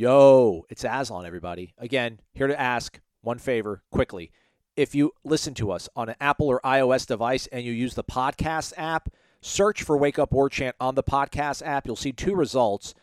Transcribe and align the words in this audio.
Yo, 0.00 0.64
it's 0.70 0.82
Aslan, 0.82 1.26
everybody. 1.26 1.74
Again, 1.76 2.20
here 2.32 2.46
to 2.46 2.58
ask 2.58 2.98
one 3.20 3.36
favor 3.36 3.82
quickly. 3.90 4.32
If 4.74 4.94
you 4.94 5.12
listen 5.24 5.52
to 5.56 5.70
us 5.70 5.90
on 5.94 6.08
an 6.08 6.14
Apple 6.22 6.48
or 6.48 6.58
iOS 6.64 7.06
device 7.06 7.46
and 7.48 7.66
you 7.66 7.72
use 7.72 7.96
the 7.96 8.02
podcast 8.02 8.72
app, 8.78 9.10
search 9.42 9.82
for 9.82 9.98
Wake 9.98 10.18
Up 10.18 10.32
War 10.32 10.48
Chant 10.48 10.74
on 10.80 10.94
the 10.94 11.02
podcast 11.02 11.60
app. 11.66 11.86
You'll 11.86 11.96
see 11.96 12.12
two 12.12 12.34
results. 12.34 12.94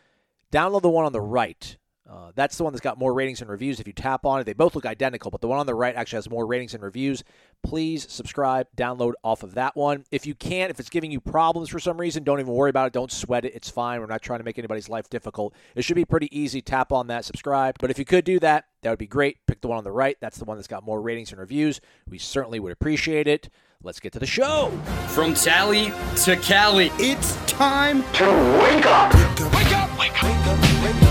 Download 0.50 0.82
the 0.82 0.88
one 0.88 1.04
on 1.04 1.12
the 1.12 1.20
right. 1.20 1.76
Uh, 2.10 2.32
that's 2.34 2.56
the 2.56 2.64
one 2.64 2.72
that's 2.72 2.80
got 2.80 2.98
more 2.98 3.12
ratings 3.12 3.42
and 3.42 3.50
reviews. 3.50 3.80
If 3.80 3.86
you 3.86 3.92
tap 3.92 4.24
on 4.24 4.40
it, 4.40 4.44
they 4.44 4.54
both 4.54 4.74
look 4.74 4.86
identical, 4.86 5.30
but 5.30 5.42
the 5.42 5.48
one 5.48 5.58
on 5.58 5.66
the 5.66 5.74
right 5.74 5.94
actually 5.94 6.16
has 6.16 6.30
more 6.30 6.46
ratings 6.46 6.72
and 6.72 6.82
reviews. 6.82 7.22
Please 7.62 8.10
subscribe, 8.10 8.66
download 8.76 9.12
off 9.22 9.42
of 9.42 9.54
that 9.54 9.76
one. 9.76 10.04
If 10.10 10.26
you 10.26 10.34
can't, 10.34 10.70
if 10.70 10.80
it's 10.80 10.88
giving 10.88 11.10
you 11.10 11.20
problems 11.20 11.68
for 11.68 11.78
some 11.78 11.98
reason, 11.98 12.24
don't 12.24 12.40
even 12.40 12.52
worry 12.52 12.70
about 12.70 12.86
it. 12.86 12.92
Don't 12.94 13.12
sweat 13.12 13.44
it. 13.44 13.54
It's 13.54 13.68
fine. 13.68 14.00
We're 14.00 14.06
not 14.06 14.22
trying 14.22 14.40
to 14.40 14.44
make 14.44 14.58
anybody's 14.58 14.88
life 14.88 15.10
difficult. 15.10 15.54
It 15.74 15.82
should 15.82 15.96
be 15.96 16.06
pretty 16.06 16.36
easy. 16.36 16.62
Tap 16.62 16.92
on 16.92 17.08
that, 17.08 17.26
subscribe. 17.26 17.76
But 17.78 17.90
if 17.90 17.98
you 17.98 18.06
could 18.06 18.24
do 18.24 18.38
that, 18.40 18.66
that 18.82 18.90
would 18.90 18.98
be 18.98 19.06
great. 19.06 19.46
Pick 19.46 19.60
the 19.60 19.68
one 19.68 19.76
on 19.76 19.84
the 19.84 19.92
right. 19.92 20.16
That's 20.20 20.38
the 20.38 20.46
one 20.46 20.56
that's 20.56 20.68
got 20.68 20.84
more 20.84 21.02
ratings 21.02 21.30
and 21.32 21.40
reviews. 21.40 21.80
We 22.08 22.16
certainly 22.16 22.58
would 22.58 22.72
appreciate 22.72 23.26
it. 23.26 23.50
Let's 23.82 24.00
get 24.00 24.12
to 24.14 24.18
the 24.18 24.26
show. 24.26 24.70
From 25.08 25.34
Tally 25.34 25.92
to 26.24 26.36
Cali, 26.36 26.90
It's 26.94 27.36
time 27.46 28.02
to 28.14 28.24
wake 28.60 28.86
up. 28.86 29.14
Wake 29.54 29.72
up! 29.72 29.77
Wake 30.12 30.24
up! 30.46 30.58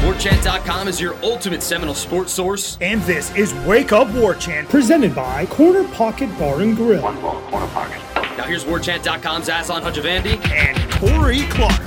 WarChant.com 0.04 0.88
is 0.88 1.00
your 1.00 1.16
ultimate 1.24 1.62
Seminole 1.62 1.96
sports 1.96 2.32
source. 2.34 2.78
And 2.82 3.02
this 3.04 3.34
is 3.36 3.54
Wake 3.66 3.92
Up 3.92 4.10
War 4.14 4.34
Chant, 4.36 4.68
presented 4.70 5.14
by 5.14 5.46
Corner 5.48 5.84
Pocket 5.90 6.28
Bar 6.40 6.62
and 6.62 6.76
Grill 6.76 7.02
One 7.02 7.20
ball, 7.22 7.42
corner 7.50 7.68
pocket. 7.68 8.02
Now 8.38 8.44
here's 8.44 8.64
WarChant.com's 8.66 9.50
Aslan 9.50 9.84
Hajavandi. 9.84 10.40
and 10.52 10.92
Corey 10.94 11.42
Clark. 11.50 11.82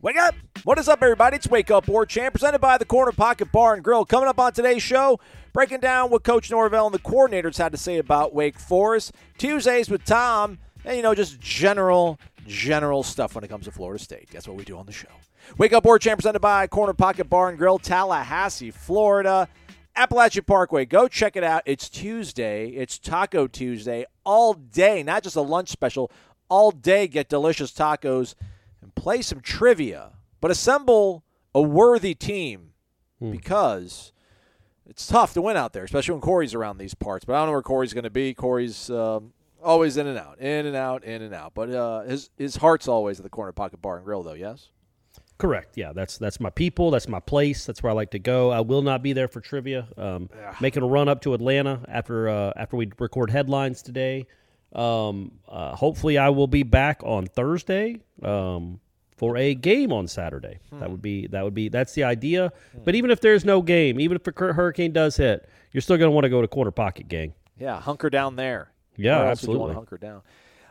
Wake 0.00 0.16
up! 0.16 0.34
What 0.64 0.78
is 0.78 0.88
up, 0.88 1.02
everybody? 1.02 1.36
It's 1.36 1.48
Wake 1.48 1.70
Up 1.70 1.88
War 1.88 2.04
Chant, 2.04 2.34
presented 2.34 2.58
by 2.58 2.78
the 2.78 2.84
Corner 2.84 3.12
Pocket 3.12 3.52
Bar 3.52 3.74
and 3.74 3.84
Grill. 3.84 4.04
Coming 4.04 4.28
up 4.28 4.40
on 4.40 4.52
today's 4.52 4.82
show, 4.82 5.20
breaking 5.52 5.80
down 5.80 6.10
what 6.10 6.24
Coach 6.24 6.50
Norvell 6.50 6.86
and 6.86 6.94
the 6.94 6.98
coordinators 6.98 7.58
had 7.58 7.72
to 7.72 7.78
say 7.78 7.98
about 7.98 8.34
Wake 8.34 8.58
Forest. 8.58 9.12
Tuesdays 9.38 9.88
with 9.88 10.04
Tom, 10.04 10.58
and 10.84 10.96
you 10.96 11.02
know, 11.02 11.14
just 11.14 11.38
general, 11.38 12.18
general 12.46 13.02
stuff 13.02 13.34
when 13.34 13.44
it 13.44 13.48
comes 13.48 13.66
to 13.66 13.70
Florida 13.70 14.02
State. 14.02 14.30
That's 14.30 14.48
what 14.48 14.56
we 14.56 14.64
do 14.64 14.76
on 14.76 14.86
the 14.86 14.92
show. 14.92 15.08
Wake 15.58 15.72
Up 15.72 15.84
War 15.84 15.98
Chant, 15.98 16.18
presented 16.18 16.40
by 16.40 16.66
Corner 16.66 16.94
Pocket 16.94 17.30
Bar 17.30 17.50
and 17.50 17.58
Grill, 17.58 17.78
Tallahassee, 17.78 18.70
Florida. 18.70 19.48
Apalachee 19.96 20.46
Parkway. 20.46 20.84
Go 20.84 21.08
check 21.08 21.36
it 21.36 21.42
out. 21.44 21.62
It's 21.66 21.88
Tuesday. 21.88 22.68
It's 22.70 22.98
Taco 22.98 23.46
Tuesday 23.46 24.06
all 24.24 24.54
day, 24.54 25.02
not 25.02 25.22
just 25.22 25.36
a 25.36 25.40
lunch 25.40 25.70
special. 25.70 26.10
All 26.48 26.70
day, 26.70 27.06
get 27.08 27.28
delicious 27.28 27.72
tacos 27.72 28.34
and 28.80 28.94
play 28.94 29.22
some 29.22 29.40
trivia, 29.40 30.12
but 30.40 30.50
assemble 30.50 31.24
a 31.54 31.62
worthy 31.62 32.14
team 32.14 32.70
because 33.32 34.12
it's 34.86 35.06
tough 35.06 35.34
to 35.34 35.42
win 35.42 35.56
out 35.56 35.72
there, 35.72 35.84
especially 35.84 36.12
when 36.12 36.20
Corey's 36.20 36.54
around 36.54 36.78
these 36.78 36.94
parts. 36.94 37.24
But 37.24 37.34
I 37.34 37.38
don't 37.38 37.46
know 37.46 37.52
where 37.52 37.62
Corey's 37.62 37.92
going 37.92 38.04
to 38.04 38.10
be. 38.10 38.32
Corey's 38.34 38.90
um, 38.90 39.32
always 39.62 39.96
in 39.96 40.06
and 40.06 40.18
out, 40.18 40.38
in 40.38 40.66
and 40.66 40.76
out, 40.76 41.04
in 41.04 41.22
and 41.22 41.34
out. 41.34 41.52
But 41.54 41.70
uh, 41.70 42.02
his 42.02 42.30
his 42.36 42.56
heart's 42.56 42.88
always 42.88 43.18
at 43.18 43.24
the 43.24 43.30
Corner 43.30 43.52
Pocket 43.52 43.82
Bar 43.82 43.96
and 43.96 44.04
Grill, 44.04 44.22
though. 44.22 44.34
Yes. 44.34 44.68
Correct. 45.36 45.76
Yeah, 45.76 45.92
that's 45.92 46.18
that's 46.18 46.40
my 46.40 46.50
people. 46.50 46.90
That's 46.90 47.06
my 47.06 47.20
place. 47.20 47.64
That's 47.64 47.82
where 47.82 47.90
I 47.90 47.94
like 47.94 48.10
to 48.10 48.18
go. 48.18 48.50
I 48.50 48.60
will 48.60 48.82
not 48.82 49.02
be 49.02 49.12
there 49.12 49.28
for 49.28 49.40
trivia. 49.40 49.86
Um, 49.96 50.28
Making 50.60 50.82
a 50.82 50.86
run 50.86 51.08
up 51.08 51.20
to 51.22 51.34
Atlanta 51.34 51.80
after 51.88 52.28
uh, 52.28 52.52
after 52.56 52.76
we 52.76 52.90
record 52.98 53.30
headlines 53.30 53.82
today. 53.82 54.26
Um, 54.72 55.32
uh, 55.48 55.76
hopefully, 55.76 56.18
I 56.18 56.30
will 56.30 56.48
be 56.48 56.62
back 56.64 57.02
on 57.04 57.26
Thursday 57.26 58.00
um, 58.22 58.80
for 59.18 59.36
a 59.36 59.52
game 59.52 59.92
on 59.92 60.06
Saturday. 60.06 60.60
That 60.72 60.90
would 60.90 61.02
be 61.02 61.26
that 61.26 61.42
would 61.44 61.54
be 61.54 61.68
that's 61.68 61.92
the 61.92 62.04
idea. 62.04 62.52
But 62.84 62.94
even 62.94 63.10
if 63.10 63.20
there's 63.20 63.44
no 63.44 63.60
game, 63.60 64.00
even 64.00 64.16
if 64.16 64.26
a 64.26 64.52
hurricane 64.52 64.92
does 64.92 65.16
hit, 65.16 65.48
you're 65.72 65.80
still 65.80 65.96
going 65.96 66.06
to 66.08 66.12
want 66.12 66.24
to 66.24 66.28
go 66.30 66.40
to 66.40 66.48
Corner 66.48 66.70
Pocket 66.70 67.08
Gang. 67.08 67.34
Yeah, 67.58 67.80
hunker 67.80 68.08
down 68.08 68.36
there. 68.36 68.70
Yeah, 68.96 69.18
Where 69.18 69.28
else 69.28 69.42
would 69.42 69.52
you 69.52 69.58
want 69.58 69.70
absolutely. 69.70 69.72
to 69.72 69.74
hunker 69.74 69.98
down? 69.98 70.22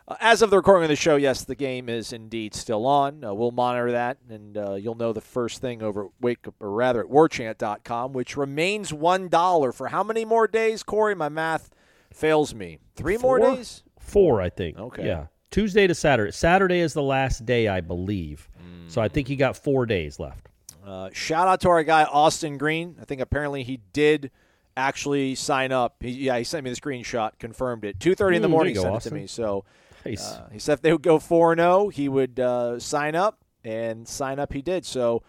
Uh, 0.08 0.16
as 0.20 0.40
of 0.40 0.48
the 0.48 0.56
recording 0.56 0.84
of 0.84 0.88
the 0.88 0.96
show, 0.96 1.16
yes, 1.16 1.44
the 1.44 1.54
game 1.54 1.90
is 1.90 2.14
indeed 2.14 2.54
still 2.54 2.86
on. 2.86 3.22
Uh, 3.22 3.34
we'll 3.34 3.50
monitor 3.50 3.92
that, 3.92 4.16
and 4.30 4.56
uh, 4.56 4.72
you'll 4.74 4.94
know 4.94 5.12
the 5.12 5.20
first 5.20 5.60
thing 5.60 5.82
over 5.82 6.06
at 6.06 6.10
Wake, 6.20 6.46
or 6.60 6.70
rather 6.70 7.00
at 7.00 7.10
WarChant.com, 7.10 8.14
which 8.14 8.36
remains 8.36 8.92
one 8.92 9.28
dollar 9.28 9.72
for 9.72 9.88
how 9.88 10.02
many 10.02 10.24
more 10.24 10.46
days, 10.48 10.82
Corey? 10.82 11.14
My 11.14 11.28
math 11.28 11.70
fails 12.12 12.54
me. 12.54 12.78
Three 12.96 13.18
more 13.18 13.38
days. 13.38 13.82
Four, 13.98 14.40
I 14.40 14.48
think. 14.48 14.78
Okay. 14.78 15.06
Yeah. 15.06 15.26
Tuesday 15.50 15.86
to 15.86 15.94
Saturday. 15.94 16.32
Saturday 16.32 16.80
is 16.80 16.92
the 16.94 17.02
last 17.02 17.46
day, 17.46 17.68
I 17.68 17.80
believe. 17.80 18.48
So 18.86 19.02
I 19.02 19.08
think 19.08 19.28
you 19.28 19.36
got 19.36 19.56
four 19.56 19.84
days 19.86 20.18
left. 20.18 20.48
Uh, 20.84 21.10
shout 21.12 21.46
out 21.48 21.60
to 21.60 21.68
our 21.68 21.82
guy 21.84 22.04
Austin 22.04 22.56
Green. 22.56 22.96
I 23.00 23.04
think 23.04 23.20
apparently 23.20 23.62
he 23.62 23.80
did 23.92 24.30
actually 24.76 25.34
sign 25.34 25.72
up. 25.72 25.96
He, 26.00 26.10
yeah, 26.12 26.38
he 26.38 26.44
sent 26.44 26.64
me 26.64 26.70
the 26.70 26.76
screenshot, 26.76 27.32
confirmed 27.38 27.84
it. 27.84 28.00
Two 28.00 28.14
thirty 28.14 28.36
in 28.36 28.42
the 28.42 28.48
Mm, 28.48 28.52
morning, 28.52 28.74
go, 28.74 28.82
sent 28.82 28.96
it 28.96 29.02
to 29.02 29.14
me. 29.14 29.26
So 29.26 29.64
Nice. 30.06 30.24
uh, 30.24 30.48
he 30.50 30.58
said 30.58 30.74
if 30.74 30.80
they 30.82 30.92
would 30.92 31.02
go 31.02 31.18
four 31.18 31.52
and 31.52 31.58
zero, 31.60 31.88
he 31.88 32.08
would 32.08 32.40
uh, 32.40 32.78
sign 32.78 33.14
up, 33.14 33.44
and 33.62 34.08
sign 34.08 34.38
up 34.38 34.54
he 34.54 34.62
did. 34.62 34.86
So 34.86 35.22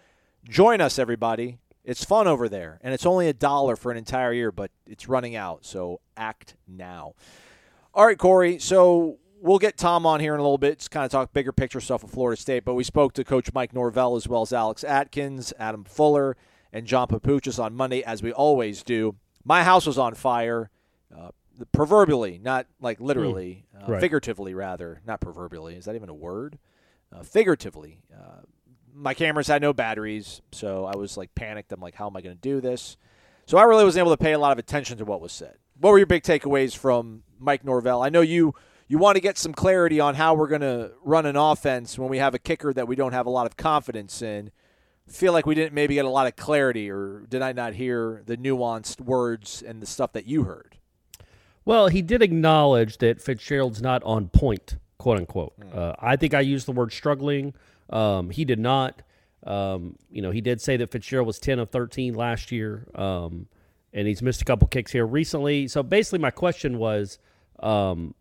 join 0.48 0.80
us, 0.80 0.98
everybody. 0.98 1.58
It's 1.84 2.04
fun 2.04 2.26
over 2.28 2.48
there, 2.48 2.78
and 2.82 2.94
it's 2.94 3.04
only 3.04 3.28
a 3.28 3.32
dollar 3.34 3.76
for 3.76 3.90
an 3.90 3.98
entire 3.98 4.32
year, 4.32 4.50
but 4.52 4.70
it's 4.86 5.08
running 5.08 5.36
out. 5.36 5.66
So 5.66 6.00
act 6.16 6.54
now. 6.66 7.12
All 7.92 8.06
right, 8.06 8.16
Corey. 8.18 8.58
So 8.58 9.18
we'll 9.40 9.58
get 9.58 9.76
Tom 9.76 10.06
on 10.06 10.20
here 10.20 10.34
in 10.34 10.40
a 10.40 10.42
little 10.42 10.58
bit 10.58 10.80
to 10.80 10.88
kind 10.90 11.04
of 11.04 11.10
talk 11.10 11.32
bigger 11.32 11.52
picture 11.52 11.80
stuff 11.80 12.02
with 12.02 12.12
Florida 12.12 12.40
State. 12.40 12.64
But 12.64 12.74
we 12.74 12.84
spoke 12.84 13.12
to 13.14 13.24
Coach 13.24 13.52
Mike 13.54 13.72
Norvell 13.74 14.16
as 14.16 14.28
well 14.28 14.42
as 14.42 14.52
Alex 14.52 14.84
Atkins, 14.84 15.52
Adam 15.58 15.84
Fuller, 15.84 16.36
and 16.72 16.86
John 16.86 17.08
Papuchis 17.08 17.62
on 17.62 17.74
Monday, 17.74 18.02
as 18.02 18.22
we 18.22 18.32
always 18.32 18.82
do. 18.82 19.16
My 19.44 19.64
house 19.64 19.86
was 19.86 19.98
on 19.98 20.14
fire, 20.14 20.70
uh, 21.16 21.30
proverbially, 21.72 22.38
not 22.42 22.66
like 22.80 23.00
literally, 23.00 23.64
uh, 23.80 23.86
Right. 23.92 24.00
figuratively 24.00 24.54
rather, 24.54 25.00
not 25.06 25.20
proverbially. 25.20 25.74
Is 25.74 25.86
that 25.86 25.94
even 25.94 26.08
a 26.08 26.14
word? 26.14 26.58
Uh, 27.12 27.22
figuratively. 27.22 28.02
Uh, 28.14 28.42
my 28.94 29.14
cameras 29.14 29.46
had 29.48 29.62
no 29.62 29.72
batteries, 29.72 30.42
so 30.52 30.84
I 30.84 30.96
was 30.96 31.16
like 31.16 31.34
panicked. 31.34 31.72
I'm 31.72 31.80
like, 31.80 31.94
how 31.94 32.06
am 32.06 32.16
I 32.16 32.20
going 32.20 32.36
to 32.36 32.40
do 32.40 32.60
this? 32.60 32.96
So 33.46 33.58
I 33.58 33.62
really 33.64 33.84
wasn't 33.84 34.04
able 34.04 34.16
to 34.16 34.22
pay 34.22 34.32
a 34.32 34.38
lot 34.38 34.52
of 34.52 34.58
attention 34.58 34.98
to 34.98 35.04
what 35.04 35.20
was 35.20 35.32
said. 35.32 35.56
What 35.80 35.90
were 35.90 35.98
your 35.98 36.06
big 36.06 36.22
takeaways 36.22 36.76
from 36.76 37.22
Mike 37.38 37.64
Norvell? 37.64 38.02
I 38.02 38.10
know 38.10 38.20
you 38.20 38.54
you 38.90 38.98
want 38.98 39.14
to 39.14 39.20
get 39.20 39.38
some 39.38 39.54
clarity 39.54 40.00
on 40.00 40.16
how 40.16 40.34
we're 40.34 40.48
going 40.48 40.62
to 40.62 40.90
run 41.04 41.24
an 41.24 41.36
offense 41.36 41.96
when 41.96 42.10
we 42.10 42.18
have 42.18 42.34
a 42.34 42.40
kicker 42.40 42.72
that 42.72 42.88
we 42.88 42.96
don't 42.96 43.12
have 43.12 43.24
a 43.24 43.30
lot 43.30 43.46
of 43.46 43.56
confidence 43.56 44.20
in. 44.20 44.50
Feel 45.06 45.32
like 45.32 45.46
we 45.46 45.54
didn't 45.54 45.72
maybe 45.72 45.94
get 45.94 46.04
a 46.04 46.10
lot 46.10 46.26
of 46.26 46.34
clarity, 46.34 46.90
or 46.90 47.24
did 47.28 47.40
I 47.40 47.52
not 47.52 47.74
hear 47.74 48.24
the 48.26 48.36
nuanced 48.36 49.00
words 49.00 49.62
and 49.62 49.80
the 49.80 49.86
stuff 49.86 50.12
that 50.14 50.26
you 50.26 50.42
heard? 50.42 50.76
Well, 51.64 51.86
he 51.86 52.02
did 52.02 52.20
acknowledge 52.20 52.98
that 52.98 53.22
Fitzgerald's 53.22 53.80
not 53.80 54.02
on 54.02 54.28
point, 54.28 54.76
quote 54.98 55.18
unquote. 55.18 55.52
Hmm. 55.62 55.78
Uh, 55.78 55.92
I 56.00 56.16
think 56.16 56.34
I 56.34 56.40
used 56.40 56.66
the 56.66 56.72
word 56.72 56.92
struggling. 56.92 57.54
Um, 57.90 58.30
he 58.30 58.44
did 58.44 58.58
not. 58.58 59.02
Um, 59.46 59.94
you 60.10 60.20
know, 60.20 60.32
he 60.32 60.40
did 60.40 60.60
say 60.60 60.76
that 60.76 60.90
Fitzgerald 60.90 61.28
was 61.28 61.38
10 61.38 61.60
of 61.60 61.70
13 61.70 62.14
last 62.14 62.50
year, 62.50 62.88
um, 62.96 63.46
and 63.92 64.08
he's 64.08 64.20
missed 64.20 64.42
a 64.42 64.44
couple 64.44 64.66
kicks 64.66 64.90
here 64.90 65.06
recently. 65.06 65.68
So 65.68 65.84
basically, 65.84 66.18
my 66.18 66.32
question 66.32 66.76
was, 66.76 67.20
um, 67.60 68.14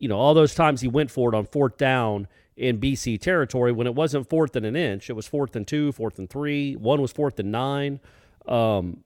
you 0.00 0.08
know, 0.08 0.18
all 0.18 0.34
those 0.34 0.54
times 0.54 0.80
he 0.80 0.88
went 0.88 1.10
for 1.10 1.32
it 1.32 1.36
on 1.36 1.46
fourth 1.46 1.76
down 1.76 2.26
in 2.56 2.80
BC 2.80 3.20
territory 3.20 3.70
when 3.70 3.86
it 3.86 3.94
wasn't 3.94 4.28
fourth 4.28 4.56
and 4.56 4.66
an 4.66 4.74
inch, 4.74 5.08
it 5.08 5.12
was 5.12 5.26
fourth 5.26 5.54
and 5.54 5.68
two, 5.68 5.92
fourth 5.92 6.18
and 6.18 6.28
three, 6.28 6.74
one 6.74 7.00
was 7.00 7.12
fourth 7.12 7.38
and 7.38 7.52
nine. 7.52 8.00
Um, 8.48 9.04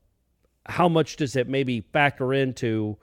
how 0.67 0.89
much 0.89 1.17
does 1.17 1.37
it 1.37 1.49
maybe 1.49 1.83
factor 1.93 2.33
into 2.33 2.97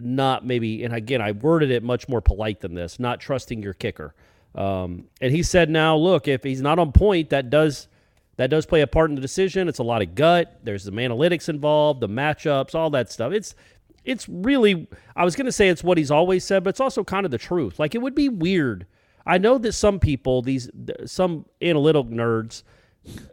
not 0.00 0.46
maybe, 0.46 0.84
and 0.84 0.94
again, 0.94 1.20
I 1.20 1.32
worded 1.32 1.70
it 1.70 1.82
much 1.82 2.08
more 2.08 2.20
polite 2.20 2.60
than 2.60 2.74
this, 2.74 2.98
not 2.98 3.20
trusting 3.20 3.62
your 3.62 3.74
kicker. 3.74 4.14
Um, 4.54 5.08
and 5.20 5.32
he 5.32 5.42
said, 5.42 5.68
now 5.68 5.96
look, 5.96 6.28
if 6.28 6.42
he's 6.42 6.62
not 6.62 6.78
on 6.78 6.92
point, 6.92 7.30
that 7.30 7.50
does 7.50 7.88
that 8.36 8.50
does 8.50 8.66
play 8.66 8.82
a 8.82 8.86
part 8.86 9.10
in 9.10 9.16
the 9.16 9.20
decision. 9.20 9.66
It's 9.66 9.80
a 9.80 9.84
lot 9.84 10.00
of 10.00 10.14
gut. 10.14 10.60
There's 10.62 10.84
some 10.84 10.94
analytics 10.94 11.48
involved, 11.48 12.00
the 12.00 12.08
matchups, 12.08 12.72
all 12.72 12.88
that 12.90 13.10
stuff. 13.10 13.32
It's 13.32 13.56
it's 14.04 14.28
really 14.28 14.88
I 15.16 15.24
was 15.24 15.36
going 15.36 15.46
to 15.46 15.52
say 15.52 15.68
it's 15.68 15.84
what 15.84 15.98
he's 15.98 16.10
always 16.10 16.44
said, 16.44 16.64
but 16.64 16.70
it's 16.70 16.80
also 16.80 17.04
kind 17.04 17.24
of 17.24 17.30
the 17.30 17.38
truth. 17.38 17.78
Like 17.78 17.94
it 17.94 17.98
would 17.98 18.14
be 18.14 18.28
weird. 18.28 18.86
I 19.26 19.38
know 19.38 19.58
that 19.58 19.72
some 19.72 20.00
people, 20.00 20.40
these 20.42 20.70
some 21.04 21.44
analytical 21.60 22.04
nerds, 22.04 22.62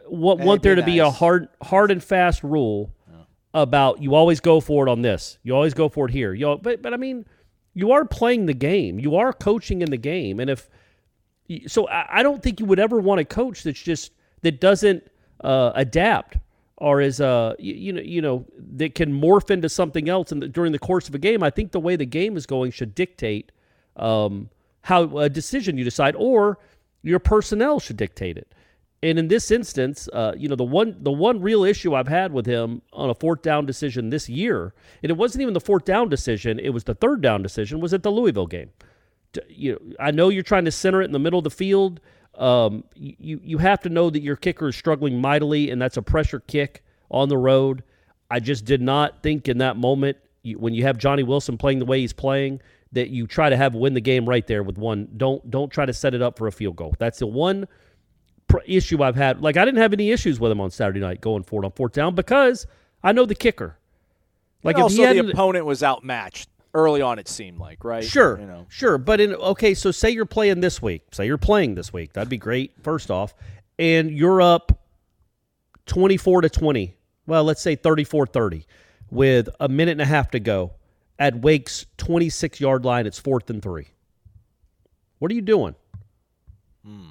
want, 0.06 0.40
want 0.40 0.62
there 0.62 0.74
to 0.74 0.82
be 0.82 0.98
a 0.98 1.10
hard 1.10 1.48
hard 1.62 1.90
and 1.90 2.02
fast 2.02 2.42
rule 2.42 2.92
about 3.54 4.02
you 4.02 4.14
always 4.14 4.40
go 4.40 4.60
for 4.60 4.86
it 4.86 4.90
on 4.90 5.00
this. 5.02 5.38
You 5.42 5.54
always 5.54 5.72
go 5.72 5.88
for 5.88 6.06
it 6.06 6.12
here. 6.12 6.34
You 6.34 6.48
al- 6.48 6.58
but 6.58 6.82
but 6.82 6.92
I 6.92 6.98
mean, 6.98 7.24
you 7.74 7.92
are 7.92 8.04
playing 8.04 8.46
the 8.46 8.54
game. 8.54 8.98
You 8.98 9.16
are 9.16 9.32
coaching 9.32 9.80
in 9.80 9.90
the 9.90 9.96
game, 9.96 10.40
and 10.40 10.50
if 10.50 10.68
so, 11.66 11.88
I, 11.88 12.18
I 12.18 12.22
don't 12.22 12.42
think 12.42 12.60
you 12.60 12.66
would 12.66 12.78
ever 12.78 13.00
want 13.00 13.20
a 13.20 13.24
coach 13.24 13.62
that's 13.62 13.80
just 13.80 14.12
that 14.42 14.60
doesn't 14.60 15.04
uh, 15.42 15.72
adapt 15.74 16.36
or 16.78 17.00
is 17.00 17.20
uh 17.20 17.54
you, 17.58 17.74
you 17.74 17.92
know 17.92 18.02
you 18.02 18.22
know 18.22 18.44
that 18.74 18.94
can 18.94 19.12
morph 19.12 19.50
into 19.50 19.68
something 19.68 20.08
else 20.08 20.32
and 20.32 20.52
during 20.52 20.72
the 20.72 20.78
course 20.78 21.08
of 21.08 21.14
a 21.14 21.18
game. 21.18 21.42
I 21.42 21.50
think 21.50 21.72
the 21.72 21.80
way 21.80 21.96
the 21.96 22.06
game 22.06 22.36
is 22.36 22.46
going 22.46 22.70
should 22.72 22.94
dictate 22.94 23.52
um, 23.96 24.50
how 24.82 25.18
a 25.18 25.28
decision 25.28 25.78
you 25.78 25.84
decide, 25.84 26.14
or 26.16 26.58
your 27.02 27.18
personnel 27.18 27.80
should 27.80 27.96
dictate 27.96 28.36
it. 28.36 28.52
And 29.02 29.18
in 29.18 29.28
this 29.28 29.50
instance, 29.50 30.08
uh, 30.12 30.32
you 30.36 30.48
know, 30.48 30.56
the 30.56 30.64
one 30.64 30.96
the 31.00 31.12
one 31.12 31.40
real 31.40 31.64
issue 31.64 31.94
I've 31.94 32.08
had 32.08 32.32
with 32.32 32.46
him 32.46 32.82
on 32.92 33.10
a 33.10 33.14
fourth 33.14 33.42
down 33.42 33.66
decision 33.66 34.10
this 34.10 34.28
year, 34.28 34.74
and 35.02 35.10
it 35.10 35.16
wasn't 35.16 35.42
even 35.42 35.54
the 35.54 35.60
fourth 35.60 35.84
down 35.84 36.08
decision; 36.08 36.58
it 36.58 36.70
was 36.70 36.84
the 36.84 36.94
third 36.94 37.20
down 37.20 37.42
decision. 37.42 37.80
Was 37.80 37.94
at 37.94 38.02
the 38.02 38.10
Louisville 38.10 38.46
game. 38.46 38.70
You 39.48 39.72
know, 39.72 39.96
I 40.00 40.12
know 40.12 40.30
you're 40.30 40.42
trying 40.42 40.64
to 40.64 40.70
center 40.70 41.02
it 41.02 41.06
in 41.06 41.12
the 41.12 41.18
middle 41.18 41.38
of 41.38 41.44
the 41.44 41.50
field. 41.50 42.00
Um, 42.38 42.84
you 42.94 43.40
you 43.42 43.58
have 43.58 43.80
to 43.80 43.88
know 43.88 44.10
that 44.10 44.20
your 44.20 44.36
kicker 44.36 44.68
is 44.68 44.76
struggling 44.76 45.20
mightily, 45.20 45.70
and 45.70 45.80
that's 45.80 45.96
a 45.96 46.02
pressure 46.02 46.40
kick 46.40 46.84
on 47.10 47.28
the 47.28 47.38
road. 47.38 47.82
I 48.30 48.40
just 48.40 48.64
did 48.64 48.82
not 48.82 49.22
think 49.22 49.48
in 49.48 49.58
that 49.58 49.76
moment 49.76 50.18
when 50.54 50.74
you 50.74 50.82
have 50.84 50.98
Johnny 50.98 51.22
Wilson 51.22 51.56
playing 51.58 51.78
the 51.78 51.84
way 51.84 52.00
he's 52.00 52.12
playing 52.12 52.60
that 52.92 53.10
you 53.10 53.26
try 53.26 53.50
to 53.50 53.56
have 53.56 53.74
win 53.74 53.94
the 53.94 54.00
game 54.00 54.28
right 54.28 54.46
there 54.46 54.62
with 54.62 54.78
one. 54.78 55.08
Don't 55.16 55.50
don't 55.50 55.70
try 55.70 55.86
to 55.86 55.92
set 55.92 56.14
it 56.14 56.22
up 56.22 56.38
for 56.38 56.46
a 56.46 56.52
field 56.52 56.76
goal. 56.76 56.94
That's 56.98 57.18
the 57.18 57.26
one 57.26 57.66
pr- 58.48 58.58
issue 58.66 59.02
I've 59.02 59.16
had. 59.16 59.40
Like 59.40 59.56
I 59.56 59.64
didn't 59.64 59.80
have 59.80 59.92
any 59.92 60.10
issues 60.10 60.38
with 60.38 60.52
him 60.52 60.60
on 60.60 60.70
Saturday 60.70 61.00
night 61.00 61.20
going 61.20 61.42
forward 61.42 61.64
on 61.64 61.72
fourth 61.72 61.92
down 61.92 62.14
because 62.14 62.66
I 63.02 63.12
know 63.12 63.26
the 63.26 63.34
kicker. 63.34 63.76
Like 64.62 64.76
and 64.76 64.80
if 64.80 64.98
also 64.98 65.12
the 65.12 65.30
opponent 65.30 65.64
was 65.64 65.82
outmatched 65.82 66.48
early 66.76 67.02
on. 67.02 67.18
It 67.18 67.28
seemed 67.28 67.58
like 67.58 67.82
right. 67.84 68.04
Sure, 68.04 68.38
you 68.38 68.46
know. 68.46 68.66
sure. 68.68 68.98
But 68.98 69.20
in 69.20 69.34
okay, 69.34 69.74
so 69.74 69.90
say 69.90 70.10
you're 70.10 70.26
playing 70.26 70.60
this 70.60 70.80
week. 70.80 71.02
Say 71.12 71.26
you're 71.26 71.38
playing 71.38 71.74
this 71.74 71.92
week. 71.92 72.12
That'd 72.12 72.28
be 72.28 72.36
great. 72.36 72.72
First 72.82 73.10
off, 73.10 73.34
and 73.78 74.10
you're 74.10 74.40
up 74.40 74.84
twenty 75.86 76.16
four 76.16 76.42
to 76.42 76.48
twenty. 76.48 76.96
Well, 77.26 77.44
let's 77.44 77.60
say 77.60 77.76
34-30 77.76 78.64
with 79.10 79.48
a 79.58 79.68
minute 79.68 79.92
and 79.92 80.00
a 80.00 80.06
half 80.06 80.30
to 80.30 80.40
go 80.40 80.72
at 81.18 81.40
Wake's 81.40 81.86
26 81.96 82.60
yard 82.60 82.84
line. 82.84 83.06
It's 83.06 83.18
fourth 83.18 83.50
and 83.50 83.62
three. 83.62 83.88
What 85.18 85.30
are 85.30 85.34
you 85.34 85.42
doing? 85.42 85.74
Hmm. 86.84 87.10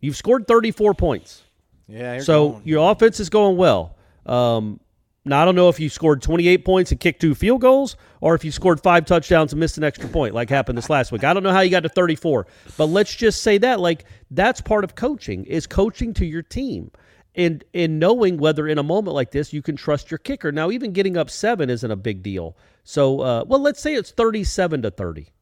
You've 0.00 0.16
scored 0.16 0.46
34 0.46 0.94
points. 0.94 1.42
Yeah. 1.88 2.20
so 2.20 2.50
going. 2.50 2.62
your 2.64 2.90
offense 2.90 3.18
is 3.20 3.30
going 3.30 3.56
well. 3.56 3.96
Um, 4.26 4.80
now 5.24 5.42
I 5.42 5.44
don't 5.44 5.54
know 5.54 5.68
if 5.68 5.78
you 5.78 5.88
scored 5.88 6.22
28 6.22 6.64
points 6.64 6.90
and 6.90 7.00
kicked 7.00 7.20
two 7.20 7.34
field 7.34 7.60
goals, 7.60 7.96
or 8.20 8.34
if 8.34 8.44
you 8.44 8.50
scored 8.50 8.80
five 8.80 9.04
touchdowns 9.04 9.52
and 9.52 9.60
missed 9.60 9.76
an 9.76 9.84
extra 9.84 10.08
point, 10.08 10.34
like 10.34 10.48
happened 10.48 10.78
this 10.78 10.90
last 10.90 11.12
week. 11.12 11.24
I 11.24 11.34
don't 11.34 11.42
know 11.42 11.52
how 11.52 11.60
you 11.60 11.70
got 11.70 11.82
to 11.82 11.88
34, 11.88 12.46
but 12.76 12.86
let's 12.86 13.14
just 13.14 13.42
say 13.42 13.58
that 13.58 13.80
like 13.80 14.04
that's 14.30 14.60
part 14.60 14.84
of 14.84 14.94
coaching 14.94 15.44
is 15.44 15.66
coaching 15.66 16.14
to 16.14 16.26
your 16.26 16.42
team 16.42 16.90
and 17.34 17.62
and 17.74 17.98
knowing 17.98 18.38
whether 18.38 18.66
in 18.66 18.78
a 18.78 18.82
moment 18.82 19.14
like 19.14 19.30
this 19.30 19.52
you 19.52 19.62
can 19.62 19.76
trust 19.76 20.10
your 20.10 20.18
kicker. 20.18 20.52
Now 20.52 20.70
even 20.70 20.92
getting 20.92 21.16
up 21.16 21.30
seven 21.30 21.70
isn't 21.70 21.90
a 21.90 21.96
big 21.96 22.22
deal. 22.22 22.56
So 22.84 23.20
uh, 23.20 23.44
well, 23.46 23.60
let's 23.60 23.80
say 23.80 23.94
it's 23.94 24.10
37 24.10 24.82
to 24.82 24.90
30, 24.90 25.32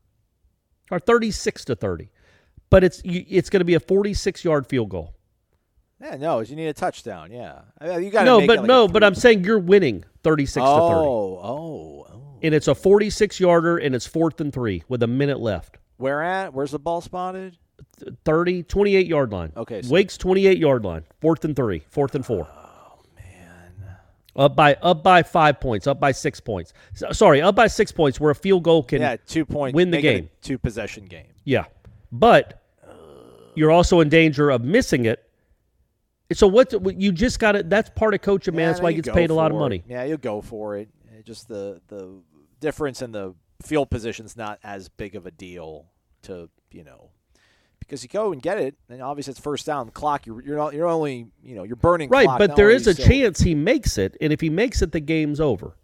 or 0.90 0.98
36 0.98 1.64
to 1.66 1.76
30 1.76 2.10
but 2.70 2.84
it's 2.84 3.00
it's 3.04 3.50
going 3.50 3.60
to 3.60 3.64
be 3.64 3.74
a 3.74 3.80
46 3.80 4.44
yard 4.44 4.66
field 4.66 4.90
goal. 4.90 5.14
Yeah, 6.00 6.16
no, 6.16 6.40
you 6.40 6.54
need 6.54 6.68
a 6.68 6.72
touchdown. 6.72 7.32
Yeah, 7.32 7.62
you 7.98 8.10
got 8.10 8.24
no, 8.24 8.46
but 8.46 8.58
like 8.58 8.66
no, 8.66 8.86
but 8.86 9.02
I'm 9.02 9.16
saying 9.16 9.44
you're 9.44 9.58
winning 9.58 10.04
36 10.22 10.64
oh, 10.64 10.74
to 10.74 10.94
30. 10.94 11.06
Oh, 11.06 12.06
oh, 12.08 12.38
and 12.42 12.54
it's 12.54 12.68
a 12.68 12.74
46 12.74 13.40
yarder, 13.40 13.78
and 13.78 13.94
it's 13.94 14.06
fourth 14.06 14.40
and 14.40 14.52
three 14.52 14.84
with 14.88 15.02
a 15.02 15.08
minute 15.08 15.40
left. 15.40 15.78
Where 15.96 16.22
at? 16.22 16.54
Where's 16.54 16.70
the 16.70 16.78
ball 16.78 17.00
spotted? 17.00 17.58
30, 18.24 18.62
28 18.64 19.06
yard 19.06 19.32
line. 19.32 19.52
Okay, 19.56 19.82
so 19.82 19.92
Wake's 19.92 20.16
28 20.16 20.58
yard 20.58 20.84
line. 20.84 21.04
Fourth 21.20 21.44
and 21.44 21.56
three. 21.56 21.82
Fourth 21.90 22.14
and 22.14 22.24
four. 22.24 22.46
Oh 22.48 23.02
man. 23.16 23.72
Up 24.36 24.54
by 24.54 24.74
up 24.74 25.02
by 25.02 25.24
five 25.24 25.60
points. 25.60 25.88
Up 25.88 25.98
by 25.98 26.12
six 26.12 26.38
points. 26.38 26.72
Sorry, 27.12 27.42
up 27.42 27.56
by 27.56 27.66
six 27.66 27.90
points. 27.90 28.20
Where 28.20 28.30
a 28.30 28.36
field 28.36 28.62
goal 28.62 28.84
can 28.84 29.00
yeah 29.00 29.16
two 29.26 29.44
points 29.44 29.74
win 29.74 29.90
the 29.90 30.00
game. 30.00 30.30
Two 30.42 30.58
possession 30.58 31.06
game. 31.06 31.32
Yeah, 31.44 31.64
but 32.12 32.62
you're 33.54 33.72
also 33.72 34.00
in 34.00 34.08
danger 34.08 34.50
of 34.50 34.62
missing 34.62 35.06
it. 35.06 35.27
So 36.32 36.46
what 36.46 37.00
you 37.00 37.12
just 37.12 37.38
got 37.38 37.56
it. 37.56 37.70
That's 37.70 37.90
part 37.90 38.12
of 38.14 38.20
coaching, 38.20 38.54
man. 38.54 38.62
Yeah, 38.62 38.68
that's 38.68 38.80
why 38.82 38.92
he 38.92 38.96
gets 39.00 39.14
paid 39.14 39.30
a 39.30 39.34
lot 39.34 39.50
of 39.50 39.56
money. 39.56 39.82
Yeah, 39.88 40.04
you 40.04 40.18
go 40.18 40.42
for 40.42 40.76
it. 40.76 40.88
Just 41.24 41.48
the 41.48 41.80
the 41.88 42.20
difference 42.60 43.02
in 43.02 43.12
the 43.12 43.34
field 43.62 43.90
position 43.90 44.26
is 44.26 44.36
not 44.36 44.58
as 44.62 44.88
big 44.88 45.14
of 45.14 45.26
a 45.26 45.30
deal 45.30 45.86
to 46.22 46.48
you 46.70 46.84
know 46.84 47.10
because 47.78 48.02
you 48.02 48.08
go 48.08 48.32
and 48.32 48.42
get 48.42 48.58
it, 48.58 48.74
and 48.90 49.00
obviously 49.00 49.30
it's 49.30 49.40
first 49.40 49.64
down. 49.64 49.86
The 49.86 49.92
clock, 49.92 50.26
you're 50.26 50.42
you're, 50.42 50.56
not, 50.56 50.74
you're 50.74 50.86
only 50.86 51.28
you 51.42 51.54
know 51.54 51.62
you're 51.62 51.76
burning 51.76 52.10
right, 52.10 52.26
clock, 52.26 52.38
but 52.38 52.56
there 52.56 52.70
is 52.70 52.86
a 52.86 52.92
still... 52.92 53.06
chance 53.06 53.40
he 53.40 53.54
makes 53.54 53.96
it, 53.96 54.16
and 54.20 54.32
if 54.32 54.40
he 54.40 54.50
makes 54.50 54.82
it, 54.82 54.92
the 54.92 55.00
game's 55.00 55.40
over. 55.40 55.76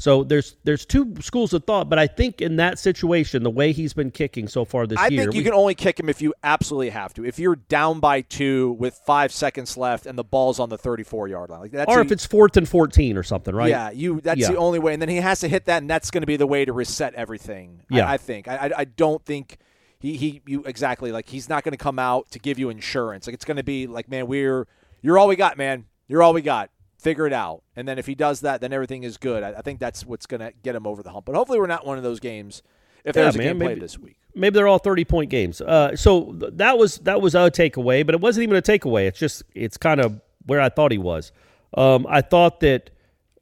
So 0.00 0.24
there's 0.24 0.56
there's 0.64 0.86
two 0.86 1.14
schools 1.20 1.52
of 1.52 1.64
thought, 1.64 1.90
but 1.90 1.98
I 1.98 2.06
think 2.06 2.40
in 2.40 2.56
that 2.56 2.78
situation, 2.78 3.42
the 3.42 3.50
way 3.50 3.72
he's 3.72 3.92
been 3.92 4.10
kicking 4.10 4.48
so 4.48 4.64
far 4.64 4.86
this 4.86 4.98
I 4.98 5.08
year, 5.08 5.20
I 5.20 5.24
think 5.24 5.34
you 5.34 5.40
we, 5.40 5.44
can 5.44 5.52
only 5.52 5.74
kick 5.74 6.00
him 6.00 6.08
if 6.08 6.22
you 6.22 6.32
absolutely 6.42 6.88
have 6.88 7.12
to. 7.14 7.24
If 7.26 7.38
you're 7.38 7.56
down 7.56 8.00
by 8.00 8.22
two 8.22 8.72
with 8.78 8.98
five 9.04 9.30
seconds 9.30 9.76
left 9.76 10.06
and 10.06 10.16
the 10.16 10.24
ball's 10.24 10.58
on 10.58 10.70
the 10.70 10.78
34 10.78 11.28
yard 11.28 11.50
line, 11.50 11.60
like 11.60 11.72
that's 11.72 11.94
or 11.94 12.00
if 12.00 12.10
it's 12.10 12.24
fourth 12.24 12.56
and 12.56 12.66
14 12.66 13.18
or 13.18 13.22
something, 13.22 13.54
right? 13.54 13.68
Yeah, 13.68 13.90
you 13.90 14.22
that's 14.22 14.40
yeah. 14.40 14.50
the 14.50 14.56
only 14.56 14.78
way, 14.78 14.94
and 14.94 15.02
then 15.02 15.10
he 15.10 15.16
has 15.16 15.40
to 15.40 15.48
hit 15.48 15.66
that, 15.66 15.82
and 15.82 15.90
that's 15.90 16.10
going 16.10 16.22
to 16.22 16.26
be 16.26 16.38
the 16.38 16.46
way 16.46 16.64
to 16.64 16.72
reset 16.72 17.12
everything. 17.12 17.82
Yeah, 17.90 18.08
I, 18.08 18.14
I 18.14 18.16
think. 18.16 18.48
I, 18.48 18.72
I 18.74 18.84
don't 18.84 19.22
think 19.26 19.58
he 19.98 20.16
he 20.16 20.40
you 20.46 20.64
exactly 20.64 21.12
like 21.12 21.28
he's 21.28 21.50
not 21.50 21.62
going 21.62 21.72
to 21.72 21.78
come 21.78 21.98
out 21.98 22.30
to 22.30 22.38
give 22.38 22.58
you 22.58 22.70
insurance. 22.70 23.26
Like 23.26 23.34
it's 23.34 23.44
going 23.44 23.58
to 23.58 23.62
be 23.62 23.86
like, 23.86 24.08
man, 24.08 24.28
we're 24.28 24.66
you're 25.02 25.18
all 25.18 25.28
we 25.28 25.36
got, 25.36 25.58
man. 25.58 25.84
You're 26.08 26.22
all 26.22 26.32
we 26.32 26.40
got 26.40 26.70
figure 27.00 27.26
it 27.26 27.32
out. 27.32 27.62
And 27.74 27.88
then 27.88 27.98
if 27.98 28.06
he 28.06 28.14
does 28.14 28.40
that, 28.42 28.60
then 28.60 28.72
everything 28.72 29.02
is 29.02 29.16
good. 29.16 29.42
I, 29.42 29.50
I 29.58 29.62
think 29.62 29.80
that's 29.80 30.04
what's 30.04 30.26
going 30.26 30.40
to 30.40 30.52
get 30.62 30.74
him 30.74 30.86
over 30.86 31.02
the 31.02 31.10
hump. 31.10 31.26
But 31.26 31.34
hopefully, 31.34 31.58
we're 31.58 31.66
not 31.66 31.86
one 31.86 31.96
of 31.96 32.04
those 32.04 32.20
games. 32.20 32.62
If 33.02 33.14
there's 33.14 33.34
yeah, 33.34 33.42
a 33.42 33.44
game 33.46 33.58
maybe, 33.58 33.80
this 33.80 33.98
week, 33.98 34.18
maybe 34.34 34.54
they're 34.54 34.68
all 34.68 34.78
thirty 34.78 35.06
point 35.06 35.30
games. 35.30 35.62
Uh, 35.62 35.96
so 35.96 36.34
that 36.36 36.76
was 36.76 36.98
that 36.98 37.22
was 37.22 37.34
a 37.34 37.50
takeaway, 37.50 38.04
but 38.04 38.14
it 38.14 38.20
wasn't 38.20 38.42
even 38.42 38.56
a 38.56 38.62
takeaway. 38.62 39.06
It's 39.06 39.18
just 39.18 39.42
it's 39.54 39.78
kind 39.78 40.00
of 40.00 40.20
where 40.44 40.60
I 40.60 40.68
thought 40.68 40.92
he 40.92 40.98
was. 40.98 41.32
Um, 41.72 42.06
I 42.10 42.20
thought 42.20 42.60
that 42.60 42.90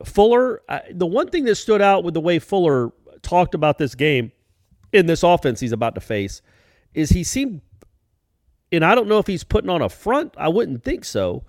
Fuller. 0.04 0.62
I, 0.68 0.82
the 0.92 1.06
one 1.06 1.28
thing 1.28 1.44
that 1.46 1.56
stood 1.56 1.82
out 1.82 2.04
with 2.04 2.14
the 2.14 2.20
way 2.20 2.38
Fuller 2.38 2.92
talked 3.22 3.56
about 3.56 3.78
this 3.78 3.96
game 3.96 4.30
in 4.92 5.06
this 5.06 5.24
offense 5.24 5.58
he's 5.58 5.72
about 5.72 5.96
to 5.96 6.00
face 6.00 6.40
is 6.94 7.10
he 7.10 7.24
seemed, 7.24 7.60
and 8.70 8.84
I 8.84 8.94
don't 8.94 9.08
know 9.08 9.18
if 9.18 9.26
he's 9.26 9.42
putting 9.42 9.70
on 9.70 9.82
a 9.82 9.88
front. 9.88 10.34
I 10.38 10.48
wouldn't 10.48 10.84
think 10.84 11.04
so 11.04 11.42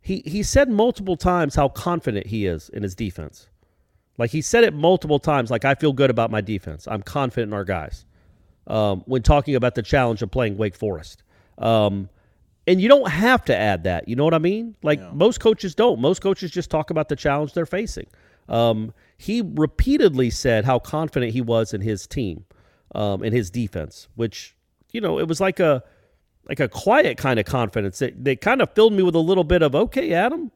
he 0.00 0.22
he 0.24 0.42
said 0.42 0.70
multiple 0.70 1.16
times 1.16 1.54
how 1.54 1.68
confident 1.68 2.26
he 2.26 2.46
is 2.46 2.68
in 2.70 2.82
his 2.82 2.94
defense. 2.94 3.48
Like 4.18 4.30
he 4.30 4.42
said 4.42 4.64
it 4.64 4.74
multiple 4.74 5.18
times. 5.18 5.50
Like 5.50 5.64
I 5.64 5.74
feel 5.74 5.92
good 5.92 6.10
about 6.10 6.30
my 6.30 6.40
defense. 6.40 6.86
I'm 6.88 7.02
confident 7.02 7.50
in 7.50 7.54
our 7.54 7.64
guys. 7.64 8.04
Um, 8.66 9.02
when 9.06 9.22
talking 9.22 9.56
about 9.56 9.74
the 9.74 9.82
challenge 9.82 10.22
of 10.22 10.30
playing 10.30 10.56
Wake 10.56 10.76
Forest, 10.76 11.22
um, 11.58 12.08
and 12.66 12.80
you 12.80 12.88
don't 12.88 13.08
have 13.10 13.44
to 13.46 13.56
add 13.56 13.84
that. 13.84 14.08
You 14.08 14.16
know 14.16 14.24
what 14.24 14.34
I 14.34 14.38
mean? 14.38 14.76
Like 14.82 15.00
yeah. 15.00 15.10
most 15.12 15.40
coaches 15.40 15.74
don't. 15.74 16.00
Most 16.00 16.20
coaches 16.20 16.50
just 16.50 16.70
talk 16.70 16.90
about 16.90 17.08
the 17.08 17.16
challenge 17.16 17.52
they're 17.52 17.66
facing. 17.66 18.06
Um, 18.48 18.92
he 19.16 19.42
repeatedly 19.42 20.30
said 20.30 20.64
how 20.64 20.78
confident 20.78 21.32
he 21.32 21.40
was 21.40 21.72
in 21.72 21.80
his 21.80 22.06
team, 22.06 22.44
um, 22.94 23.22
in 23.22 23.32
his 23.32 23.50
defense, 23.50 24.08
which 24.14 24.54
you 24.92 25.00
know 25.00 25.18
it 25.18 25.28
was 25.28 25.40
like 25.40 25.60
a 25.60 25.82
like 26.48 26.60
a 26.60 26.68
quiet 26.68 27.16
kind 27.16 27.38
of 27.38 27.46
confidence 27.46 27.98
that, 28.00 28.24
that 28.24 28.40
kind 28.40 28.60
of 28.60 28.72
filled 28.74 28.92
me 28.92 29.02
with 29.02 29.14
a 29.14 29.20
little 29.20 29.44
bit 29.44 29.62
of 29.62 29.74
okay, 29.74 30.12
Adam, 30.12 30.50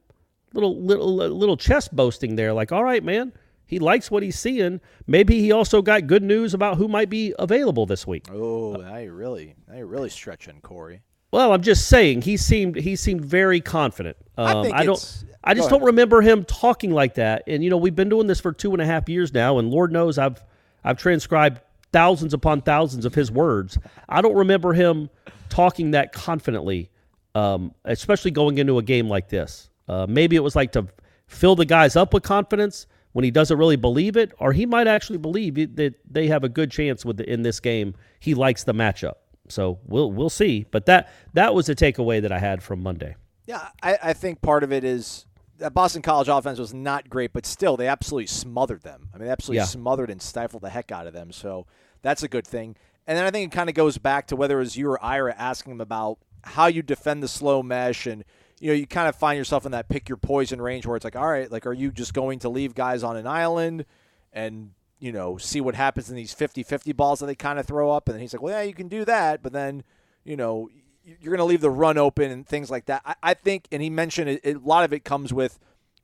little 0.53 0.81
little 0.81 1.15
little 1.15 1.57
chest 1.57 1.95
boasting 1.95 2.37
there. 2.37 2.53
Like, 2.53 2.73
all 2.73 2.85
right, 2.85 3.03
man, 3.03 3.33
he 3.67 3.79
likes 3.79 4.11
what 4.11 4.23
he's 4.23 4.39
seeing. 4.39 4.81
Maybe 5.07 5.41
he 5.41 5.53
also 5.53 5.83
got 5.83 6.07
good 6.07 6.23
news 6.23 6.55
about 6.55 6.77
who 6.77 6.89
might 6.89 7.11
be 7.11 7.35
available 7.39 7.87
this 7.87 8.07
week. 8.07 8.27
Oh, 8.31 8.81
I 8.83 9.05
really 9.05 9.55
I 9.73 9.79
really 9.79 10.11
stretching, 10.11 10.61
Corey. 10.61 11.03
Well, 11.31 11.53
I'm 11.53 11.63
just 11.63 11.89
saying 11.89 12.23
he 12.23 12.37
seemed 12.37 12.77
he 12.77 12.95
seemed 12.95 13.25
very 13.25 13.61
confident. 13.61 14.17
Um, 14.39 14.73
I, 14.73 14.79
I 14.79 14.85
don't. 14.85 15.25
I 15.43 15.53
just 15.53 15.69
don't 15.69 15.83
remember 15.83 16.23
him 16.23 16.45
talking 16.45 16.91
like 16.93 17.15
that. 17.15 17.43
And 17.47 17.63
you 17.63 17.71
know, 17.71 17.77
we've 17.77 17.95
been 17.95 18.09
doing 18.09 18.27
this 18.27 18.41
for 18.41 18.53
two 18.53 18.73
and 18.73 18.81
a 18.81 18.87
half 18.87 19.09
years 19.09 19.35
now, 19.35 19.59
and 19.59 19.69
Lord 19.71 19.93
knows 19.93 20.17
I've 20.17 20.43
I've 20.85 20.97
transcribed 20.97 21.61
thousands 21.95 22.35
upon 22.35 22.61
thousands 22.61 23.05
of 23.05 23.15
his 23.15 23.31
words. 23.31 23.79
I 24.09 24.21
don't 24.21 24.35
remember 24.35 24.73
him 24.73 25.09
talking 25.49 25.93
that 25.93 26.13
confidently, 26.13 26.91
um, 27.37 27.73
especially 27.85 28.33
going 28.33 28.59
into 28.59 28.79
a 28.79 28.83
game 28.83 29.09
like 29.09 29.29
this. 29.29 29.71
Uh, 29.89 30.05
maybe 30.09 30.35
it 30.35 30.43
was 30.43 30.57
like 30.57 30.73
to 30.73 30.89
fill 31.29 31.55
the 31.55 31.65
guys 31.65 31.95
up 31.95 32.13
with 32.13 32.25
confidence 32.25 32.89
when 33.13 33.25
he 33.25 33.31
doesn't 33.31 33.57
really 33.57 33.77
believe 33.77 34.17
it, 34.17 34.33
or 34.41 34.53
he 34.53 34.67
might 34.67 34.89
actually 34.89 35.19
believe 35.19 35.55
that 35.77 35.95
they 36.11 36.27
have 36.27 36.43
a 36.43 36.49
good 36.49 36.73
chance 36.73 37.05
with 37.05 37.19
the, 37.19 37.33
in 37.33 37.43
this 37.43 37.61
game. 37.61 37.95
He 38.19 38.35
likes 38.35 38.65
the 38.65 38.75
matchup, 38.75 39.15
so 39.49 39.79
we'll 39.87 40.11
we'll 40.11 40.31
see. 40.31 40.67
But 40.73 40.87
that 40.87 41.13
that 41.35 41.55
was 41.55 41.69
a 41.69 41.77
takeaway 41.77 42.21
that 42.23 42.33
I 42.33 42.41
had 42.41 42.61
from 42.61 42.83
Monday. 42.83 43.15
Yeah, 43.47 43.69
I, 43.81 43.99
I 44.03 44.13
think 44.15 44.43
part 44.43 44.65
of 44.65 44.73
it 44.73 44.83
is 44.83 45.27
that 45.59 45.75
Boston 45.75 46.03
College 46.03 46.27
offense 46.27 46.59
was 46.59 46.75
not 46.75 47.09
great, 47.09 47.33
but 47.33 47.47
still 47.47 47.77
they 47.77 47.87
absolutely 47.87 48.27
smothered 48.27 48.83
them. 48.83 49.09
I 49.15 49.19
mean, 49.19 49.27
they 49.27 49.31
absolutely 49.31 49.59
yeah. 49.59 49.67
smothered 49.67 50.11
and 50.11 50.21
stifled 50.21 50.63
the 50.63 50.71
heck 50.71 50.91
out 50.91 51.07
of 51.07 51.13
them. 51.13 51.31
So 51.31 51.67
that's 52.05 52.23
a 52.23 52.29
good 52.29 52.47
thing. 52.47 52.77
And 53.07 53.19
then 53.19 53.25
I 53.25 53.31
think 53.31 53.53
it 53.53 53.57
kind 53.57 53.69
of 53.69 53.75
goes 53.75 53.99
back 53.99 54.29
to 54.29 54.37
whether 54.37 54.59
it 54.59 54.61
was 54.61 54.77
you 54.77 54.89
or 54.89 55.03
Ira 55.05 55.35
asking 55.37 55.73
him 55.73 55.81
about 55.81 56.19
how 56.45 56.67
you 56.67 56.83
defend 56.83 57.23
the 57.23 57.29
slow 57.29 57.63
mesh 57.63 58.07
and 58.07 58.25
you 58.61 58.69
know, 58.69 58.75
you 58.75 58.87
kind 58.87 59.09
of 59.09 59.17
find 59.17 59.37
yourself 59.37 59.67
in 59.67 59.73
that 59.73 59.89
pick 59.89 60.09
your 60.09 60.17
poison 60.17 60.63
range 60.63 60.87
where 60.87 60.97
it's 60.97 61.05
like, 61.05 61.17
all 61.17 61.29
right, 61.29 61.51
like, 61.51 61.67
are 61.67 61.73
you 61.73 61.91
just 61.91 62.15
going 62.15 62.39
to 62.41 62.49
leave 62.49 62.75
guys 62.75 63.03
on 63.03 63.17
an 63.17 63.27
island 63.27 63.85
and, 64.33 64.71
you 64.99 65.13
know, 65.13 65.37
see 65.37 65.61
what 65.61 65.75
happens 65.75 66.09
in 66.09 66.17
these 66.17 66.35
50-50 66.35 66.95
balls 66.97 67.21
that 67.21 67.27
they 67.27 67.35
kind 67.35 67.59
of 67.59 67.67
throw 67.67 67.91
up, 67.91 68.09
and 68.09 68.15
then 68.15 68.23
he's 68.23 68.33
like, 68.33 68.41
well, 68.41 68.57
yeah, 68.59 68.67
you 68.67 68.73
can 68.73 68.89
do 68.89 69.05
that, 69.05 69.43
but 69.43 69.53
then, 69.53 69.83
you 70.25 70.37
know, 70.37 70.69
you're 71.03 71.37
going 71.37 71.39
to 71.39 71.45
leave 71.45 71.61
the 71.61 71.71
run 71.71 71.99
open 71.99 72.31
and 72.31 72.47
things 72.47 72.71
like 72.71 72.87
that. 72.87 73.03
I, 73.05 73.15
I 73.23 73.35
think, 73.35 73.67
and 73.71 73.83
he 73.83 73.91
mentioned 73.91 74.31
it, 74.31 74.41
it, 74.45 74.57
a 74.57 74.61
lot 74.61 74.85
of 74.85 74.93
it 74.93 75.05
comes 75.05 75.33
with 75.33 75.59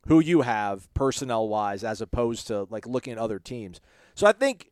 who 0.07 0.19
you 0.19 0.41
have 0.41 0.93
personnel 0.93 1.47
wise, 1.47 1.83
as 1.83 2.01
opposed 2.01 2.47
to 2.47 2.67
like 2.69 2.85
looking 2.85 3.13
at 3.13 3.19
other 3.19 3.39
teams. 3.39 3.79
So 4.13 4.27
I 4.27 4.33
think 4.33 4.70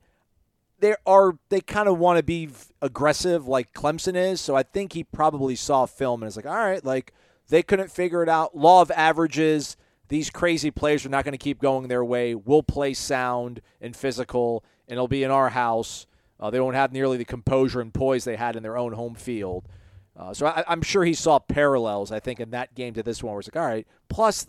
they 0.79 0.95
are 1.05 1.37
they 1.49 1.61
kind 1.61 1.87
of 1.87 1.97
want 1.97 2.17
to 2.17 2.23
be 2.23 2.49
aggressive 2.81 3.47
like 3.47 3.73
Clemson 3.73 4.15
is. 4.15 4.41
So 4.41 4.55
I 4.55 4.63
think 4.63 4.93
he 4.93 5.03
probably 5.03 5.55
saw 5.55 5.85
film 5.85 6.21
and 6.21 6.27
is 6.27 6.35
like, 6.35 6.45
all 6.45 6.53
right, 6.53 6.83
like 6.83 7.13
they 7.49 7.63
couldn't 7.63 7.91
figure 7.91 8.23
it 8.23 8.29
out. 8.29 8.55
Law 8.55 8.81
of 8.81 8.91
averages. 8.91 9.77
These 10.07 10.31
crazy 10.31 10.71
players 10.71 11.05
are 11.05 11.09
not 11.09 11.23
going 11.23 11.33
to 11.33 11.37
keep 11.37 11.61
going 11.61 11.87
their 11.87 12.03
way. 12.03 12.33
We'll 12.33 12.63
play 12.63 12.95
sound 12.95 13.61
and 13.79 13.95
physical, 13.95 14.63
and 14.87 14.93
it'll 14.93 15.07
be 15.07 15.23
in 15.23 15.29
our 15.29 15.49
house. 15.49 16.07
Uh, 16.39 16.49
they 16.49 16.59
won't 16.59 16.75
have 16.75 16.91
nearly 16.91 17.17
the 17.17 17.25
composure 17.25 17.79
and 17.79 17.93
poise 17.93 18.23
they 18.23 18.35
had 18.35 18.55
in 18.55 18.63
their 18.63 18.77
own 18.77 18.93
home 18.93 19.13
field. 19.13 19.67
Uh, 20.17 20.33
so 20.33 20.47
I, 20.47 20.63
am 20.67 20.81
sure 20.81 21.05
he 21.05 21.13
saw 21.13 21.37
parallels, 21.37 22.11
I 22.11 22.19
think, 22.19 22.39
in 22.39 22.49
that 22.51 22.73
game 22.73 22.93
to 22.95 23.03
this 23.03 23.21
one 23.21 23.33
where 23.33 23.39
it's 23.39 23.49
like, 23.53 23.61
all 23.61 23.69
right, 23.69 23.87
plus, 24.09 24.47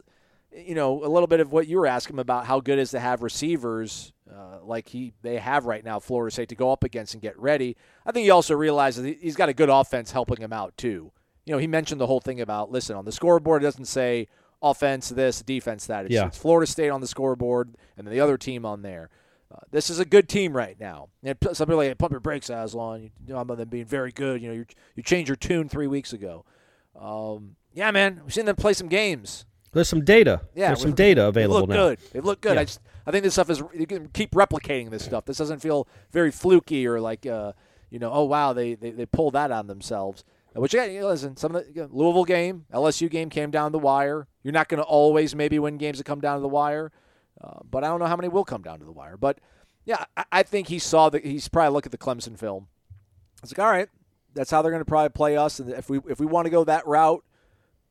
you 0.50 0.74
know, 0.74 1.04
a 1.04 1.08
little 1.08 1.26
bit 1.26 1.40
of 1.40 1.52
what 1.52 1.68
you 1.68 1.78
were 1.78 1.86
asking 1.86 2.18
about 2.18 2.46
how 2.46 2.60
good 2.60 2.78
is 2.78 2.90
to 2.92 3.00
have 3.00 3.22
receivers 3.22 4.12
uh, 4.34 4.58
like 4.64 4.88
he 4.88 5.12
they 5.22 5.38
have 5.38 5.66
right 5.66 5.84
now, 5.84 5.98
Florida 5.98 6.32
State, 6.32 6.48
to 6.50 6.54
go 6.54 6.72
up 6.72 6.84
against 6.84 7.14
and 7.14 7.22
get 7.22 7.38
ready. 7.38 7.76
I 8.06 8.12
think 8.12 8.24
he 8.24 8.30
also 8.30 8.54
realizes 8.54 9.16
he's 9.20 9.36
got 9.36 9.48
a 9.48 9.54
good 9.54 9.70
offense 9.70 10.12
helping 10.12 10.40
him 10.40 10.52
out, 10.52 10.76
too. 10.76 11.12
You 11.46 11.54
know, 11.54 11.58
he 11.58 11.66
mentioned 11.66 12.00
the 12.00 12.06
whole 12.06 12.20
thing 12.20 12.40
about, 12.40 12.70
listen, 12.70 12.96
on 12.96 13.04
the 13.04 13.12
scoreboard, 13.12 13.62
it 13.62 13.66
doesn't 13.66 13.86
say 13.86 14.28
offense 14.62 15.08
this, 15.08 15.42
defense 15.42 15.86
that. 15.86 16.04
It's, 16.04 16.14
yeah. 16.14 16.26
it's 16.26 16.38
Florida 16.38 16.70
State 16.70 16.90
on 16.90 17.00
the 17.00 17.06
scoreboard 17.06 17.74
and 17.96 18.06
then 18.06 18.12
the 18.12 18.20
other 18.20 18.36
team 18.36 18.64
on 18.64 18.82
there. 18.82 19.10
Uh, 19.52 19.58
this 19.72 19.90
is 19.90 19.98
a 19.98 20.04
good 20.04 20.28
team 20.28 20.56
right 20.56 20.78
now. 20.78 21.08
And 21.24 21.36
some 21.52 21.66
people 21.66 21.78
like 21.78 21.98
pump 21.98 22.12
your 22.12 22.20
brakes, 22.20 22.50
Aslan. 22.50 23.10
You 23.26 23.34
know 23.34 23.40
about 23.40 23.56
them 23.56 23.68
being 23.68 23.86
very 23.86 24.12
good. 24.12 24.40
You 24.40 24.48
know, 24.48 24.54
you 24.54 24.66
you 24.94 25.02
changed 25.02 25.28
your 25.28 25.36
tune 25.36 25.68
three 25.68 25.88
weeks 25.88 26.12
ago. 26.12 26.44
Um, 26.94 27.56
yeah, 27.72 27.90
man, 27.90 28.20
we've 28.22 28.32
seen 28.32 28.44
them 28.44 28.54
play 28.54 28.74
some 28.74 28.86
games. 28.88 29.46
There's 29.72 29.88
some 29.88 30.04
data. 30.04 30.42
Yeah, 30.54 30.68
there's 30.68 30.82
some 30.82 30.94
data 30.94 31.26
available 31.26 31.66
they 31.66 31.66
look 31.66 31.68
now. 31.68 31.88
Good. 31.88 31.98
They 32.12 32.20
look 32.20 32.40
good. 32.40 32.54
Yeah. 32.54 32.60
I 32.60 32.64
just 32.64 32.80
I 33.06 33.10
think 33.10 33.24
this 33.24 33.34
stuff 33.34 33.50
is 33.50 33.62
you 33.74 33.86
can 33.86 34.08
keep 34.08 34.32
replicating 34.32 34.90
this 34.90 35.04
stuff. 35.04 35.24
This 35.24 35.38
doesn't 35.38 35.60
feel 35.60 35.88
very 36.10 36.30
fluky 36.30 36.86
or 36.86 37.00
like 37.00 37.26
uh, 37.26 37.52
you 37.90 37.98
know, 37.98 38.10
oh 38.12 38.24
wow, 38.24 38.52
they 38.52 38.74
they, 38.74 38.90
they 38.90 39.06
pulled 39.06 39.34
that 39.34 39.50
on 39.50 39.66
themselves. 39.66 40.24
Which 40.54 40.74
again, 40.74 40.92
you 40.92 41.00
know, 41.00 41.08
listen, 41.08 41.36
some 41.36 41.54
of 41.54 41.64
the 41.64 41.72
you 41.72 41.82
know, 41.82 41.88
Louisville 41.92 42.24
game, 42.24 42.66
LSU 42.72 43.08
game 43.08 43.30
came 43.30 43.50
down 43.50 43.70
the 43.70 43.78
wire. 43.78 44.26
You're 44.42 44.52
not 44.52 44.68
going 44.68 44.82
to 44.82 44.84
always 44.84 45.34
maybe 45.34 45.58
win 45.58 45.76
games 45.76 45.98
that 45.98 46.04
come 46.04 46.20
down 46.20 46.38
to 46.38 46.40
the 46.40 46.48
wire, 46.48 46.90
uh, 47.40 47.60
but 47.68 47.84
I 47.84 47.86
don't 47.86 48.00
know 48.00 48.06
how 48.06 48.16
many 48.16 48.28
will 48.28 48.44
come 48.44 48.62
down 48.62 48.80
to 48.80 48.84
the 48.84 48.90
wire. 48.90 49.16
But 49.16 49.38
yeah, 49.84 50.04
I, 50.16 50.24
I 50.32 50.42
think 50.42 50.66
he 50.68 50.80
saw 50.80 51.08
that. 51.10 51.24
He's 51.24 51.48
probably 51.48 51.72
looked 51.72 51.86
at 51.86 51.92
the 51.92 51.98
Clemson 51.98 52.36
film. 52.36 52.66
It's 53.42 53.56
like, 53.56 53.64
all 53.64 53.70
right, 53.70 53.88
that's 54.34 54.50
how 54.50 54.60
they're 54.60 54.72
going 54.72 54.82
to 54.82 54.88
probably 54.88 55.10
play 55.10 55.36
us. 55.36 55.60
And 55.60 55.70
if 55.70 55.88
we 55.88 56.00
if 56.08 56.18
we 56.18 56.26
want 56.26 56.46
to 56.46 56.50
go 56.50 56.64
that 56.64 56.86
route, 56.86 57.24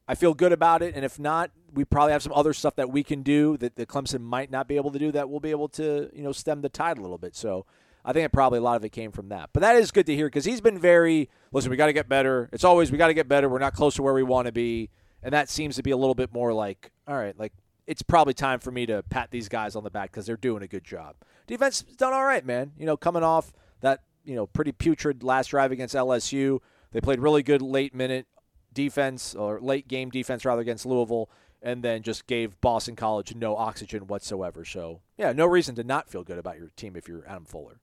I 0.07 0.15
feel 0.15 0.33
good 0.33 0.51
about 0.51 0.81
it. 0.81 0.95
And 0.95 1.05
if 1.05 1.17
not, 1.17 1.51
we 1.73 1.85
probably 1.85 2.11
have 2.13 2.23
some 2.23 2.33
other 2.33 2.53
stuff 2.53 2.75
that 2.75 2.89
we 2.89 3.03
can 3.03 3.23
do 3.23 3.57
that 3.57 3.75
the 3.75 3.85
Clemson 3.85 4.21
might 4.21 4.51
not 4.51 4.67
be 4.67 4.75
able 4.75 4.91
to 4.91 4.99
do 4.99 5.11
that 5.11 5.29
we'll 5.29 5.39
be 5.39 5.51
able 5.51 5.67
to 5.69 6.09
you 6.13 6.23
know 6.23 6.31
stem 6.31 6.61
the 6.61 6.69
tide 6.69 6.97
a 6.97 7.01
little 7.01 7.17
bit. 7.17 7.35
So 7.35 7.65
I 8.03 8.13
think 8.13 8.25
it 8.25 8.31
probably 8.31 8.59
a 8.59 8.61
lot 8.61 8.77
of 8.77 8.85
it 8.85 8.89
came 8.89 9.11
from 9.11 9.29
that. 9.29 9.49
But 9.53 9.61
that 9.61 9.75
is 9.75 9.91
good 9.91 10.05
to 10.05 10.15
hear 10.15 10.27
because 10.27 10.45
he's 10.45 10.61
been 10.61 10.79
very 10.79 11.29
listen. 11.51 11.69
We 11.69 11.77
got 11.77 11.87
to 11.87 11.93
get 11.93 12.07
better. 12.07 12.49
It's 12.51 12.63
always 12.63 12.91
we 12.91 12.97
got 12.97 13.07
to 13.07 13.13
get 13.13 13.27
better. 13.27 13.49
We're 13.49 13.59
not 13.59 13.73
close 13.73 13.95
to 13.95 14.03
where 14.03 14.13
we 14.13 14.23
want 14.23 14.45
to 14.47 14.51
be, 14.51 14.89
and 15.21 15.33
that 15.33 15.49
seems 15.49 15.75
to 15.75 15.83
be 15.83 15.91
a 15.91 15.97
little 15.97 16.15
bit 16.15 16.33
more 16.33 16.53
like 16.53 16.91
all 17.07 17.15
right, 17.15 17.37
like 17.37 17.53
it's 17.87 18.01
probably 18.01 18.33
time 18.33 18.59
for 18.59 18.71
me 18.71 18.85
to 18.85 19.03
pat 19.09 19.31
these 19.31 19.49
guys 19.49 19.75
on 19.75 19.83
the 19.83 19.89
back 19.89 20.11
because 20.11 20.25
they're 20.25 20.37
doing 20.37 20.63
a 20.63 20.67
good 20.67 20.83
job. 20.83 21.15
Defense 21.47 21.81
done 21.81 22.13
all 22.13 22.23
right, 22.25 22.45
man. 22.45 22.71
You 22.77 22.85
know, 22.85 22.95
coming 22.95 23.23
off 23.23 23.51
that 23.81 24.03
you 24.23 24.35
know 24.35 24.47
pretty 24.47 24.71
putrid 24.71 25.23
last 25.23 25.47
drive 25.47 25.71
against 25.71 25.95
LSU, 25.95 26.59
they 26.91 27.01
played 27.01 27.19
really 27.19 27.43
good 27.43 27.61
late 27.61 27.93
minute 27.93 28.27
defense 28.73 29.35
or 29.35 29.59
late 29.59 29.87
game 29.87 30.09
defense 30.09 30.45
rather 30.45 30.61
against 30.61 30.85
Louisville 30.85 31.29
and 31.61 31.83
then 31.83 32.03
just 32.03 32.27
gave 32.27 32.59
Boston 32.61 32.95
College 32.95 33.35
no 33.35 33.55
oxygen 33.55 34.07
whatsoever. 34.07 34.65
So, 34.65 35.01
yeah, 35.17 35.31
no 35.31 35.45
reason 35.45 35.75
to 35.75 35.83
not 35.83 36.09
feel 36.09 36.23
good 36.23 36.37
about 36.37 36.57
your 36.57 36.69
team 36.75 36.95
if 36.95 37.07
you're 37.07 37.27
Adam 37.27 37.45
Fuller. 37.45 37.79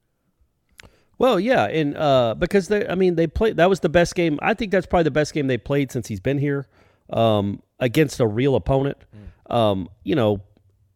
Well, 1.19 1.41
yeah, 1.41 1.65
and 1.67 1.97
uh, 1.97 2.35
because 2.39 2.69
they, 2.69 2.87
I 2.87 2.95
mean, 2.95 3.15
they 3.15 3.27
played. 3.27 3.57
That 3.57 3.71
was 3.71 3.81
the 3.81 3.89
best 3.89 4.15
game. 4.15 4.39
I 4.43 4.53
think 4.53 4.71
that's 4.71 4.87
probably 4.87 5.05
the 5.05 5.11
best 5.11 5.33
game 5.33 5.47
they 5.47 5.57
played 5.57 5.91
since 5.91 6.09
he's 6.09 6.21
been 6.21 6.39
here 6.39 6.67
um, 7.11 7.63
against 7.81 8.21
a 8.21 8.27
real 8.27 8.55
opponent. 8.55 8.99
Mm. 9.49 9.55
Um, 9.55 9.89
you 10.05 10.15
know, 10.15 10.43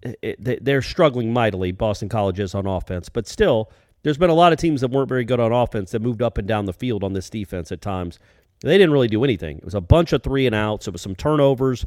it, 0.03 0.65
they're 0.65 0.83
struggling 0.83 1.33
mightily. 1.33 1.73
Boston 1.73 2.09
College 2.11 2.39
is 2.39 2.55
on 2.55 2.67
offense, 2.67 3.09
but 3.09 3.27
still, 3.27 3.71
there's 4.03 4.19
been 4.19 4.31
a 4.31 4.35
lot 4.35 4.53
of 4.53 4.59
teams 4.59 4.81
that 4.83 4.91
weren't 4.91 5.09
very 5.09 5.25
good 5.25 5.41
on 5.41 5.53
offense 5.53 5.91
that 5.93 6.03
moved 6.03 6.21
up 6.23 6.39
and 6.39 6.47
down 6.47 6.67
the 6.67 6.73
field 6.73 7.03
on 7.03 7.13
this 7.13 7.31
defense 7.31 7.71
at 7.73 7.81
times. 7.81 8.19
They 8.63 8.77
didn't 8.77 8.93
really 8.93 9.09
do 9.09 9.25
anything. 9.25 9.59
It 9.59 9.65
was 9.65 9.75
a 9.75 9.81
bunch 9.81 10.13
of 10.13 10.23
three 10.23 10.47
and 10.47 10.55
outs. 10.55 10.87
It 10.87 10.91
was 10.93 11.01
some 11.01 11.15
turnovers. 11.15 11.87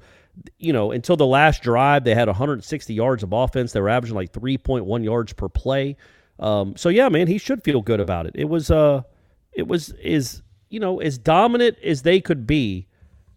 You 0.58 0.74
know, 0.74 0.92
until 0.92 1.16
the 1.16 1.26
last 1.28 1.62
drive, 1.62 2.04
they 2.04 2.16
had 2.16 2.28
160 2.28 2.94
yards 2.94 3.22
of 3.22 3.32
offense. 3.32 3.72
They 3.72 3.82
were 3.82 3.90
averaging 3.90 4.16
like 4.16 4.32
3.1 4.32 5.04
yards 5.04 5.34
per 5.34 5.48
play. 5.50 5.96
Um, 6.40 6.76
so 6.76 6.90
yeah, 6.90 7.10
man, 7.10 7.28
he 7.28 7.38
should 7.38 7.64
feel 7.64 7.82
good 7.82 8.00
about 8.00 8.26
it. 8.26 8.34
It 8.36 8.50
was 8.50 8.72
uh, 8.72 9.04
it 9.52 9.68
was 9.68 9.90
is 10.02 10.42
you 10.70 10.80
know 10.80 11.00
as 11.00 11.18
dominant 11.18 11.78
as 11.84 12.02
they 12.02 12.20
could 12.20 12.48
be 12.48 12.88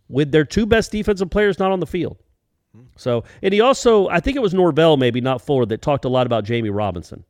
with 0.08 0.32
their 0.32 0.44
two 0.44 0.66
best 0.66 0.92
defensive 0.92 1.30
players 1.30 1.58
not 1.58 1.70
on 1.70 1.80
the 1.80 1.86
field. 1.86 2.16
So 2.96 3.24
and 3.42 3.52
he 3.52 3.60
also 3.60 4.08
I 4.08 4.20
think 4.20 4.36
it 4.36 4.42
was 4.42 4.54
Norvell 4.54 4.96
maybe 4.96 5.20
not 5.20 5.42
Fuller 5.42 5.66
that 5.66 5.82
talked 5.82 6.04
a 6.04 6.08
lot 6.08 6.26
about 6.26 6.44
Jamie 6.44 6.70
Robinson. 6.70 7.24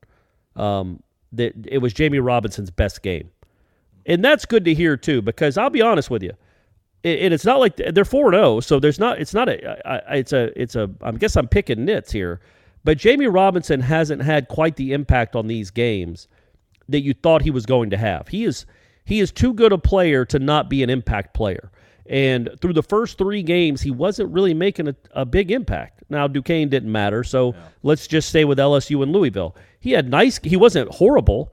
Um, 0.54 1.02
that 1.32 1.54
it 1.66 1.78
was 1.78 1.92
Jamie 1.92 2.18
Robinson's 2.18 2.70
best 2.70 3.02
game, 3.02 3.30
and 4.06 4.24
that's 4.24 4.46
good 4.46 4.64
to 4.64 4.74
hear 4.74 4.96
too 4.96 5.20
because 5.20 5.58
I'll 5.58 5.70
be 5.70 5.82
honest 5.82 6.10
with 6.10 6.22
you. 6.22 6.32
And 7.04 7.32
it's 7.32 7.44
not 7.44 7.60
like 7.60 7.76
they're 7.76 8.04
four 8.04 8.32
zero, 8.32 8.56
oh, 8.56 8.60
so 8.60 8.80
there's 8.80 8.98
not. 8.98 9.20
It's 9.20 9.34
not 9.34 9.48
a. 9.48 10.02
It's 10.10 10.32
a. 10.32 10.60
It's 10.60 10.74
a. 10.74 10.90
I 11.02 11.12
guess 11.12 11.36
I'm 11.36 11.46
picking 11.46 11.84
nits 11.84 12.10
here, 12.10 12.40
but 12.82 12.98
Jamie 12.98 13.28
Robinson 13.28 13.80
hasn't 13.80 14.22
had 14.22 14.48
quite 14.48 14.74
the 14.74 14.92
impact 14.92 15.36
on 15.36 15.46
these 15.46 15.70
games 15.70 16.26
that 16.88 17.02
you 17.02 17.14
thought 17.14 17.42
he 17.42 17.50
was 17.50 17.64
going 17.64 17.90
to 17.90 17.96
have. 17.96 18.26
He 18.28 18.44
is 18.44 18.66
he 19.04 19.20
is 19.20 19.30
too 19.30 19.54
good 19.54 19.72
a 19.72 19.78
player 19.78 20.24
to 20.26 20.38
not 20.38 20.68
be 20.68 20.82
an 20.82 20.90
impact 20.90 21.32
player. 21.34 21.70
And 22.08 22.50
through 22.60 22.72
the 22.72 22.82
first 22.82 23.18
three 23.18 23.42
games, 23.42 23.82
he 23.82 23.90
wasn't 23.90 24.32
really 24.32 24.54
making 24.54 24.88
a, 24.88 24.96
a 25.12 25.24
big 25.24 25.50
impact. 25.50 26.02
Now 26.08 26.26
Duquesne 26.26 26.68
didn't 26.68 26.90
matter, 26.90 27.24
so 27.24 27.52
yeah. 27.52 27.60
let's 27.82 28.06
just 28.06 28.28
stay 28.28 28.44
with 28.44 28.58
LSU 28.58 29.02
and 29.02 29.12
Louisville. 29.12 29.56
He 29.80 29.92
had 29.92 30.10
nice. 30.10 30.40
He 30.42 30.56
wasn't 30.56 30.90
horrible. 30.90 31.52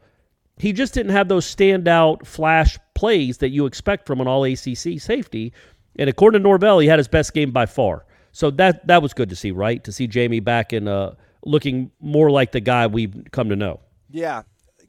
He 0.57 0.73
just 0.73 0.93
didn't 0.93 1.11
have 1.11 1.27
those 1.27 1.45
standout 1.45 2.25
flash 2.25 2.77
plays 2.93 3.39
that 3.39 3.49
you 3.49 3.65
expect 3.65 4.05
from 4.05 4.21
an 4.21 4.27
All 4.27 4.43
ACC 4.43 4.99
safety. 4.99 5.53
And 5.97 6.09
according 6.09 6.39
to 6.39 6.43
Norvell, 6.43 6.79
he 6.79 6.87
had 6.87 6.99
his 6.99 7.07
best 7.07 7.33
game 7.33 7.51
by 7.51 7.65
far. 7.65 8.05
So 8.31 8.49
that 8.51 8.87
that 8.87 9.01
was 9.01 9.13
good 9.13 9.29
to 9.29 9.35
see, 9.35 9.51
right? 9.51 9.83
To 9.83 9.91
see 9.91 10.07
Jamie 10.07 10.39
back 10.39 10.73
in 10.73 10.87
uh, 10.87 11.15
looking 11.45 11.91
more 11.99 12.31
like 12.31 12.51
the 12.51 12.59
guy 12.59 12.87
we've 12.87 13.15
come 13.31 13.49
to 13.49 13.55
know. 13.55 13.79
Yeah, 14.09 14.43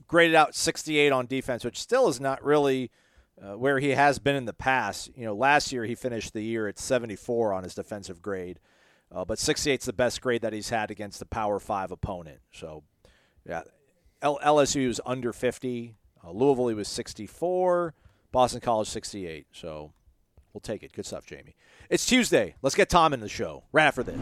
graded 0.06 0.34
out 0.34 0.54
68 0.54 1.12
on 1.12 1.26
defense, 1.26 1.64
which 1.64 1.80
still 1.80 2.08
is 2.08 2.20
not 2.20 2.42
really 2.42 2.90
uh, 3.42 3.56
where 3.58 3.78
he 3.78 3.90
has 3.90 4.18
been 4.18 4.36
in 4.36 4.44
the 4.44 4.52
past. 4.52 5.10
You 5.16 5.26
know, 5.26 5.34
last 5.34 5.72
year 5.72 5.84
he 5.84 5.94
finished 5.94 6.32
the 6.32 6.42
year 6.42 6.68
at 6.68 6.78
74 6.78 7.52
on 7.52 7.64
his 7.64 7.74
defensive 7.74 8.22
grade, 8.22 8.60
uh, 9.12 9.24
but 9.24 9.38
68 9.38 9.80
is 9.80 9.86
the 9.86 9.92
best 9.92 10.20
grade 10.20 10.42
that 10.42 10.52
he's 10.52 10.70
had 10.70 10.90
against 10.90 11.18
the 11.18 11.26
Power 11.26 11.58
Five 11.58 11.90
opponent. 11.90 12.40
So, 12.52 12.82
yeah, 13.46 13.62
LSU 14.24 14.88
was 14.88 15.00
under 15.04 15.32
50. 15.32 15.96
Uh, 16.24 16.30
Louisville 16.30 16.68
he 16.68 16.74
was 16.74 16.88
64. 16.88 17.94
Boston 18.32 18.60
College 18.60 18.88
68. 18.88 19.46
So 19.52 19.92
we'll 20.52 20.60
take 20.60 20.82
it. 20.82 20.92
Good 20.92 21.06
stuff, 21.06 21.26
Jamie. 21.26 21.54
It's 21.90 22.06
Tuesday. 22.06 22.54
Let's 22.62 22.74
get 22.74 22.88
Tom 22.88 23.12
in 23.12 23.20
the 23.20 23.28
show 23.28 23.64
right 23.72 23.84
after 23.84 24.02
this. 24.02 24.16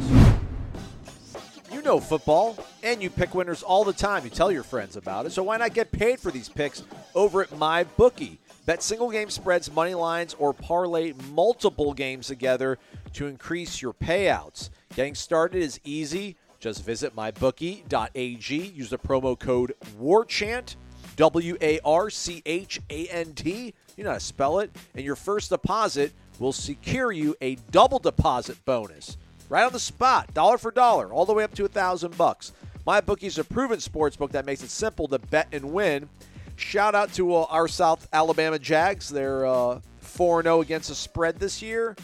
You 1.72 1.80
know 1.80 2.00
football, 2.00 2.58
and 2.82 3.02
you 3.02 3.08
pick 3.08 3.34
winners 3.34 3.62
all 3.62 3.82
the 3.82 3.94
time. 3.94 4.24
You 4.24 4.30
tell 4.30 4.52
your 4.52 4.62
friends 4.62 4.96
about 4.96 5.24
it. 5.24 5.32
So 5.32 5.42
why 5.42 5.56
not 5.56 5.72
get 5.72 5.90
paid 5.90 6.20
for 6.20 6.30
these 6.30 6.48
picks 6.48 6.82
over 7.14 7.42
at 7.42 7.50
MyBookie? 7.50 8.36
Bet 8.66 8.82
single 8.82 9.10
game 9.10 9.30
spreads, 9.30 9.72
money 9.72 9.94
lines, 9.94 10.34
or 10.38 10.52
parlay 10.52 11.14
multiple 11.32 11.94
games 11.94 12.26
together 12.26 12.78
to 13.14 13.26
increase 13.26 13.80
your 13.80 13.94
payouts. 13.94 14.68
Getting 14.94 15.14
started 15.14 15.62
is 15.62 15.80
easy. 15.82 16.36
Just 16.62 16.84
visit 16.84 17.16
mybookie.ag. 17.16 18.54
Use 18.54 18.88
the 18.88 18.96
promo 18.96 19.36
code 19.36 19.74
WARCHANT, 19.98 20.76
W 21.16 21.56
A 21.60 21.80
R 21.84 22.08
C 22.08 22.40
H 22.46 22.80
A 22.88 23.08
N 23.08 23.34
T. 23.34 23.74
You 23.96 24.04
know 24.04 24.10
how 24.10 24.16
to 24.16 24.20
spell 24.20 24.60
it. 24.60 24.70
And 24.94 25.04
your 25.04 25.16
first 25.16 25.50
deposit 25.50 26.12
will 26.38 26.52
secure 26.52 27.10
you 27.10 27.34
a 27.40 27.56
double 27.72 27.98
deposit 27.98 28.64
bonus 28.64 29.16
right 29.48 29.64
on 29.64 29.72
the 29.72 29.80
spot, 29.80 30.32
dollar 30.34 30.56
for 30.56 30.70
dollar, 30.70 31.12
all 31.12 31.26
the 31.26 31.34
way 31.34 31.42
up 31.42 31.52
to 31.54 31.64
a 31.64 31.68
thousand 31.68 32.16
bucks. 32.16 32.52
My 32.86 33.00
bookie's 33.00 33.38
a 33.38 33.44
proven 33.44 33.80
sports 33.80 34.14
book 34.14 34.30
that 34.30 34.46
makes 34.46 34.62
it 34.62 34.70
simple 34.70 35.08
to 35.08 35.18
bet 35.18 35.48
and 35.50 35.72
win. 35.72 36.08
Shout 36.54 36.94
out 36.94 37.12
to 37.14 37.34
uh, 37.34 37.46
our 37.50 37.66
South 37.66 38.06
Alabama 38.12 38.60
Jags. 38.60 39.08
They're 39.08 39.44
uh, 39.44 39.80
4 39.98 40.44
0 40.44 40.60
against 40.60 40.90
the 40.90 40.94
spread 40.94 41.40
this 41.40 41.60
year. 41.60 41.96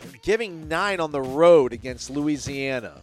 They're 0.00 0.20
giving 0.22 0.68
nine 0.68 1.00
on 1.00 1.10
the 1.10 1.20
road 1.20 1.72
against 1.72 2.08
Louisiana. 2.08 3.02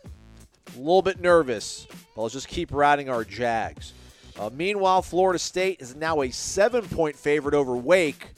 A 0.76 0.80
little 0.80 1.02
bit 1.02 1.20
nervous. 1.20 1.88
Well, 2.16 2.24
let's 2.24 2.34
just 2.34 2.48
keep 2.48 2.72
riding 2.72 3.10
our 3.10 3.24
Jags. 3.24 3.94
Uh, 4.38 4.50
meanwhile, 4.54 5.02
Florida 5.02 5.40
State 5.40 5.82
is 5.82 5.96
now 5.96 6.22
a 6.22 6.32
seven 6.32 6.86
point 6.86 7.16
favorite 7.16 7.54
over 7.54 7.76
Wake. 7.76 8.30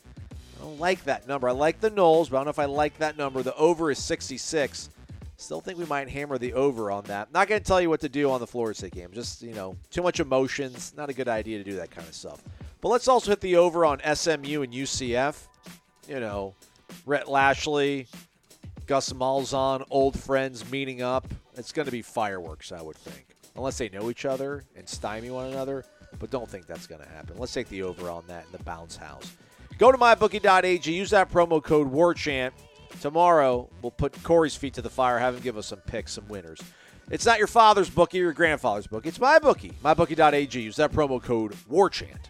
I 0.59 0.63
don't 0.63 0.79
like 0.79 1.03
that 1.05 1.27
number. 1.27 1.49
I 1.49 1.51
like 1.51 1.79
the 1.79 1.91
Noles, 1.91 2.29
but 2.29 2.37
I 2.37 2.39
don't 2.39 2.45
know 2.45 2.51
if 2.51 2.59
I 2.59 2.65
like 2.65 2.97
that 2.99 3.17
number. 3.17 3.43
The 3.43 3.55
over 3.55 3.91
is 3.91 3.99
66. 3.99 4.89
Still 5.37 5.59
think 5.59 5.79
we 5.79 5.85
might 5.85 6.07
hammer 6.07 6.37
the 6.37 6.53
over 6.53 6.91
on 6.91 7.03
that. 7.05 7.33
Not 7.33 7.47
going 7.47 7.59
to 7.59 7.65
tell 7.65 7.81
you 7.81 7.89
what 7.89 8.01
to 8.01 8.09
do 8.09 8.29
on 8.29 8.39
the 8.39 8.45
Florida 8.45 8.77
State 8.77 8.93
game. 8.93 9.09
Just, 9.11 9.41
you 9.41 9.53
know, 9.53 9.75
too 9.89 10.03
much 10.03 10.19
emotions. 10.19 10.93
Not 10.95 11.09
a 11.09 11.13
good 11.13 11.27
idea 11.27 11.57
to 11.57 11.63
do 11.63 11.75
that 11.77 11.89
kind 11.89 12.07
of 12.07 12.13
stuff. 12.13 12.43
But 12.79 12.89
let's 12.89 13.07
also 13.07 13.31
hit 13.31 13.41
the 13.41 13.55
over 13.55 13.83
on 13.83 13.99
SMU 13.99 14.61
and 14.61 14.71
UCF. 14.71 15.47
You 16.07 16.19
know, 16.19 16.53
Rhett 17.07 17.27
Lashlee, 17.27 18.07
Gus 18.87 19.13
Malzahn, 19.13 19.85
old 19.89 20.19
friends 20.19 20.69
meeting 20.71 21.01
up. 21.01 21.27
It's 21.55 21.71
going 21.71 21.85
to 21.85 21.91
be 21.91 22.01
fireworks, 22.01 22.71
I 22.71 22.81
would 22.81 22.97
think. 22.97 23.25
Unless 23.55 23.77
they 23.77 23.89
know 23.89 24.09
each 24.09 24.25
other 24.25 24.63
and 24.75 24.87
stymie 24.87 25.31
one 25.31 25.47
another. 25.47 25.85
But 26.19 26.29
don't 26.29 26.49
think 26.49 26.67
that's 26.67 26.87
going 26.87 27.01
to 27.01 27.07
happen. 27.07 27.37
Let's 27.37 27.53
take 27.53 27.69
the 27.69 27.83
over 27.83 28.09
on 28.09 28.23
that 28.27 28.45
in 28.45 28.51
the 28.51 28.63
bounce 28.63 28.95
house. 28.95 29.31
Go 29.77 29.91
to 29.91 29.97
mybookie.ag. 29.97 30.91
Use 30.91 31.09
that 31.11 31.31
promo 31.31 31.63
code 31.63 31.87
WARCHANT. 31.87 32.53
Tomorrow, 32.99 33.69
we'll 33.81 33.91
put 33.91 34.21
Corey's 34.23 34.55
feet 34.55 34.73
to 34.75 34.81
the 34.81 34.89
fire, 34.89 35.17
have 35.17 35.35
him 35.35 35.41
give 35.41 35.57
us 35.57 35.67
some 35.67 35.79
picks, 35.79 36.11
some 36.13 36.27
winners. 36.27 36.59
It's 37.09 37.25
not 37.25 37.39
your 37.39 37.47
father's 37.47 37.89
bookie 37.89 38.19
or 38.19 38.23
your 38.23 38.33
grandfather's 38.33 38.87
bookie. 38.87 39.09
It's 39.09 39.19
my 39.19 39.39
bookie. 39.39 39.71
MyBookie.ag. 39.83 40.59
Use 40.59 40.75
that 40.75 40.91
promo 40.91 41.21
code 41.21 41.55
WARCHANT. 41.67 42.29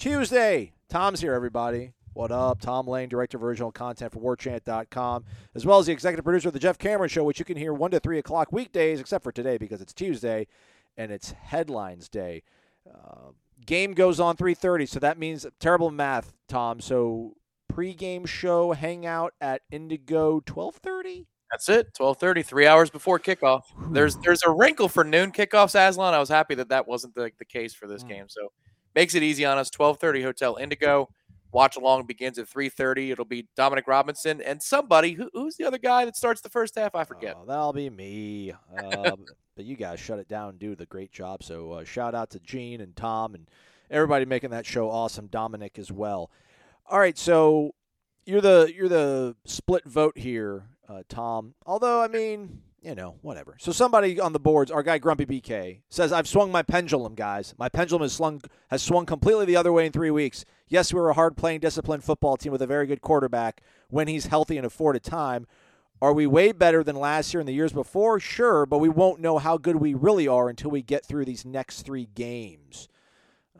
Tuesday. 0.00 0.72
Tom's 0.88 1.20
here, 1.20 1.34
everybody. 1.34 1.92
What 2.14 2.32
up? 2.32 2.58
Tom 2.62 2.86
Lane, 2.88 3.10
Director 3.10 3.36
of 3.36 3.44
Original 3.44 3.70
Content 3.70 4.10
for 4.12 4.18
WarChant.com, 4.18 5.24
as 5.54 5.66
well 5.66 5.78
as 5.78 5.84
the 5.86 5.92
Executive 5.92 6.24
Producer 6.24 6.48
of 6.48 6.54
The 6.54 6.58
Jeff 6.58 6.78
Cameron 6.78 7.10
Show, 7.10 7.22
which 7.22 7.38
you 7.38 7.44
can 7.44 7.58
hear 7.58 7.74
1 7.74 7.90
to 7.90 8.00
3 8.00 8.18
o'clock 8.18 8.50
weekdays, 8.50 8.98
except 8.98 9.22
for 9.22 9.30
today 9.30 9.58
because 9.58 9.82
it's 9.82 9.92
Tuesday 9.92 10.46
and 10.96 11.12
it's 11.12 11.32
Headlines 11.32 12.08
Day. 12.08 12.42
Uh, 12.90 13.32
game 13.66 13.92
goes 13.92 14.18
on 14.20 14.38
3.30, 14.38 14.88
so 14.88 15.00
that 15.00 15.18
means 15.18 15.44
terrible 15.60 15.90
math, 15.90 16.32
Tom. 16.48 16.80
So 16.80 17.34
pregame 17.70 18.26
show 18.26 18.72
hangout 18.72 19.34
at 19.38 19.60
Indigo 19.70 20.40
12.30? 20.40 21.26
That's 21.50 21.68
it. 21.68 21.92
Twelve 21.94 22.16
thirty, 22.18 22.44
three 22.44 22.64
hours 22.68 22.90
before 22.90 23.18
kickoff. 23.18 23.62
There's 23.90 24.14
there's 24.18 24.44
a 24.44 24.50
wrinkle 24.52 24.88
for 24.88 25.02
noon 25.02 25.32
kickoffs, 25.32 25.74
Aslan. 25.74 26.14
I 26.14 26.20
was 26.20 26.28
happy 26.28 26.54
that 26.54 26.68
that 26.68 26.86
wasn't 26.86 27.16
the, 27.16 27.32
the 27.40 27.44
case 27.44 27.74
for 27.74 27.88
this 27.88 28.04
Mm. 28.04 28.08
game. 28.08 28.24
So 28.28 28.52
makes 28.94 29.14
it 29.14 29.22
easy 29.22 29.44
on 29.44 29.58
us. 29.58 29.70
Twelve 29.70 29.98
thirty, 29.98 30.22
Hotel 30.22 30.56
Indigo. 30.56 31.08
Watch 31.52 31.76
along 31.76 32.06
begins 32.06 32.38
at 32.38 32.48
three 32.48 32.68
thirty. 32.68 33.10
It'll 33.10 33.24
be 33.24 33.48
Dominic 33.56 33.86
Robinson 33.88 34.40
and 34.40 34.62
somebody 34.62 35.12
who, 35.12 35.28
who's 35.32 35.56
the 35.56 35.64
other 35.64 35.78
guy 35.78 36.04
that 36.04 36.16
starts 36.16 36.40
the 36.40 36.48
first 36.48 36.76
half. 36.76 36.94
I 36.94 37.04
forget. 37.04 37.36
Oh, 37.38 37.44
that'll 37.44 37.72
be 37.72 37.90
me. 37.90 38.52
Um, 38.76 39.24
but 39.56 39.64
you 39.64 39.76
guys 39.76 39.98
shut 39.98 40.18
it 40.18 40.28
down 40.28 40.58
do 40.58 40.76
the 40.76 40.86
great 40.86 41.10
job. 41.10 41.42
So 41.42 41.72
uh, 41.72 41.84
shout 41.84 42.14
out 42.14 42.30
to 42.30 42.40
Gene 42.40 42.80
and 42.80 42.94
Tom 42.94 43.34
and 43.34 43.48
everybody 43.90 44.24
making 44.24 44.50
that 44.50 44.64
show 44.64 44.90
awesome. 44.90 45.26
Dominic 45.26 45.78
as 45.78 45.90
well. 45.90 46.30
All 46.86 46.98
right, 46.98 47.18
so 47.18 47.74
you're 48.24 48.40
the 48.40 48.72
you're 48.74 48.88
the 48.88 49.36
split 49.44 49.84
vote 49.84 50.16
here, 50.16 50.64
uh, 50.88 51.02
Tom. 51.08 51.54
Although 51.66 52.00
I 52.00 52.08
mean, 52.08 52.62
you 52.82 52.94
know, 52.94 53.16
whatever. 53.22 53.56
So 53.58 53.72
somebody 53.72 54.18
on 54.18 54.32
the 54.32 54.40
boards, 54.40 54.70
our 54.70 54.82
guy 54.82 54.98
Grumpy 54.98 55.26
BK 55.26 55.80
says, 55.88 56.12
"I've 56.12 56.28
swung 56.28 56.50
my 56.50 56.62
pendulum, 56.62 57.14
guys. 57.14 57.54
My 57.58 57.68
pendulum 57.68 58.02
has 58.02 58.12
swung 58.12 58.42
has 58.68 58.82
swung 58.82 59.06
completely 59.06 59.44
the 59.44 59.56
other 59.56 59.72
way 59.72 59.86
in 59.86 59.92
three 59.92 60.10
weeks. 60.10 60.44
Yes, 60.68 60.92
we 60.92 61.00
were 61.00 61.10
a 61.10 61.14
hard 61.14 61.36
playing, 61.36 61.60
disciplined 61.60 62.04
football 62.04 62.36
team 62.36 62.52
with 62.52 62.62
a 62.62 62.66
very 62.66 62.86
good 62.86 63.00
quarterback 63.00 63.62
when 63.88 64.08
he's 64.08 64.26
healthy 64.26 64.56
and 64.56 64.66
afforded 64.66 65.02
time." 65.02 65.46
Are 66.02 66.14
we 66.14 66.26
way 66.26 66.52
better 66.52 66.82
than 66.82 66.96
last 66.96 67.34
year 67.34 67.40
and 67.40 67.48
the 67.48 67.52
years 67.52 67.74
before? 67.74 68.18
Sure, 68.18 68.64
but 68.64 68.78
we 68.78 68.88
won't 68.88 69.20
know 69.20 69.36
how 69.36 69.58
good 69.58 69.76
we 69.76 69.92
really 69.92 70.26
are 70.26 70.48
until 70.48 70.70
we 70.70 70.80
get 70.80 71.04
through 71.04 71.26
these 71.26 71.44
next 71.44 71.82
three 71.82 72.06
games. 72.06 72.88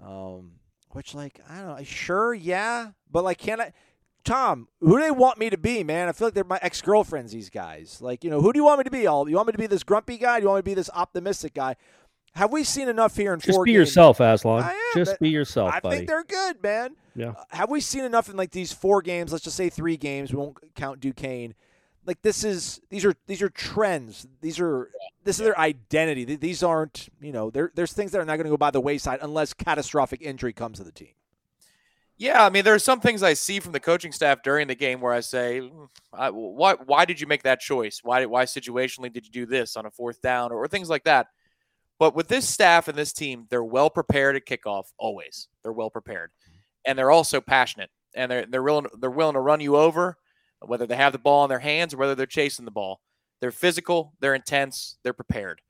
Um, 0.03 0.53
which, 0.93 1.15
like, 1.15 1.41
I 1.51 1.59
don't 1.59 1.79
know. 1.79 1.85
Sure, 1.85 2.33
yeah, 2.33 2.93
but 3.11 3.25
like, 3.25 3.37
can 3.39 3.61
I? 3.61 3.73
Tom, 4.25 4.69
who 4.81 4.97
do 4.97 5.03
they 5.03 5.11
want 5.11 5.39
me 5.39 5.51
to 5.51 5.59
be, 5.59 5.83
man? 5.83 6.09
I 6.09 6.13
feel 6.13 6.27
like 6.29 6.35
they're 6.35 6.45
my 6.45 6.59
ex 6.63 6.81
girlfriends. 6.83 7.33
These 7.33 7.51
guys, 7.51 7.99
like, 8.01 8.23
you 8.23 8.31
know, 8.31 8.41
who 8.41 8.53
do 8.53 8.59
you 8.59 8.65
want 8.65 8.79
me 8.79 8.85
to 8.85 8.91
be? 8.91 9.07
All 9.07 9.29
you 9.29 9.37
want 9.37 9.49
me 9.49 9.53
to 9.53 9.59
be 9.59 9.67
this 9.67 9.83
grumpy 9.83 10.19
guy? 10.19 10.39
Do 10.39 10.45
you 10.45 10.49
want 10.49 10.59
me 10.59 10.71
to 10.71 10.77
be 10.77 10.81
this 10.81 10.91
optimistic 10.95 11.55
guy? 11.55 11.77
Have 12.35 12.53
we 12.53 12.63
seen 12.63 12.89
enough 12.89 13.17
here 13.17 13.33
in 13.35 13.41
Just 13.41 13.57
four 13.57 13.65
be 13.65 13.73
games? 13.73 13.89
yourself, 13.89 14.21
Aslan. 14.21 14.63
I 14.63 14.71
am, 14.71 14.77
Just 14.95 15.19
be 15.19 15.31
yourself, 15.31 15.73
I 15.75 15.81
buddy. 15.81 15.97
think 15.97 16.09
they're 16.09 16.23
good, 16.23 16.63
man. 16.63 16.95
Yeah. 17.17 17.31
Uh, 17.31 17.45
have 17.51 17.71
we 17.71 17.81
seen 17.81 18.05
enough 18.05 18.29
in 18.29 18.37
like 18.37 18.53
these 18.53 18.73
four 18.73 19.03
games? 19.03 19.33
Let's 19.33 19.43
just 19.43 19.57
say 19.57 19.69
three 19.69 19.97
games. 19.97 20.33
We 20.33 20.39
won't 20.39 20.57
count 20.77 21.01
Duquesne. 21.01 21.55
Like 22.07 22.23
this 22.23 22.45
is 22.45 22.81
these 22.89 23.05
are 23.05 23.15
these 23.27 23.43
are 23.43 23.49
trends. 23.51 24.27
These 24.41 24.61
are 24.61 24.91
this 25.25 25.39
is 25.39 25.45
their 25.45 25.59
identity. 25.59 26.25
These 26.25 26.63
aren't 26.63 27.09
you 27.21 27.33
know 27.33 27.51
there 27.51 27.73
there's 27.75 27.93
things 27.93 28.13
that 28.13 28.21
are 28.21 28.25
not 28.25 28.37
going 28.37 28.45
to 28.45 28.51
go 28.51 28.57
by 28.57 28.71
the 28.71 28.81
wayside 28.81 29.19
unless 29.23 29.53
catastrophic 29.53 30.23
injury 30.23 30.53
comes 30.53 30.79
to 30.79 30.85
the 30.85 30.93
team. 30.93 31.13
Yeah, 32.21 32.45
I 32.45 32.51
mean, 32.51 32.65
there 32.65 32.75
are 32.75 32.79
some 32.79 33.01
things 33.01 33.23
I 33.23 33.33
see 33.33 33.61
from 33.61 33.73
the 33.73 33.81
coaching 33.81 34.13
staff 34.13 34.43
during 34.43 34.69
the 34.69 34.75
game 34.75 35.01
where 35.01 35.15
I 35.15 35.21
say, 35.21 35.61
"Mm, 35.63 35.89
"Why? 36.35 36.75
Why 36.75 37.07
did 37.07 37.19
you 37.19 37.27
make 37.27 37.43
that 37.45 37.61
choice? 37.61 38.01
Why? 38.05 38.27
Why 38.27 38.45
situationally 38.45 39.11
did 39.11 39.25
you 39.25 39.33
do 39.33 39.47
this 39.47 39.75
on 39.75 39.87
a 39.87 39.91
fourth 39.91 40.21
down 40.21 40.53
or, 40.53 40.57
or 40.59 40.69
things 40.69 40.91
like 40.91 41.05
that?" 41.05 41.29
But 41.99 42.15
with 42.15 42.29
this 42.29 42.49
staff 42.49 42.89
and 42.89 42.99
this 42.99 43.13
team, 43.15 43.47
they're 43.51 43.65
well 43.65 43.91
prepared 43.91 44.37
at 44.37 44.47
kickoff. 44.47 44.87
Always, 44.99 45.49
they're 45.63 45.73
well 45.73 45.91
prepared, 45.91 46.33
and 46.85 46.99
they're 46.99 47.11
also 47.11 47.41
passionate, 47.41 47.91
and 48.15 48.31
they're 48.31 48.47
they're 48.47 48.63
willing 48.63 48.89
they're 49.01 49.11
willing 49.11 49.35
to 49.35 49.41
run 49.41 49.61
you 49.61 49.77
over, 49.77 50.19
whether 50.61 50.87
they 50.87 50.97
have 50.97 51.13
the 51.13 51.19
ball 51.19 51.45
in 51.45 51.51
their 51.51 51.61
hands 51.61 51.95
or 51.95 51.99
whether 51.99 52.15
they're 52.15 52.27
chasing 52.27 52.67
the 52.67 52.71
ball. 52.71 53.01
They're 53.41 53.53
physical, 53.53 54.15
they're 54.21 54.35
intense, 54.35 54.99
they're 55.05 55.15
prepared. 55.15 55.63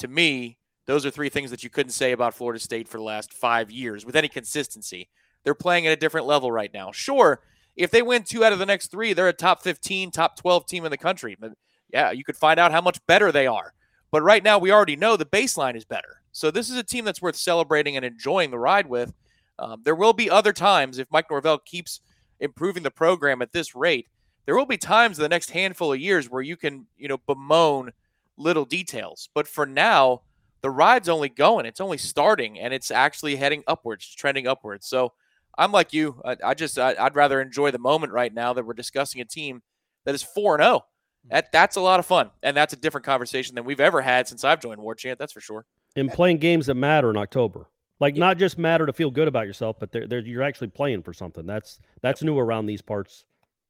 To 0.00 0.08
me, 0.08 0.58
those 0.86 1.06
are 1.06 1.10
three 1.10 1.30
things 1.30 1.50
that 1.50 1.64
you 1.64 1.70
couldn't 1.70 1.92
say 1.92 2.12
about 2.12 2.34
Florida 2.34 2.60
State 2.60 2.88
for 2.88 2.98
the 2.98 3.04
last 3.04 3.32
five 3.32 3.70
years 3.70 4.04
with 4.06 4.16
any 4.16 4.28
consistency. 4.28 5.08
They're 5.44 5.54
playing 5.54 5.86
at 5.86 5.92
a 5.92 5.96
different 5.96 6.26
level 6.26 6.50
right 6.50 6.72
now. 6.72 6.90
Sure, 6.90 7.40
if 7.76 7.90
they 7.90 8.02
win 8.02 8.22
two 8.22 8.44
out 8.44 8.52
of 8.52 8.58
the 8.58 8.66
next 8.66 8.90
three, 8.90 9.12
they're 9.12 9.28
a 9.28 9.32
top 9.32 9.62
15, 9.62 10.10
top 10.10 10.36
12 10.36 10.66
team 10.66 10.84
in 10.84 10.90
the 10.90 10.98
country. 10.98 11.36
But 11.38 11.52
yeah, 11.92 12.10
you 12.10 12.24
could 12.24 12.36
find 12.36 12.58
out 12.58 12.72
how 12.72 12.80
much 12.80 13.04
better 13.06 13.32
they 13.32 13.46
are. 13.46 13.72
But 14.10 14.22
right 14.22 14.44
now, 14.44 14.58
we 14.58 14.72
already 14.72 14.96
know 14.96 15.16
the 15.16 15.24
baseline 15.24 15.76
is 15.76 15.84
better. 15.84 16.20
So 16.32 16.50
this 16.50 16.70
is 16.70 16.76
a 16.76 16.84
team 16.84 17.04
that's 17.04 17.22
worth 17.22 17.36
celebrating 17.36 17.96
and 17.96 18.04
enjoying 18.04 18.50
the 18.50 18.58
ride 18.58 18.86
with. 18.86 19.12
Um, 19.58 19.82
there 19.84 19.94
will 19.94 20.12
be 20.12 20.30
other 20.30 20.52
times 20.52 20.98
if 20.98 21.10
Mike 21.10 21.30
Norvell 21.30 21.58
keeps 21.58 22.00
improving 22.40 22.82
the 22.82 22.90
program 22.90 23.42
at 23.42 23.52
this 23.52 23.74
rate. 23.74 24.08
There 24.46 24.56
will 24.56 24.66
be 24.66 24.76
times 24.76 25.18
in 25.18 25.22
the 25.22 25.28
next 25.28 25.50
handful 25.50 25.92
of 25.92 26.00
years 26.00 26.28
where 26.28 26.42
you 26.42 26.56
can, 26.56 26.86
you 26.96 27.08
know, 27.08 27.18
bemoan 27.26 27.92
little 28.36 28.64
details. 28.64 29.28
But 29.34 29.48
for 29.48 29.64
now, 29.64 30.22
the 30.60 30.70
ride's 30.70 31.08
only 31.08 31.28
going. 31.28 31.66
It's 31.66 31.80
only 31.80 31.98
starting, 31.98 32.58
and 32.58 32.74
it's 32.74 32.90
actually 32.90 33.36
heading 33.36 33.62
upwards, 33.66 34.12
trending 34.14 34.46
upwards. 34.46 34.86
So 34.86 35.12
I'm 35.56 35.72
like 35.72 35.92
you. 35.92 36.20
I, 36.24 36.36
I 36.44 36.54
just 36.54 36.78
I, 36.78 36.94
I'd 36.98 37.14
rather 37.16 37.40
enjoy 37.40 37.70
the 37.70 37.78
moment 37.78 38.12
right 38.12 38.32
now 38.32 38.52
that 38.52 38.64
we're 38.66 38.74
discussing 38.74 39.20
a 39.20 39.24
team 39.24 39.62
that 40.04 40.14
is 40.14 40.22
four 40.22 40.54
and 40.56 40.62
zero. 40.64 40.84
That 41.30 41.52
that's 41.52 41.76
a 41.76 41.80
lot 41.80 42.00
of 42.00 42.06
fun, 42.06 42.30
and 42.42 42.56
that's 42.56 42.72
a 42.72 42.76
different 42.76 43.06
conversation 43.06 43.54
than 43.54 43.64
we've 43.64 43.80
ever 43.80 44.02
had 44.02 44.28
since 44.28 44.44
I've 44.44 44.60
joined 44.60 44.80
War 44.80 44.94
Chant. 44.94 45.18
That's 45.18 45.32
for 45.32 45.40
sure. 45.40 45.64
and 45.96 46.10
playing 46.10 46.38
games 46.38 46.66
that 46.66 46.74
matter 46.74 47.08
in 47.10 47.16
October. 47.16 47.68
Like 48.00 48.16
not 48.16 48.38
just 48.38 48.58
matter 48.58 48.84
to 48.86 48.92
feel 48.92 49.10
good 49.10 49.28
about 49.28 49.46
yourself, 49.46 49.76
but 49.78 49.92
they're, 49.92 50.06
they're, 50.06 50.18
you're 50.18 50.42
actually 50.42 50.68
playing 50.68 51.02
for 51.02 51.12
something. 51.12 51.46
That's 51.46 51.78
that's 52.02 52.22
new 52.22 52.38
around 52.38 52.66
these 52.66 52.82
parts 52.82 53.24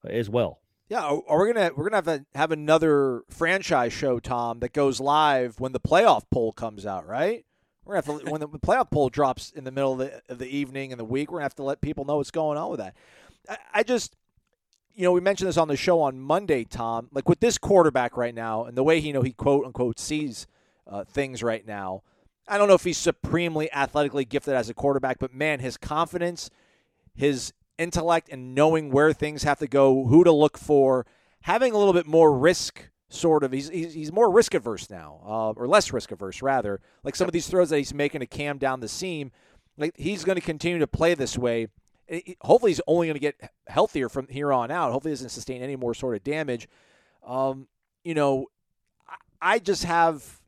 uh, 0.05 0.09
as 0.09 0.29
well. 0.29 0.61
Yeah, 0.89 1.03
are, 1.05 1.23
are 1.29 1.43
we 1.47 1.53
gonna 1.53 1.71
we're 1.77 1.89
gonna 1.89 1.97
have 1.97 2.07
to 2.07 2.27
have 2.35 2.51
another 2.51 3.23
franchise 3.31 3.93
show, 3.93 4.19
Tom, 4.19 4.61
that 4.61 4.73
goes 4.73 4.99
live 5.01 5.61
when 5.61 5.73
the 5.73 5.81
playoff 5.81 6.23
poll 6.31 6.53
comes 6.53 6.85
out, 6.87 7.07
right? 7.07 7.45
We're 7.85 8.01
gonna 8.01 8.17
have 8.17 8.25
to 8.25 8.31
when 8.31 8.41
the 8.41 8.49
playoff 8.49 8.91
poll 8.91 9.09
drops 9.09 9.51
in 9.51 9.65
the 9.65 9.71
middle 9.71 9.93
of 9.93 9.99
the, 9.99 10.23
of 10.29 10.39
the 10.39 10.47
evening 10.47 10.93
and 10.93 10.99
the 10.99 11.05
week. 11.05 11.31
We're 11.31 11.39
gonna 11.39 11.45
have 11.45 11.55
to 11.57 11.63
let 11.63 11.81
people 11.81 12.05
know 12.05 12.17
what's 12.17 12.31
going 12.31 12.59
on 12.59 12.71
with 12.71 12.81
that. 12.81 12.95
I, 13.49 13.57
I 13.75 13.83
just, 13.83 14.17
you 14.95 15.05
know, 15.05 15.13
we 15.13 15.21
mentioned 15.21 15.49
this 15.49 15.57
on 15.57 15.69
the 15.69 15.77
show 15.77 16.01
on 16.01 16.19
Monday, 16.19 16.65
Tom. 16.65 17.09
Like 17.13 17.29
with 17.29 17.41
this 17.41 17.59
quarterback 17.59 18.17
right 18.17 18.35
now 18.35 18.65
and 18.65 18.77
the 18.77 18.83
way 18.83 19.01
he 19.01 19.09
you 19.09 19.13
know 19.13 19.23
he 19.23 19.33
quote 19.33 19.67
unquote 19.67 19.99
sees 19.99 20.47
uh, 20.87 21.05
things 21.05 21.43
right 21.43 21.67
now. 21.67 22.03
I 22.47 22.59
don't 22.59 22.69
know 22.69 22.75
if 22.75 22.85
he's 22.85 22.99
supremely 22.99 23.73
athletically 23.73 24.25
gifted 24.25 24.55
as 24.55 24.69
a 24.69 24.75
quarterback, 24.75 25.19
but 25.19 25.33
man, 25.33 25.61
his 25.61 25.77
confidence, 25.77 26.51
his 27.15 27.53
intellect, 27.79 28.29
and 28.31 28.55
knowing 28.55 28.91
where 28.91 29.13
things 29.13 29.45
have 29.45 29.59
to 29.61 29.67
go, 29.67 30.07
who 30.07 30.25
to 30.25 30.33
look 30.33 30.59
for, 30.59 31.07
having 31.43 31.73
a 31.73 31.79
little 31.79 31.95
bit 31.95 32.07
more 32.07 32.37
risk 32.37 32.91
sort 33.09 33.45
of 33.45 33.53
he's 33.53 33.69
he's, 33.69 33.95
he's 33.95 34.13
more 34.13 34.31
risk 34.31 34.55
averse 34.55 34.91
now, 34.91 35.21
uh, 35.25 35.51
or 35.53 35.67
less 35.69 35.93
risk 35.93 36.11
averse 36.11 36.43
rather. 36.43 36.81
Like 37.03 37.17
some 37.17 37.27
of 37.29 37.33
these 37.33 37.49
throws 37.49 37.71
that 37.71 37.79
he's 37.79 37.95
making 37.95 38.21
to 38.21 38.27
Cam 38.27 38.59
down 38.59 38.81
the 38.81 38.89
seam, 38.89 39.31
like 39.77 39.95
he's 39.97 40.25
going 40.25 40.37
to 40.37 40.43
continue 40.43 40.79
to 40.79 40.87
play 40.87 41.15
this 41.15 41.39
way. 41.39 41.69
It- 42.09 42.37
hopefully, 42.43 42.71
he's 42.73 42.81
only 42.87 43.07
going 43.07 43.15
to 43.15 43.21
get 43.21 43.51
healthier 43.67 44.09
from 44.09 44.29
here 44.29 44.53
on 44.53 44.71
out. 44.71 44.93
Hopefully, 44.93 45.13
he 45.13 45.15
doesn't 45.15 45.31
sustain 45.31 45.63
any 45.63 45.77
more 45.77 45.95
sort 45.95 46.17
of 46.17 46.25
damage. 46.25 46.69
Um, 47.27 47.69
you 48.05 48.15
know, 48.15 48.47
I- 49.09 49.55
I 49.55 49.59
just 49.59 49.85
have 49.85 50.41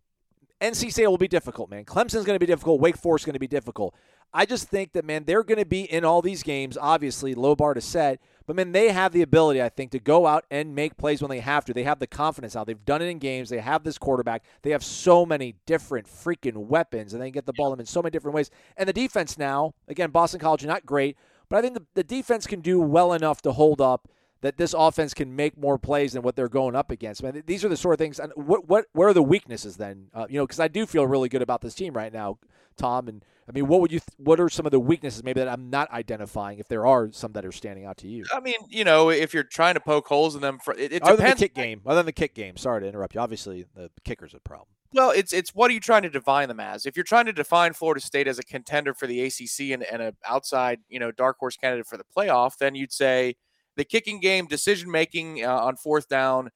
NC 0.61 0.91
State 0.93 1.07
will 1.07 1.19
be 1.19 1.29
difficult, 1.29 1.71
man. 1.71 1.85
Clemson's 1.85 2.25
going 2.25 2.37
to 2.37 2.41
be 2.41 2.47
difficult. 2.47 2.81
Wake 2.81 2.97
Forest 2.97 3.23
is 3.23 3.27
going 3.27 3.35
to 3.35 3.39
be 3.41 3.47
difficult. 3.47 3.95
I 4.33 4.45
just 4.45 4.69
think 4.69 4.93
that, 4.93 5.05
man, 5.05 5.25
they're 5.25 5.45
going 5.45 5.59
to 5.59 5.67
be 5.67 5.83
in 5.83 6.05
all 6.05 6.21
these 6.21 6.43
games, 6.43 6.77
obviously, 6.77 7.35
low 7.35 7.55
bar 7.55 7.75
to 7.75 7.81
set. 7.81 8.21
But, 8.47 8.57
man, 8.57 8.73
they 8.73 8.93
have 8.93 9.13
the 9.13 9.23
ability, 9.23 9.61
I 9.61 9.69
think, 9.69 9.91
to 9.91 9.99
go 9.99 10.27
out 10.27 10.45
and 10.51 10.75
make 10.75 10.97
plays 10.97 11.21
when 11.21 11.31
they 11.31 11.41
have 11.41 11.65
to. 11.65 11.75
They 11.75 11.83
have 11.83 11.99
the 11.99 12.07
confidence 12.07 12.55
now. 12.55 12.65
They've 12.65 12.85
done 12.85 13.03
it 13.03 13.07
in 13.07 13.19
games. 13.19 13.49
They 13.49 13.59
have 13.59 13.83
this 13.83 13.99
quarterback. 13.99 14.45
They 14.63 14.71
have 14.71 14.85
so 14.85 15.27
many 15.27 15.57
different 15.67 16.07
freaking 16.07 16.57
weapons, 16.57 17.13
and 17.13 17.23
they 17.23 17.31
get 17.31 17.47
the 17.47 17.53
ball 17.53 17.75
in 17.75 17.85
so 17.87 18.03
many 18.03 18.13
different 18.13 18.35
ways. 18.35 18.51
And 18.77 18.89
the 18.89 18.93
defense 18.93 19.37
now, 19.37 19.75
again, 19.89 20.11
Boston 20.11 20.41
College, 20.41 20.65
not 20.65 20.87
great, 20.87 21.17
but 21.49 21.59
I 21.59 21.63
think 21.63 21.75
the, 21.75 21.87
the 21.95 22.05
defense 22.05 22.47
can 22.47 22.61
do 22.61 22.81
well 22.81 23.13
enough 23.13 23.43
to 23.43 23.53
hold 23.53 23.81
up 23.81 24.09
that 24.43 24.59
this 24.59 24.75
offense 24.75 25.15
can 25.15 25.35
make 25.35 25.57
more 25.57 25.79
plays 25.79 26.13
than 26.13 26.23
what 26.23 26.37
they're 26.37 26.49
going 26.49 26.77
up 26.77 26.91
against. 26.91 27.23
Man, 27.23 27.43
these 27.47 27.65
are 27.65 27.69
the 27.69 27.77
sort 27.77 27.95
of 27.95 27.99
things. 27.99 28.21
And 28.21 28.33
what 28.37 28.69
what 28.69 28.87
where 28.93 29.09
are 29.09 29.15
the 29.15 29.23
weaknesses 29.23 29.77
then? 29.77 30.09
Uh, 30.15 30.27
you 30.29 30.39
know, 30.39 30.47
because 30.47 30.61
I 30.61 30.69
do 30.69 30.87
feel 30.87 31.07
really 31.07 31.29
good 31.29 31.43
about 31.43 31.63
this 31.63 31.75
team 31.75 31.95
right 31.95 32.13
now, 32.13 32.39
Tom. 32.77 33.09
And 33.09 33.25
I 33.49 33.53
mean, 33.53 33.69
what 33.69 33.81
would 33.81 33.93
you? 33.93 34.01
Th- 34.01 34.17
what 34.17 34.41
are 34.41 34.49
some 34.49 34.67
of 34.67 34.73
the 34.73 34.81
weaknesses 34.81 35.23
maybe 35.23 35.41
that 35.41 35.49
I'm 35.49 35.71
not 35.71 35.91
identifying? 35.93 36.59
If 36.59 36.69
there 36.69 36.85
are 36.87 37.11
some 37.13 37.33
that 37.33 37.45
are 37.45 37.53
standing 37.53 37.85
out 37.85 37.97
to 37.99 38.09
you, 38.09 38.25
I 38.33 38.41
mean, 38.41 38.57
you 38.69 38.85
know, 38.85 39.11
if 39.11 39.33
you're 39.33 39.45
trying 39.45 39.75
to 39.75 39.81
poke 39.81 40.09
holes 40.09 40.35
in 40.35 40.41
them, 40.41 40.59
for 40.59 40.75
it, 40.75 40.93
it 40.93 41.03
other 41.03 41.17
than 41.17 41.17
the 41.17 41.23
depends. 41.23 41.41
kick 41.41 41.55
game, 41.55 41.81
other 41.87 41.97
than 41.97 42.07
the 42.07 42.13
kick 42.13 42.35
game. 42.35 42.57
Sorry 42.57 42.81
to 42.81 42.89
interrupt 42.89 43.15
you. 43.15 43.21
Obviously, 43.21 43.67
the 43.75 43.91
kicker's 44.05 44.35
a 44.35 44.41
problem. 44.41 44.69
Well, 44.93 45.11
it's 45.11 45.33
it's 45.33 45.55
what 45.55 45.71
are 45.71 45.75
you 45.75 45.81
trying 45.81 46.03
to 46.03 46.11
define 46.11 46.49
them 46.49 46.61
as? 46.61 46.87
If 46.87 46.97
you're 46.97 47.05
trying 47.05 47.27
to 47.27 47.33
define 47.33 47.73
Florida 47.73 48.01
State 48.01 48.27
as 48.27 48.39
a 48.39 48.43
contender 48.43 48.95
for 48.95 49.07
the 49.07 49.21
ACC 49.23 49.73
and, 49.73 49.83
and 49.83 50.03
an 50.03 50.17
outside, 50.27 50.81
you 50.89 50.99
know, 50.99 51.13
dark 51.13 51.37
horse 51.39 51.57
candidate 51.57 51.87
for 51.87 51.97
the 51.97 52.05
playoff, 52.17 52.57
then 52.59 52.75
you'd 52.75 52.93
say 52.93 53.37
the 53.77 53.85
kicking 53.85 54.21
game, 54.21 54.47
decision 54.47 54.91
making 54.91 55.45
uh, 55.45 55.55
on 55.55 55.77
fourth 55.77 56.09
down, 56.09 56.51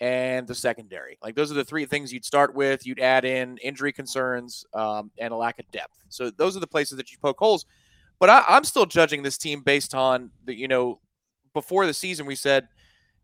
and 0.00 0.46
the 0.46 0.54
secondary. 0.54 1.18
Like 1.22 1.34
those 1.34 1.50
are 1.50 1.54
the 1.54 1.64
three 1.64 1.86
things 1.86 2.12
you'd 2.12 2.24
start 2.24 2.54
with. 2.54 2.86
You'd 2.86 3.00
add 3.00 3.24
in 3.24 3.58
injury 3.58 3.92
concerns 3.92 4.64
um, 4.74 5.10
and 5.18 5.32
a 5.32 5.36
lack 5.36 5.58
of 5.58 5.70
depth. 5.70 6.04
So 6.08 6.30
those 6.30 6.56
are 6.56 6.60
the 6.60 6.66
places 6.66 6.96
that 6.96 7.12
you 7.12 7.18
poke 7.18 7.38
holes. 7.38 7.66
But 8.18 8.30
I, 8.30 8.44
I'm 8.48 8.64
still 8.64 8.86
judging 8.86 9.22
this 9.22 9.38
team 9.38 9.62
based 9.62 9.94
on 9.94 10.30
the, 10.44 10.54
you 10.54 10.68
know, 10.68 11.00
before 11.52 11.86
the 11.86 11.94
season 11.94 12.26
we 12.26 12.34
said 12.34 12.68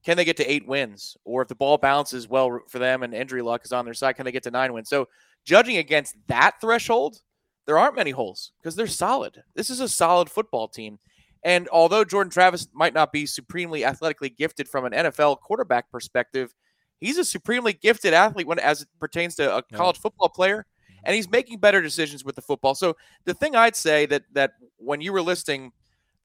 can 0.04 0.16
they 0.16 0.24
get 0.24 0.36
to 0.38 0.50
eight 0.50 0.66
wins? 0.66 1.16
Or 1.24 1.42
if 1.42 1.48
the 1.48 1.54
ball 1.54 1.78
bounces 1.78 2.28
well 2.28 2.60
for 2.68 2.78
them 2.78 3.02
and 3.02 3.12
injury 3.12 3.42
luck 3.42 3.64
is 3.64 3.72
on 3.72 3.84
their 3.84 3.94
side, 3.94 4.16
can 4.16 4.24
they 4.24 4.32
get 4.32 4.42
to 4.44 4.50
nine 4.50 4.72
wins? 4.72 4.88
So 4.88 5.08
judging 5.44 5.76
against 5.76 6.16
that 6.28 6.60
threshold, 6.60 7.20
there 7.66 7.78
aren't 7.78 7.96
many 7.96 8.10
holes 8.10 8.52
because 8.58 8.74
they're 8.74 8.86
solid. 8.86 9.42
This 9.54 9.70
is 9.70 9.80
a 9.80 9.88
solid 9.88 10.30
football 10.30 10.68
team. 10.68 10.98
And 11.42 11.68
although 11.68 12.04
Jordan 12.04 12.30
Travis 12.30 12.68
might 12.72 12.94
not 12.94 13.12
be 13.12 13.26
supremely 13.26 13.84
athletically 13.84 14.28
gifted 14.28 14.68
from 14.68 14.84
an 14.84 14.92
NFL 14.92 15.40
quarterback 15.40 15.90
perspective, 15.90 16.54
he's 17.00 17.18
a 17.18 17.24
supremely 17.24 17.72
gifted 17.72 18.12
athlete 18.12 18.46
when 18.46 18.58
as 18.58 18.82
it 18.82 18.88
pertains 18.98 19.34
to 19.36 19.56
a 19.56 19.62
college 19.62 19.98
football 19.98 20.28
player. 20.28 20.58
Mm-hmm. 20.58 21.00
And 21.04 21.14
he's 21.14 21.30
making 21.30 21.58
better 21.58 21.80
decisions 21.80 22.24
with 22.24 22.36
the 22.36 22.42
football. 22.42 22.74
So 22.74 22.96
the 23.24 23.32
thing 23.32 23.56
I'd 23.56 23.76
say 23.76 24.04
that 24.06 24.24
that 24.32 24.52
when 24.76 25.00
you 25.00 25.12
were 25.12 25.22
listing 25.22 25.72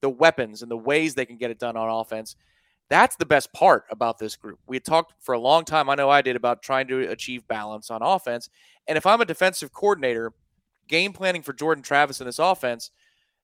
the 0.01 0.09
weapons 0.09 0.61
and 0.61 0.69
the 0.69 0.77
ways 0.77 1.15
they 1.15 1.25
can 1.25 1.37
get 1.37 1.49
it 1.49 1.59
done 1.59 1.77
on 1.77 1.89
offense, 1.89 2.35
that's 2.89 3.15
the 3.15 3.25
best 3.25 3.51
part 3.53 3.85
about 3.89 4.19
this 4.19 4.35
group. 4.35 4.59
We 4.67 4.75
had 4.75 4.85
talked 4.85 5.13
for 5.19 5.33
a 5.33 5.39
long 5.39 5.65
time, 5.65 5.89
I 5.89 5.95
know 5.95 6.09
I 6.09 6.21
did, 6.21 6.35
about 6.35 6.61
trying 6.61 6.87
to 6.89 7.09
achieve 7.09 7.47
balance 7.47 7.89
on 7.89 8.01
offense. 8.01 8.49
And 8.87 8.97
if 8.97 9.05
I'm 9.05 9.21
a 9.21 9.25
defensive 9.25 9.73
coordinator, 9.73 10.33
game 10.87 11.13
planning 11.13 11.41
for 11.41 11.53
Jordan 11.53 11.83
Travis 11.83 12.19
in 12.19 12.27
this 12.27 12.37
offense, 12.37 12.91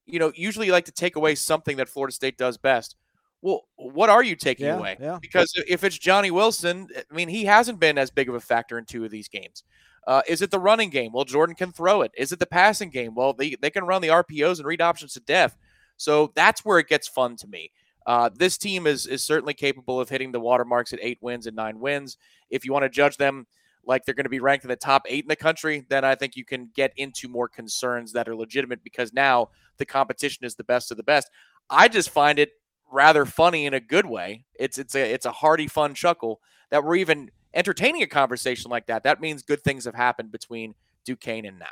you 0.05 0.19
know, 0.19 0.31
usually 0.35 0.65
you 0.67 0.71
like 0.71 0.85
to 0.85 0.91
take 0.91 1.15
away 1.15 1.35
something 1.35 1.77
that 1.77 1.89
Florida 1.89 2.13
State 2.13 2.37
does 2.37 2.57
best. 2.57 2.95
Well, 3.41 3.61
what 3.75 4.09
are 4.09 4.23
you 4.23 4.35
taking 4.35 4.67
Yeah, 4.67 4.77
away? 4.77 4.97
yeah. 4.99 5.17
Because 5.21 5.51
if 5.67 5.83
it's 5.83 5.97
Johnny 5.97 6.29
Wilson, 6.29 6.87
I 7.09 7.13
mean, 7.13 7.27
he 7.27 7.45
hasn't 7.45 7.79
been 7.79 7.97
as 7.97 8.11
big 8.11 8.29
of 8.29 8.35
a 8.35 8.39
factor 8.39 8.77
in 8.77 8.85
two 8.85 9.03
of 9.03 9.11
these 9.11 9.27
games. 9.27 9.63
Uh, 10.07 10.21
is 10.27 10.41
it 10.41 10.51
the 10.51 10.59
running 10.59 10.89
game? 10.89 11.11
Well, 11.11 11.25
Jordan 11.25 11.55
can 11.55 11.71
throw 11.71 12.01
it. 12.01 12.11
Is 12.17 12.31
it 12.31 12.39
the 12.39 12.45
passing 12.45 12.89
game? 12.89 13.15
Well, 13.15 13.33
they, 13.33 13.55
they 13.61 13.69
can 13.69 13.85
run 13.85 14.01
the 14.01 14.09
RPOs 14.09 14.57
and 14.57 14.67
read 14.67 14.81
options 14.81 15.13
to 15.13 15.19
death. 15.21 15.57
So 15.97 16.31
that's 16.35 16.65
where 16.65 16.79
it 16.79 16.87
gets 16.87 17.07
fun 17.07 17.35
to 17.37 17.47
me. 17.47 17.71
Uh, 18.07 18.29
this 18.33 18.57
team 18.57 18.87
is 18.87 19.05
is 19.05 19.21
certainly 19.21 19.53
capable 19.53 19.99
of 19.99 20.09
hitting 20.09 20.31
the 20.31 20.39
watermarks 20.39 20.91
at 20.91 20.99
eight 21.03 21.19
wins 21.21 21.45
and 21.45 21.55
nine 21.55 21.79
wins. 21.79 22.17
If 22.49 22.65
you 22.65 22.73
want 22.73 22.83
to 22.83 22.89
judge 22.89 23.17
them 23.17 23.45
like 23.86 24.06
they're 24.06 24.15
going 24.15 24.26
to 24.26 24.30
be 24.30 24.39
ranked 24.39 24.65
in 24.65 24.70
the 24.70 24.76
top 24.76 25.06
eight 25.08 25.24
in 25.24 25.28
the 25.28 25.36
country, 25.36 25.86
then 25.89 26.04
I 26.04 26.15
think 26.15 26.36
you 26.36 26.46
can 26.46 26.70
get 26.74 26.94
into 26.98 27.28
more 27.28 27.48
concerns 27.48 28.13
that 28.13 28.28
are 28.28 28.36
legitimate 28.36 28.84
because 28.84 29.13
now 29.13 29.50
the 29.78 29.86
competition 29.86 30.46
is 30.46 30.56
the 30.56 30.63
best 30.63 30.91
of 30.91 30.98
the 30.98 31.04
best. 31.04 31.30
I 31.70 31.88
just 31.88 32.10
find 32.10 32.38
it 32.39 32.52
rather 32.91 33.26
funny 33.26 33.65
in 33.65 33.74
a 33.74 33.80
good 33.80 34.06
way. 34.06 34.46
It's 34.60 34.78
it's 34.78 34.96
a 34.96 35.13
it's 35.13 35.26
a 35.26 35.32
hearty, 35.32 35.67
fun 35.67 35.94
chuckle 35.94 36.41
that 36.70 36.84
we're 36.84 36.96
even 36.96 37.32
entertaining 37.54 38.04
a 38.04 38.08
conversation 38.08 38.70
like 38.70 38.88
that. 38.88 39.04
That 39.04 39.22
means 39.22 39.41
good 39.41 39.63
things 39.63 39.86
have 39.86 39.96
happened 39.96 40.32
between 40.32 40.76
Duquesne 41.06 41.46
and 41.46 41.60
now. 41.60 41.65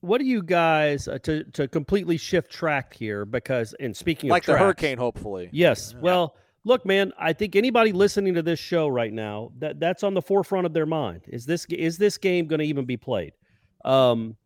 What 0.00 0.18
do 0.18 0.24
you 0.24 0.42
guys 0.42 1.08
uh, 1.08 1.18
to 1.24 1.44
to 1.44 1.68
completely 1.68 2.16
shift 2.16 2.50
track 2.50 2.94
here? 2.94 3.24
Because 3.24 3.74
in 3.78 3.94
speaking 3.94 4.30
like 4.30 4.44
of 4.44 4.54
the 4.54 4.58
hurricane, 4.58 4.98
hopefully. 4.98 5.50
Yes. 5.52 5.94
Well, 5.94 6.36
look, 6.64 6.84
man. 6.84 7.12
I 7.18 7.32
think 7.32 7.56
anybody 7.56 7.92
listening 7.92 8.34
to 8.34 8.42
this 8.42 8.58
show 8.58 8.88
right 8.88 9.12
now 9.12 9.52
that 9.58 9.80
that's 9.80 10.02
on 10.02 10.14
the 10.14 10.22
forefront 10.22 10.66
of 10.66 10.72
their 10.72 10.86
mind 10.86 11.22
is 11.28 11.46
this 11.46 11.64
is 11.66 11.98
this 11.98 12.18
game 12.18 12.46
going 12.46 12.60
to 12.60 12.64
even 12.64 12.84
be 12.84 12.96
played? 12.96 13.32
Um, 13.84 14.36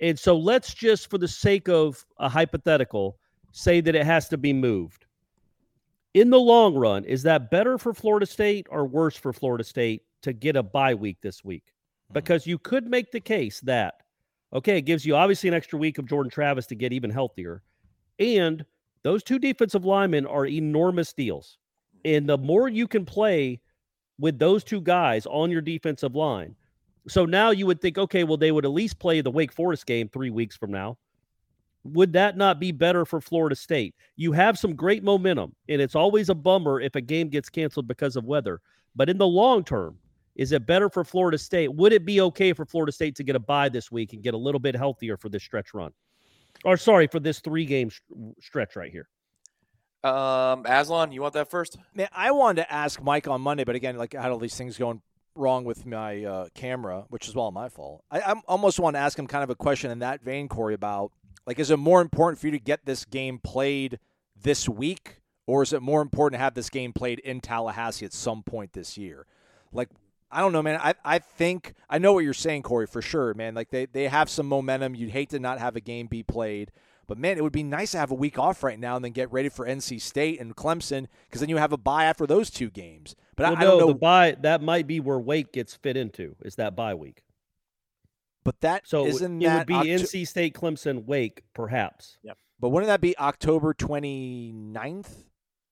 and 0.00 0.18
so 0.18 0.36
let's 0.36 0.74
just, 0.74 1.10
for 1.10 1.18
the 1.18 1.28
sake 1.28 1.68
of 1.68 2.04
a 2.18 2.28
hypothetical, 2.28 3.18
say 3.52 3.80
that 3.80 3.94
it 3.94 4.06
has 4.06 4.28
to 4.28 4.38
be 4.38 4.52
moved. 4.52 5.06
In 6.14 6.30
the 6.30 6.38
long 6.38 6.74
run, 6.74 7.04
is 7.04 7.22
that 7.24 7.50
better 7.50 7.78
for 7.78 7.92
Florida 7.92 8.26
State 8.26 8.66
or 8.70 8.86
worse 8.86 9.16
for 9.16 9.32
Florida 9.32 9.64
State 9.64 10.02
to 10.22 10.32
get 10.32 10.56
a 10.56 10.62
bye 10.62 10.94
week 10.94 11.18
this 11.20 11.44
week? 11.44 11.64
Because 12.12 12.46
you 12.46 12.58
could 12.58 12.86
make 12.86 13.10
the 13.10 13.20
case 13.20 13.60
that 13.60 14.02
okay, 14.52 14.78
it 14.78 14.82
gives 14.82 15.04
you 15.04 15.14
obviously 15.14 15.48
an 15.48 15.54
extra 15.54 15.78
week 15.78 15.98
of 15.98 16.06
Jordan 16.06 16.30
Travis 16.30 16.66
to 16.66 16.74
get 16.74 16.92
even 16.92 17.10
healthier, 17.10 17.62
and 18.18 18.64
those 19.08 19.22
two 19.22 19.38
defensive 19.38 19.86
linemen 19.86 20.26
are 20.26 20.44
enormous 20.44 21.14
deals. 21.14 21.56
And 22.04 22.28
the 22.28 22.36
more 22.36 22.68
you 22.68 22.86
can 22.86 23.06
play 23.06 23.58
with 24.18 24.38
those 24.38 24.62
two 24.62 24.82
guys 24.82 25.24
on 25.24 25.50
your 25.50 25.62
defensive 25.62 26.14
line. 26.14 26.54
So 27.08 27.24
now 27.24 27.48
you 27.48 27.64
would 27.64 27.80
think, 27.80 27.96
okay, 27.96 28.24
well, 28.24 28.36
they 28.36 28.52
would 28.52 28.66
at 28.66 28.70
least 28.70 28.98
play 28.98 29.22
the 29.22 29.30
Wake 29.30 29.50
Forest 29.50 29.86
game 29.86 30.10
three 30.10 30.28
weeks 30.28 30.58
from 30.58 30.72
now. 30.72 30.98
Would 31.84 32.12
that 32.12 32.36
not 32.36 32.60
be 32.60 32.70
better 32.70 33.06
for 33.06 33.18
Florida 33.18 33.56
State? 33.56 33.94
You 34.16 34.32
have 34.32 34.58
some 34.58 34.76
great 34.76 35.02
momentum, 35.02 35.54
and 35.70 35.80
it's 35.80 35.94
always 35.94 36.28
a 36.28 36.34
bummer 36.34 36.78
if 36.78 36.94
a 36.94 37.00
game 37.00 37.30
gets 37.30 37.48
canceled 37.48 37.88
because 37.88 38.14
of 38.14 38.26
weather. 38.26 38.60
But 38.94 39.08
in 39.08 39.16
the 39.16 39.26
long 39.26 39.64
term, 39.64 39.96
is 40.36 40.52
it 40.52 40.66
better 40.66 40.90
for 40.90 41.02
Florida 41.02 41.38
State? 41.38 41.74
Would 41.74 41.94
it 41.94 42.04
be 42.04 42.20
okay 42.20 42.52
for 42.52 42.66
Florida 42.66 42.92
State 42.92 43.16
to 43.16 43.24
get 43.24 43.36
a 43.36 43.40
bye 43.40 43.70
this 43.70 43.90
week 43.90 44.12
and 44.12 44.22
get 44.22 44.34
a 44.34 44.38
little 44.38 44.60
bit 44.60 44.76
healthier 44.76 45.16
for 45.16 45.30
this 45.30 45.42
stretch 45.42 45.72
run? 45.72 45.92
Or 46.64 46.76
sorry, 46.76 47.06
for 47.06 47.20
this 47.20 47.40
three 47.40 47.64
game 47.64 47.90
stretch 48.40 48.76
right 48.76 48.90
here. 48.90 49.08
Um, 50.04 50.64
Aslan, 50.66 51.12
you 51.12 51.22
want 51.22 51.34
that 51.34 51.50
first? 51.50 51.76
Man, 51.94 52.08
I 52.12 52.30
wanted 52.30 52.62
to 52.62 52.72
ask 52.72 53.02
Mike 53.02 53.26
on 53.26 53.40
Monday, 53.40 53.64
but 53.64 53.74
again, 53.74 53.96
like 53.96 54.14
I 54.14 54.22
had 54.22 54.30
all 54.30 54.38
these 54.38 54.56
things 54.56 54.78
going 54.78 55.02
wrong 55.34 55.64
with 55.64 55.86
my 55.86 56.24
uh, 56.24 56.48
camera, 56.54 57.04
which 57.08 57.28
is 57.28 57.36
all 57.36 57.50
my 57.50 57.68
fault. 57.68 58.04
I, 58.10 58.20
I 58.20 58.34
almost 58.46 58.78
want 58.78 58.96
to 58.96 59.00
ask 59.00 59.18
him 59.18 59.26
kind 59.26 59.44
of 59.44 59.50
a 59.50 59.54
question 59.54 59.90
in 59.90 60.00
that 60.00 60.22
vein, 60.22 60.48
Corey, 60.48 60.74
about 60.74 61.12
like, 61.46 61.58
is 61.58 61.70
it 61.70 61.78
more 61.78 62.00
important 62.00 62.38
for 62.38 62.46
you 62.46 62.50
to 62.52 62.58
get 62.58 62.84
this 62.84 63.04
game 63.04 63.38
played 63.38 63.98
this 64.36 64.68
week, 64.68 65.22
or 65.46 65.62
is 65.62 65.72
it 65.72 65.80
more 65.80 66.02
important 66.02 66.38
to 66.38 66.44
have 66.44 66.54
this 66.54 66.70
game 66.70 66.92
played 66.92 67.20
in 67.20 67.40
Tallahassee 67.40 68.04
at 68.04 68.12
some 68.12 68.42
point 68.42 68.74
this 68.74 68.98
year? 68.98 69.26
Like, 69.72 69.88
I 70.30 70.40
don't 70.40 70.52
know, 70.52 70.62
man. 70.62 70.78
I, 70.82 70.94
I 71.04 71.18
think 71.18 71.74
I 71.88 71.98
know 71.98 72.12
what 72.12 72.24
you're 72.24 72.34
saying, 72.34 72.62
Corey, 72.62 72.86
for 72.86 73.00
sure, 73.00 73.32
man. 73.34 73.54
Like 73.54 73.70
they, 73.70 73.86
they 73.86 74.08
have 74.08 74.28
some 74.28 74.46
momentum. 74.46 74.94
You'd 74.94 75.10
hate 75.10 75.30
to 75.30 75.38
not 75.38 75.58
have 75.58 75.74
a 75.76 75.80
game 75.80 76.06
be 76.06 76.22
played. 76.22 76.70
But 77.06 77.16
man, 77.16 77.38
it 77.38 77.42
would 77.42 77.52
be 77.54 77.62
nice 77.62 77.92
to 77.92 77.98
have 77.98 78.10
a 78.10 78.14
week 78.14 78.38
off 78.38 78.62
right 78.62 78.78
now 78.78 78.94
and 78.96 79.02
then 79.02 79.12
get 79.12 79.32
ready 79.32 79.48
for 79.48 79.66
NC 79.66 79.98
State 80.02 80.38
and 80.40 80.54
Clemson 80.54 81.06
because 81.26 81.40
then 81.40 81.48
you 81.48 81.56
have 81.56 81.72
a 81.72 81.78
bye 81.78 82.04
after 82.04 82.26
those 82.26 82.50
two 82.50 82.68
games. 82.68 83.16
But 83.34 83.44
well, 83.44 83.56
I, 83.56 83.60
I 83.60 83.64
don't 83.64 83.78
know. 83.78 83.86
the 83.88 83.94
bye 83.94 84.36
that 84.42 84.60
might 84.60 84.86
be 84.86 85.00
where 85.00 85.18
Wake 85.18 85.50
gets 85.52 85.74
fit 85.74 85.96
into 85.96 86.36
is 86.44 86.56
that 86.56 86.76
bye 86.76 86.92
week. 86.94 87.22
but 88.44 88.60
that 88.60 88.86
So 88.86 89.06
isn't 89.06 89.40
it 89.40 89.46
that 89.46 89.58
would 89.60 89.66
be 89.66 89.74
Octo- 89.74 90.04
NC 90.04 90.28
State, 90.28 90.54
Clemson, 90.54 91.06
Wake, 91.06 91.44
perhaps. 91.54 92.18
But 92.60 92.68
wouldn't 92.68 92.88
that 92.88 93.00
be 93.00 93.16
October 93.18 93.72
29th? 93.72 95.24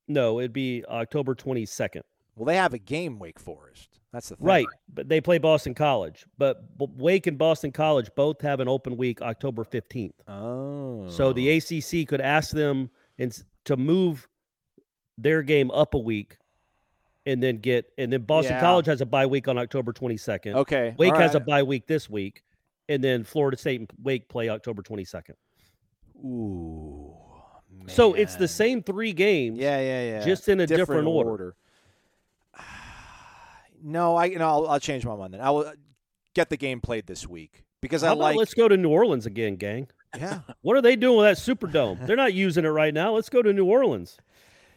No, 0.09 0.39
it'd 0.39 0.53
be 0.53 0.85
October 0.89 1.35
twenty 1.35 1.67
second. 1.67 2.05
Well, 2.37 2.47
they 2.47 2.57
have 2.57 2.73
a 2.75 2.79
game, 2.79 3.19
Wake 3.19 3.41
Forest. 3.41 3.99
That's 4.17 4.31
the 4.31 4.37
thing. 4.37 4.47
Right, 4.47 4.67
but 4.95 5.11
they 5.11 5.21
play 5.21 5.37
Boston 5.37 5.75
College. 5.75 6.25
But 6.39 6.65
Wake 6.79 7.27
and 7.27 7.37
Boston 7.37 7.71
College 7.71 8.09
both 8.17 8.41
have 8.41 8.61
an 8.61 8.69
open 8.69 8.97
week 8.97 9.21
October 9.21 9.63
fifteenth. 9.63 10.15
Oh. 10.27 11.07
So 11.11 11.35
the 11.35 11.51
oh. 11.51 11.57
ACC 11.59 12.09
could 12.09 12.23
ask 12.23 12.51
them 12.53 12.89
in, 13.19 13.31
to 13.67 13.77
move 13.77 14.27
their 15.19 15.43
game 15.43 15.71
up 15.71 15.93
a 15.93 15.99
week 15.99 16.39
and 17.27 17.43
then 17.43 17.59
get 17.59 17.93
and 17.99 18.11
then 18.11 18.23
Boston 18.23 18.55
Yeah. 18.55 18.61
College 18.61 18.87
has 18.87 19.03
a 19.03 19.07
bye 19.07 19.27
week 19.27 19.49
on 19.49 19.59
October 19.59 19.93
22nd. 19.93 20.55
Okay. 20.55 20.95
Wake 20.97 21.13
all 21.13 21.21
has 21.21 21.35
a 21.35 21.41
bye 21.41 21.63
week 21.63 21.87
this 21.87 22.09
week, 22.09 22.43
and 22.89 23.05
then 23.05 23.23
Florida 23.23 23.59
State 23.59 23.81
and 23.81 23.91
Wake 24.03 24.31
play 24.31 24.49
October 24.49 24.83
22nd. 24.83 25.35
Ooh. 26.25 27.15
So 27.87 28.15
it's 28.15 28.37
the 28.37 28.49
same 28.49 28.83
three 28.83 29.13
games. 29.13 29.59
Yeah, 29.59 29.79
yeah, 29.79 30.05
yeah. 30.05 30.25
just 30.25 30.49
in 30.49 30.61
a 30.61 30.67
different 30.67 31.07
order. 31.07 31.55
No, 33.87 34.17
I 34.17 34.27
you 34.27 34.39
know 34.39 34.49
I'll, 34.49 34.67
I'll 34.69 34.81
change 34.81 35.05
my 35.07 35.15
mind 35.17 35.35
then. 35.35 35.41
I 35.41 35.51
will 35.51 35.67
uh, 35.67 35.73
get 36.35 36.51
the 36.51 36.57
game 36.57 36.81
played 36.81 37.07
this 37.07 37.27
week 37.27 37.65
because 37.81 38.03
I 38.03 38.09
How 38.09 38.13
about 38.15 38.23
like. 38.25 38.37
let's 38.37 38.55
go 38.55 38.69
to 38.69 38.77
New 38.77 38.91
Orleans 38.91 39.27
again, 39.27 39.57
gang. 39.57 39.89
Yeah, 40.17 40.41
What 40.63 40.77
are 40.77 40.83
they 40.83 40.97
doing 40.97 41.19
with 41.19 41.27
that 41.27 41.37
Superdome? 41.37 42.07
They're 42.07 42.17
not 42.17 42.35
using 42.35 42.65
it 42.65 42.69
right 42.69 42.93
now. 42.93 43.13
Let's 43.15 43.29
go 43.29 43.43
to 43.43 43.53
New 43.53 43.67
Orleans. 43.67 44.19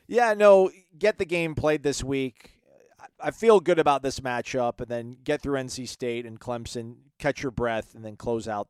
yeah. 0.08 0.34
No, 0.34 0.70
get 0.98 1.18
the 1.18 1.26
game 1.26 1.56
played 1.56 1.82
this 1.84 2.04
week. 2.04 2.52
I- 3.00 3.28
I 3.28 3.32
feel 3.32 3.60
good 3.60 3.80
about 3.80 4.02
this 4.04 4.20
matchup, 4.22 4.80
and 4.80 4.88
then 4.88 5.18
get 5.24 5.42
through 5.42 5.58
NC 5.60 5.88
State 5.88 6.26
and 6.26 6.40
Clemson, 6.40 6.96
catch 7.18 7.42
your 7.44 7.52
breath, 7.52 7.94
and 7.96 8.04
then 8.06 8.16
close 8.16 8.48
out. 8.48 8.70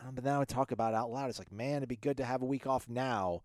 Um, 0.00 0.14
but 0.14 0.24
now 0.24 0.40
I 0.40 0.44
talk 0.44 0.70
about 0.72 0.92
it 0.92 0.96
out 0.96 1.10
loud. 1.10 1.28
It's 1.30 1.38
like, 1.38 1.50
man, 1.50 1.78
it'd 1.78 1.88
be 1.88 1.96
good 1.96 2.16
to 2.18 2.24
have 2.24 2.42
a 2.42 2.46
week 2.46 2.66
off 2.66 2.88
now. 2.88 3.42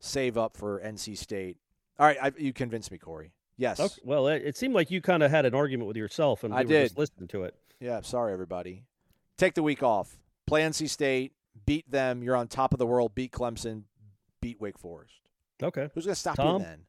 Save 0.00 0.36
up 0.38 0.56
for 0.56 0.80
NC 0.80 1.16
State. 1.16 1.56
All 1.98 2.06
right, 2.06 2.16
I, 2.20 2.32
you 2.38 2.52
convinced 2.52 2.90
me, 2.90 2.98
Corey. 2.98 3.32
Yes. 3.56 3.80
Okay. 3.80 3.94
Well, 4.04 4.28
it, 4.28 4.42
it 4.44 4.56
seemed 4.56 4.74
like 4.74 4.90
you 4.90 5.00
kind 5.00 5.22
of 5.22 5.30
had 5.30 5.46
an 5.46 5.54
argument 5.54 5.88
with 5.88 5.96
yourself, 5.96 6.44
and 6.44 6.52
we 6.52 6.60
I 6.60 6.62
were 6.62 6.68
just 6.68 6.94
did. 6.94 6.98
listening 6.98 7.28
to 7.28 7.44
it. 7.44 7.54
Yeah, 7.80 8.00
sorry 8.02 8.32
everybody. 8.32 8.84
Take 9.36 9.54
the 9.54 9.62
week 9.62 9.82
off. 9.82 10.16
Play 10.46 10.62
NC 10.62 10.88
State, 10.88 11.32
beat 11.66 11.90
them. 11.90 12.22
You're 12.22 12.36
on 12.36 12.48
top 12.48 12.72
of 12.72 12.78
the 12.78 12.86
world. 12.86 13.14
Beat 13.14 13.32
Clemson, 13.32 13.82
beat 14.40 14.60
Wake 14.60 14.78
Forest. 14.78 15.14
Okay. 15.62 15.88
Who's 15.94 16.04
going 16.04 16.14
to 16.14 16.20
stop 16.20 16.36
Tom? 16.36 16.60
you 16.60 16.66
then? 16.66 16.80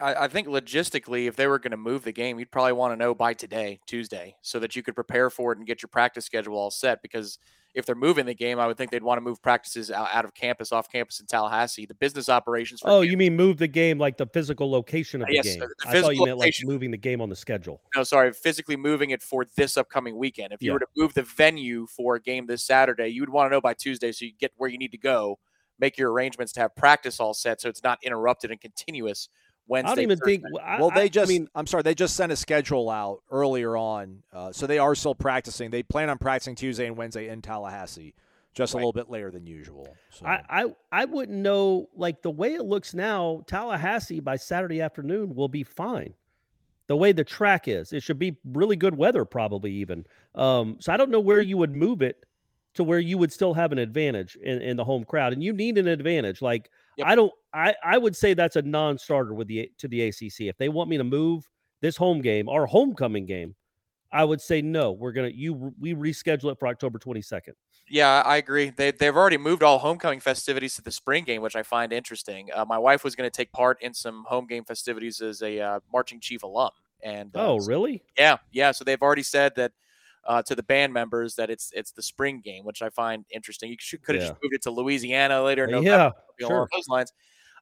I, 0.00 0.24
I 0.24 0.28
think 0.28 0.48
logistically, 0.48 1.26
if 1.26 1.36
they 1.36 1.46
were 1.46 1.58
going 1.58 1.70
to 1.72 1.76
move 1.76 2.04
the 2.04 2.12
game, 2.12 2.38
you'd 2.38 2.50
probably 2.50 2.72
want 2.72 2.92
to 2.92 2.96
know 2.96 3.14
by 3.14 3.34
today, 3.34 3.80
Tuesday, 3.86 4.36
so 4.42 4.58
that 4.58 4.76
you 4.76 4.82
could 4.82 4.94
prepare 4.94 5.30
for 5.30 5.52
it 5.52 5.58
and 5.58 5.66
get 5.66 5.82
your 5.82 5.88
practice 5.88 6.24
schedule 6.24 6.56
all 6.56 6.70
set. 6.70 7.02
Because 7.02 7.38
if 7.74 7.86
they're 7.86 7.94
moving 7.94 8.26
the 8.26 8.34
game, 8.34 8.58
I 8.58 8.66
would 8.66 8.76
think 8.76 8.90
they'd 8.90 9.02
want 9.02 9.18
to 9.18 9.22
move 9.22 9.40
practices 9.42 9.90
out, 9.90 10.08
out 10.12 10.24
of 10.24 10.34
campus, 10.34 10.72
off 10.72 10.90
campus 10.90 11.20
in 11.20 11.26
Tallahassee. 11.26 11.86
The 11.86 11.94
business 11.94 12.28
operations. 12.28 12.80
For 12.80 12.90
Oh, 12.90 13.00
you 13.02 13.16
mean 13.16 13.36
move 13.36 13.58
the 13.58 13.68
game 13.68 13.98
like 13.98 14.16
the 14.16 14.26
physical 14.26 14.70
location 14.70 15.22
of 15.22 15.28
the 15.28 15.34
Yes, 15.34 15.46
game? 15.46 15.60
the 15.60 15.74
I 15.84 16.00
thought 16.00 16.16
you 16.16 16.22
meant 16.22 16.38
like 16.38 16.40
location. 16.40 16.68
moving 16.68 16.90
the 16.90 16.96
game 16.96 17.20
on 17.20 17.28
the 17.28 17.36
schedule. 17.36 17.80
no, 17.96 18.02
sorry, 18.04 18.32
physically 18.32 18.76
moving 18.76 19.10
it 19.10 19.22
for 19.22 19.44
this 19.56 19.76
upcoming 19.76 20.16
weekend. 20.16 20.52
If 20.52 20.62
you 20.62 20.68
Yeah. 20.68 20.74
were 20.74 20.80
to 20.80 20.86
move 20.96 21.14
the 21.14 21.22
venue 21.22 21.86
for 21.86 22.16
a 22.16 22.20
game 22.20 22.46
this 22.46 22.62
Saturday, 22.62 23.08
you 23.08 23.22
would 23.22 23.30
want 23.30 23.50
to 23.50 23.50
know 23.54 23.60
by 23.60 23.74
Tuesday 23.74 24.12
so 24.12 24.24
you 24.24 24.32
get 24.38 24.52
where 24.56 24.70
you 24.70 24.78
need 24.78 24.92
to 24.92 24.98
go, 24.98 25.38
make 25.78 25.98
your 25.98 26.12
arrangements 26.12 26.52
to 26.54 26.60
have 26.60 26.76
practice 26.76 27.18
all 27.20 27.34
set 27.34 27.60
so 27.60 27.68
it's 27.68 27.82
not 27.82 27.98
interrupted 28.02 28.50
and 28.50 28.60
continuous. 28.60 29.28
Wednesday. 29.70 29.92
I 29.92 29.94
don't 29.94 30.02
even 30.02 30.18
Thursday. 30.18 30.36
think. 30.38 30.44
I, 30.62 30.80
well, 30.80 30.90
I- 30.92 30.94
they 30.94 31.08
just, 31.08 31.30
I 31.30 31.34
I 31.34 31.38
mean, 31.38 31.48
am 31.54 31.66
sorry, 31.66 31.82
they 31.82 31.94
just 31.94 32.16
sent 32.16 32.32
a 32.32 32.36
schedule 32.36 32.90
out 32.90 33.22
earlier 33.30 33.76
on. 33.76 34.22
Uh, 34.32 34.52
so 34.52 34.66
they 34.66 34.78
are 34.78 34.94
still 34.94 35.14
practicing. 35.14 35.70
They 35.70 35.82
plan 35.82 36.10
on 36.10 36.18
practicing 36.18 36.54
Tuesday 36.56 36.86
and 36.86 36.96
Wednesday 36.96 37.28
in 37.28 37.40
Tallahassee, 37.40 38.14
just 38.54 38.74
a 38.74 38.76
little 38.76 38.92
bit 38.92 39.08
later 39.08 39.30
than 39.30 39.46
usual. 39.46 39.88
So. 40.10 40.26
I, 40.26 40.42
I 40.50 40.66
I 40.92 41.04
wouldn't 41.06 41.38
know. 41.38 41.88
Like 41.94 42.20
the 42.22 42.30
way 42.30 42.54
it 42.54 42.64
looks 42.64 42.92
now, 42.94 43.42
Tallahassee 43.46 44.20
by 44.20 44.36
Saturday 44.36 44.80
afternoon 44.80 45.34
will 45.34 45.48
be 45.48 45.62
fine. 45.62 46.14
The 46.88 46.96
way 46.96 47.12
the 47.12 47.22
track 47.22 47.68
is, 47.68 47.92
it 47.92 48.02
should 48.02 48.18
be 48.18 48.36
really 48.44 48.74
good 48.74 48.96
weather, 48.96 49.24
probably 49.24 49.70
even. 49.74 50.04
Um, 50.34 50.78
so 50.80 50.92
I 50.92 50.96
don't 50.96 51.10
know 51.10 51.20
where 51.20 51.40
you 51.40 51.56
would 51.56 51.76
move 51.76 52.02
it 52.02 52.24
to 52.74 52.82
where 52.82 52.98
you 52.98 53.16
would 53.18 53.32
still 53.32 53.54
have 53.54 53.70
an 53.70 53.78
advantage 53.78 54.34
in, 54.42 54.60
in 54.60 54.76
the 54.76 54.84
home 54.84 55.04
crowd, 55.04 55.32
and 55.32 55.40
you 55.42 55.52
need 55.52 55.78
an 55.78 55.86
advantage. 55.86 56.42
Like 56.42 56.68
Yep. 56.96 57.06
I 57.06 57.14
don't, 57.14 57.32
I 57.54 57.74
I 57.84 57.98
would 57.98 58.14
say 58.16 58.34
that's 58.34 58.56
a 58.56 58.62
non-starter 58.62 59.32
with 59.34 59.48
the 59.48 59.70
to 59.78 59.88
the 59.88 60.02
ACC. 60.08 60.40
If 60.42 60.56
they 60.58 60.68
want 60.68 60.90
me 60.90 60.96
to 60.98 61.04
move 61.04 61.48
this 61.80 61.96
home 61.96 62.20
game, 62.20 62.48
our 62.48 62.66
homecoming 62.66 63.26
game, 63.26 63.54
I 64.12 64.24
would 64.24 64.40
say 64.40 64.60
no. 64.60 64.92
We're 64.92 65.12
gonna 65.12 65.28
you 65.28 65.72
we 65.78 65.94
reschedule 65.94 66.52
it 66.52 66.58
for 66.58 66.68
October 66.68 66.98
twenty 66.98 67.22
second. 67.22 67.54
Yeah, 67.88 68.22
I 68.24 68.36
agree. 68.36 68.70
They 68.70 68.90
they've 68.92 69.16
already 69.16 69.36
moved 69.38 69.62
all 69.62 69.78
homecoming 69.78 70.20
festivities 70.20 70.74
to 70.76 70.82
the 70.82 70.92
spring 70.92 71.24
game, 71.24 71.42
which 71.42 71.56
I 71.56 71.62
find 71.62 71.92
interesting. 71.92 72.48
Uh, 72.54 72.64
my 72.64 72.78
wife 72.78 73.02
was 73.02 73.16
going 73.16 73.28
to 73.28 73.34
take 73.36 73.50
part 73.52 73.80
in 73.82 73.94
some 73.94 74.24
home 74.28 74.46
game 74.46 74.64
festivities 74.64 75.20
as 75.20 75.42
a 75.42 75.58
uh, 75.60 75.80
marching 75.92 76.20
chief 76.20 76.42
alum, 76.44 76.70
and 77.02 77.34
uh, 77.36 77.52
Oh, 77.52 77.58
so- 77.60 77.66
really? 77.66 78.04
yeah, 78.16 78.36
yeah. 78.52 78.70
So 78.72 78.84
they've 78.84 79.00
already 79.02 79.24
said 79.24 79.54
that 79.56 79.72
uh, 80.26 80.42
to 80.42 80.54
the 80.54 80.62
band 80.62 80.92
members 80.92 81.34
that 81.36 81.50
it's 81.50 81.72
it's 81.74 81.92
the 81.92 82.02
spring 82.02 82.40
game, 82.40 82.64
which 82.64 82.82
I 82.82 82.90
find 82.90 83.24
interesting. 83.30 83.70
You 83.70 83.76
should, 83.80 84.02
could 84.02 84.14
have 84.16 84.22
Yeah. 84.24 84.28
just 84.30 84.42
moved 84.42 84.54
it 84.54 84.62
to 84.62 84.70
Louisiana 84.70 85.42
later. 85.42 85.66
Yeah, 85.68 86.10
something 86.38 86.54
along 86.54 86.68
those 86.74 86.88
lines. 86.88 87.12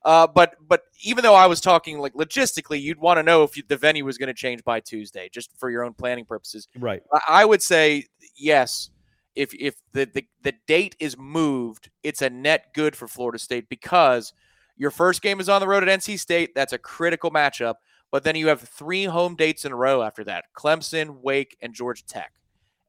Uh, 0.05 0.27
but 0.27 0.55
but 0.67 0.83
even 1.03 1.23
though 1.23 1.35
I 1.35 1.47
was 1.47 1.61
talking 1.61 1.99
like 1.99 2.15
logistically, 2.15 2.81
you'd 2.81 2.99
want 2.99 3.19
to 3.19 3.23
know 3.23 3.43
if 3.43 3.57
you, 3.57 3.63
the 3.67 3.77
venue 3.77 4.05
was 4.05 4.17
going 4.19 4.29
to 4.29 4.35
change 4.35 4.63
by 4.65 4.81
Tuesday, 4.81 5.29
just 5.33 5.51
for 5.59 5.71
your 5.71 5.85
own 5.85 5.93
planning 5.95 6.25
purposes. 6.25 6.69
Right. 6.79 7.03
I- 7.13 7.21
I 7.43 7.45
would 7.45 7.63
say 7.63 8.07
yes. 8.37 8.91
If 9.35 9.55
if 9.55 9.77
the, 9.93 10.05
the 10.07 10.25
the 10.43 10.55
date 10.67 10.97
is 10.99 11.17
moved, 11.17 11.91
it's 12.03 12.23
a 12.23 12.31
net 12.31 12.75
good 12.75 12.97
for 12.97 13.07
Florida 13.07 13.39
State 13.39 13.69
because 13.69 14.33
your 14.77 14.91
first 14.91 15.23
game 15.23 15.39
is 15.41 15.49
on 15.49 15.61
the 15.61 15.67
road 15.69 15.87
at 15.89 16.01
NC 16.01 16.19
State. 16.19 16.55
That's 16.55 16.73
a 16.73 16.79
critical 16.79 17.31
matchup. 17.31 17.75
But 18.11 18.25
then 18.25 18.37
you 18.37 18.49
have 18.49 18.61
three 18.63 19.05
home 19.05 19.37
dates 19.37 19.65
in 19.65 19.71
a 19.73 19.77
row 19.77 20.03
after 20.03 20.25
that: 20.25 20.47
Clemson, 20.57 21.21
Wake, 21.23 21.57
and 21.61 21.73
Georgia 21.75 22.05
Tech. 22.07 22.33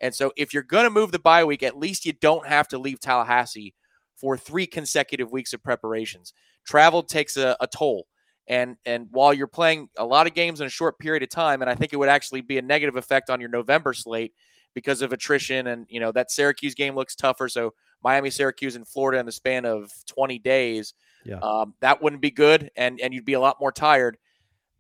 And 0.01 0.13
so, 0.15 0.31
if 0.37 0.53
you're 0.53 0.63
going 0.63 0.85
to 0.85 0.89
move 0.89 1.11
the 1.11 1.19
bye 1.19 1.43
week, 1.43 1.63
at 1.63 1.77
least 1.77 2.05
you 2.05 2.13
don't 2.13 2.47
have 2.47 2.67
to 2.69 2.77
leave 2.77 2.99
Tallahassee 2.99 3.73
for 4.15 4.37
three 4.37 4.65
consecutive 4.65 5.31
weeks 5.31 5.53
of 5.53 5.63
preparations. 5.63 6.33
Travel 6.65 7.03
takes 7.03 7.37
a, 7.37 7.55
a 7.59 7.67
toll. 7.67 8.05
And 8.47 8.77
and 8.85 9.07
while 9.11 9.33
you're 9.33 9.47
playing 9.47 9.89
a 9.97 10.05
lot 10.05 10.25
of 10.25 10.33
games 10.33 10.59
in 10.59 10.67
a 10.67 10.71
short 10.71 10.97
period 10.99 11.21
of 11.23 11.29
time, 11.29 11.61
and 11.61 11.69
I 11.69 11.75
think 11.75 11.93
it 11.93 11.97
would 11.97 12.09
actually 12.09 12.41
be 12.41 12.57
a 12.57 12.61
negative 12.63 12.95
effect 12.95 13.29
on 13.29 13.39
your 13.39 13.49
November 13.49 13.93
slate 13.93 14.33
because 14.73 15.01
of 15.01 15.13
attrition, 15.13 15.67
and 15.67 15.85
you 15.87 15.99
know 15.99 16.11
that 16.13 16.31
Syracuse 16.31 16.73
game 16.73 16.95
looks 16.95 17.15
tougher. 17.15 17.47
So 17.47 17.73
Miami, 18.03 18.29
Syracuse, 18.31 18.75
and 18.75 18.87
Florida 18.87 19.19
in 19.19 19.25
the 19.27 19.31
span 19.31 19.65
of 19.65 19.91
20 20.07 20.39
days, 20.39 20.93
Yeah. 21.25 21.37
um, 21.39 21.73
that 21.81 22.01
wouldn't 22.01 22.21
be 22.23 22.31
good, 22.31 22.71
and 22.75 22.99
and 22.99 23.13
you'd 23.13 23.25
be 23.25 23.33
a 23.33 23.39
lot 23.39 23.57
more 23.59 23.71
tired. 23.71 24.17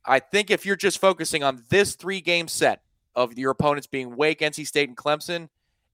I 0.05 0.19
think 0.19 0.49
if 0.49 0.65
you're 0.65 0.75
just 0.75 0.99
focusing 0.99 1.43
on 1.43 1.63
this 1.69 1.95
three 1.95 2.21
game 2.21 2.47
set 2.47 2.81
of 3.15 3.37
your 3.37 3.51
opponents 3.51 3.87
being 3.87 4.15
Wake, 4.15 4.39
NC 4.39 4.67
State, 4.67 4.89
and 4.89 4.97
Clemson, 4.97 5.49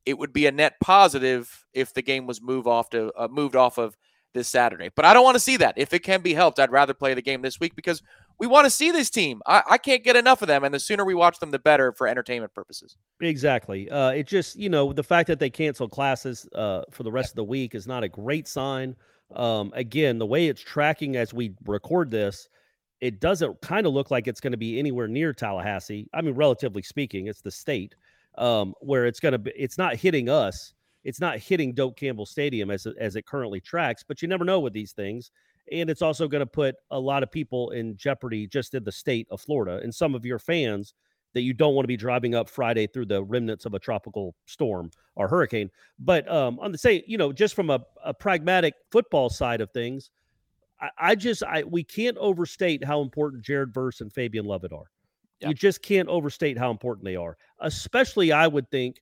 it 0.06 0.17
would 0.17 0.34
be 0.34 0.45
a 0.45 0.51
net 0.51 0.75
positive 0.82 1.65
if 1.73 1.93
the 1.93 2.01
game 2.01 2.28
was 2.28 2.41
move 2.41 2.67
off 2.67 2.89
to 2.91 3.12
uh, 3.17 3.28
moved 3.28 3.56
off 3.56 3.78
of 3.78 3.97
this 4.36 4.47
Saturday. 4.47 4.89
But 4.93 5.06
I 5.06 5.13
don't 5.13 5.23
want 5.23 5.36
to 5.36 5.39
see 5.39 5.58
that. 5.58 5.73
If 5.78 5.93
it 5.93 6.04
can 6.04 6.21
be 6.21 6.34
helped, 6.34 6.60
I'd 6.60 6.71
rather 6.71 6.93
play 6.93 7.15
the 7.15 7.21
game 7.21 7.41
this 7.41 7.60
week 7.60 7.75
because 7.75 8.04
we 8.38 8.45
want 8.45 8.65
to 8.65 8.69
see 8.69 8.91
this 8.91 9.10
team. 9.10 9.41
I, 9.47 9.63
I 9.71 9.78
can't 9.80 10.04
get 10.04 10.15
enough 10.15 10.43
of 10.43 10.47
them, 10.47 10.63
and 10.63 10.73
the 10.73 10.80
sooner 10.80 11.04
we 11.04 11.15
watch 11.15 11.39
them, 11.39 11.49
the 11.49 11.58
better 11.58 11.91
for 11.93 12.08
entertainment 12.08 12.54
purposes. 12.54 12.97
Exactly. 13.21 13.89
Uh, 13.89 14.10
it 14.10 14.28
just, 14.28 14.58
you 14.58 14.69
know, 14.69 14.93
the 14.93 15.04
fact 15.04 15.28
that 15.28 15.39
they 15.39 15.49
cancel 15.49 15.88
classes 15.88 16.47
uh, 16.54 16.84
for 16.91 17.04
the 17.04 17.12
rest 17.12 17.32
of 17.32 17.36
the 17.36 17.43
week 17.43 17.73
is 17.73 17.88
not 17.88 18.04
a 18.04 18.10
great 18.10 18.47
sign. 18.47 18.95
Um, 19.36 19.71
again, 19.73 20.19
the 20.19 20.25
way 20.25 20.47
it's 20.47 20.62
tracking 20.62 21.15
as 21.15 21.34
we 21.34 21.54
record 21.65 22.12
this, 22.12 22.49
it 23.01 23.19
doesn't 23.19 23.62
kind 23.62 23.86
of 23.86 23.93
look 23.93 24.12
like 24.12 24.27
it's 24.27 24.39
going 24.39 24.51
to 24.51 24.58
be 24.58 24.79
anywhere 24.79 25.08
near 25.08 25.34
Tallahassee. 25.34 26.08
I 26.13 26.21
mean, 26.21 26.36
relatively 26.36 26.81
speaking, 26.81 27.27
it's 27.27 27.41
the 27.41 27.51
state 27.51 27.95
um, 28.38 28.73
where 28.79 29.05
it's 29.05 29.19
going 29.19 29.34
to 29.34 29.39
be. 29.39 29.51
It's 29.55 29.77
not 29.77 29.95
hitting 29.95 30.29
us. 30.29 30.73
It's 31.03 31.19
not 31.19 31.38
hitting 31.38 31.73
Doak 31.73 31.97
Campbell 31.97 32.25
Stadium 32.25 32.71
as 32.71 32.88
as 32.99 33.15
it 33.15 33.25
currently 33.25 33.60
tracks. 33.60 34.03
But 34.03 34.21
you 34.21 34.27
never 34.27 34.45
know 34.45 34.60
with 34.60 34.73
these 34.73 34.91
things, 34.93 35.31
and 35.71 35.89
it's 35.89 36.01
also 36.01 36.27
going 36.27 36.41
to 36.41 36.47
put 36.47 36.75
a 36.91 36.99
lot 36.99 37.23
of 37.23 37.31
people 37.31 37.71
in 37.71 37.95
jeopardy 37.97 38.47
just 38.47 38.73
in 38.73 38.84
the 38.84 38.91
state 38.91 39.27
of 39.29 39.41
Florida 39.41 39.79
and 39.84 39.93
some 39.93 40.15
of 40.15 40.25
your 40.25 40.39
fans 40.39 40.93
that 41.34 41.41
you 41.41 41.53
don't 41.53 41.75
want 41.75 41.84
to 41.84 41.88
be 41.88 41.97
driving 41.97 42.34
up 42.34 42.49
Friday 42.49 42.88
through 42.88 43.05
the 43.05 43.21
remnants 43.21 43.65
of 43.65 43.73
a 43.73 43.79
tropical 43.79 44.34
storm 44.45 44.89
or 45.15 45.27
hurricane. 45.27 45.69
But 45.99 46.31
um, 46.31 46.58
on 46.60 46.71
the 46.71 46.77
say, 46.77 47.03
you 47.08 47.17
know, 47.17 47.34
just 47.34 47.55
from 47.55 47.69
a, 47.69 47.81
a 48.03 48.13
pragmatic 48.13 48.73
football 48.89 49.29
side 49.29 49.60
of 49.60 49.69
things, 49.71 50.12
I, 50.81 50.89
I 50.97 51.15
just 51.15 51.43
I 51.43 51.63
we 51.63 51.83
can't 51.83 52.17
overstate 52.17 52.83
how 52.83 53.01
important 53.01 53.43
Jared 53.43 53.73
Verse 53.73 54.01
and 54.01 54.11
Fabian 54.11 54.45
Lovett 54.45 54.73
are. 54.73 54.89
You 55.41 55.53
just 55.53 55.81
can't 55.81 56.07
overstate 56.09 56.57
how 56.57 56.71
important 56.71 57.05
they 57.05 57.15
are, 57.15 57.38
especially 57.59 58.31
I 58.31 58.47
would 58.47 58.69
think 58.71 59.01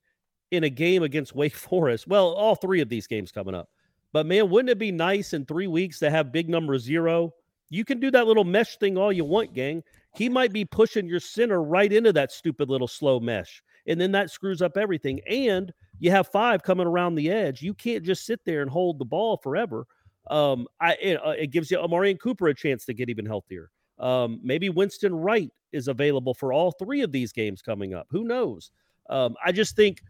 in 0.52 0.64
a 0.64 0.70
game 0.70 1.04
against 1.04 1.36
Wake 1.36 1.56
Forest. 1.56 2.08
Well, 2.08 2.34
all 2.34 2.56
three 2.56 2.82
of 2.82 2.90
these 2.90 3.08
games 3.08 3.32
coming 3.32 3.56
up. 3.56 3.70
But 4.12 4.26
man, 4.28 4.50
wouldn't 4.50 4.70
it 4.70 4.78
be 4.78 4.92
nice 4.92 5.34
in 5.34 5.46
three 5.46 5.68
weeks 5.68 6.00
to 6.00 6.10
have 6.10 6.32
big 6.32 6.50
number 6.50 6.78
zero? 6.78 7.34
You 7.70 7.84
can 7.84 8.00
do 8.00 8.12
that 8.12 8.28
little 8.28 8.44
mesh 8.44 8.78
thing 8.78 8.98
all 8.98 9.12
you 9.12 9.26
want, 9.26 9.54
gang. 9.54 9.84
He 10.16 10.30
might 10.30 10.54
be 10.54 10.64
pushing 10.64 11.08
your 11.08 11.20
center 11.20 11.64
right 11.64 11.92
into 11.92 12.14
that 12.14 12.32
stupid 12.32 12.70
little 12.70 12.88
slow 12.88 13.20
mesh. 13.20 13.64
And 13.88 14.00
then 14.00 14.12
that 14.12 14.30
screws 14.30 14.62
up 14.62 14.78
everything. 14.78 15.22
And 15.28 15.74
you 16.00 16.12
have 16.12 16.28
five 16.28 16.62
coming 16.62 16.86
around 16.86 17.16
the 17.16 17.32
edge. 17.32 17.64
You 17.64 17.74
can't 17.74 18.04
just 18.04 18.26
sit 18.26 18.42
there 18.46 18.62
and 18.62 18.70
hold 18.70 19.00
the 19.00 19.06
ball 19.06 19.38
forever. 19.38 19.88
Um, 20.30 20.68
I 20.80 20.94
it, 21.02 21.26
uh, 21.26 21.32
it 21.32 21.48
gives 21.52 21.70
you 21.70 21.78
Amarian 21.78 22.20
Cooper 22.20 22.48
a 22.48 22.56
chance 22.56 22.86
to 22.86 22.94
get 22.94 23.10
even 23.10 23.26
healthier. 23.26 23.70
Um, 24.00 24.40
maybe 24.44 24.70
Winston 24.70 25.14
Wright 25.16 25.52
is 25.72 25.88
available 25.88 26.34
for 26.34 26.54
all 26.54 26.72
three 26.72 27.02
of 27.02 27.12
these 27.12 27.32
games 27.32 27.62
coming 27.62 27.94
up. 27.94 28.08
Who 28.10 28.24
knows? 28.24 28.72
Um, 29.10 29.36
I 29.46 29.52
just 29.52 29.76
think 29.76 30.02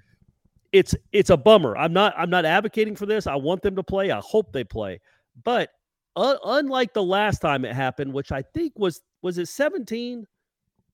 it's 0.72 0.96
it's 1.12 1.30
a 1.30 1.38
bummer. 1.38 1.76
I'm 1.78 1.94
not 1.94 2.14
I'm 2.18 2.30
not 2.30 2.46
advocating 2.46 2.96
for 2.96 3.06
this. 3.06 3.28
I 3.28 3.36
want 3.36 3.62
them 3.62 3.76
to 3.76 3.84
play. 3.84 4.12
I 4.12 4.20
hope 4.20 4.52
they 4.52 4.64
play. 4.64 5.00
But 5.44 5.70
uh, 6.16 6.38
unlike 6.46 6.94
the 6.94 7.04
last 7.04 7.40
time 7.40 7.66
it 7.66 7.74
happened, 7.74 8.14
which 8.14 8.32
I 8.32 8.42
think 8.42 8.74
was 8.78 9.02
was 9.22 9.38
it 9.38 9.48
17 9.48 10.28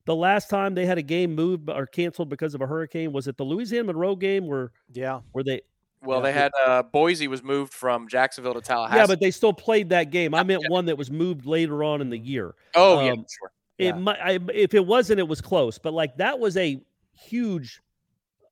the 0.05 0.15
last 0.15 0.49
time 0.49 0.73
they 0.73 0.85
had 0.85 0.97
a 0.97 1.01
game 1.03 1.35
moved 1.35 1.69
or 1.69 1.85
canceled 1.85 2.29
because 2.29 2.55
of 2.55 2.61
a 2.61 2.67
hurricane? 2.67 3.11
Was 3.11 3.27
it 3.27 3.37
the 3.37 3.43
Louisiana 3.43 3.85
Monroe 3.85 4.15
game 4.15 4.47
where 4.47 4.71
Yeah. 4.93 5.19
where 5.33 5.43
they 5.43 5.61
Well, 6.01 6.19
Yeah. 6.19 6.23
they 6.23 6.31
had 6.33 6.51
uh, 6.65 6.83
Boise 6.83 7.27
was 7.27 7.43
moved 7.43 7.73
from 7.73 8.07
Jacksonville 8.07 8.53
to 8.53 8.61
Tallahassee. 8.61 8.97
Yeah, 8.97 9.07
but 9.07 9.19
they 9.19 9.31
still 9.31 9.53
played 9.53 9.89
that 9.89 10.11
game. 10.11 10.33
I 10.33 10.43
meant 10.43 10.63
one 10.69 10.85
that 10.85 10.97
was 10.97 11.11
moved 11.11 11.45
later 11.45 11.83
on 11.83 12.01
in 12.01 12.09
the 12.09 12.17
year. 12.17 12.55
oh 12.75 13.03
yeah, 13.05 13.11
um, 13.11 13.25
sure. 13.29 13.51
It 13.77 13.95
might 13.97 14.19
I, 14.21 14.39
if 14.53 14.73
it 14.73 14.85
wasn't, 14.85 15.19
it 15.19 15.27
was 15.27 15.39
close. 15.41 15.77
But 15.77 15.93
like 15.93 16.17
that 16.17 16.39
was 16.39 16.57
a 16.57 16.81
huge 17.13 17.81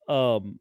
um 0.07 0.59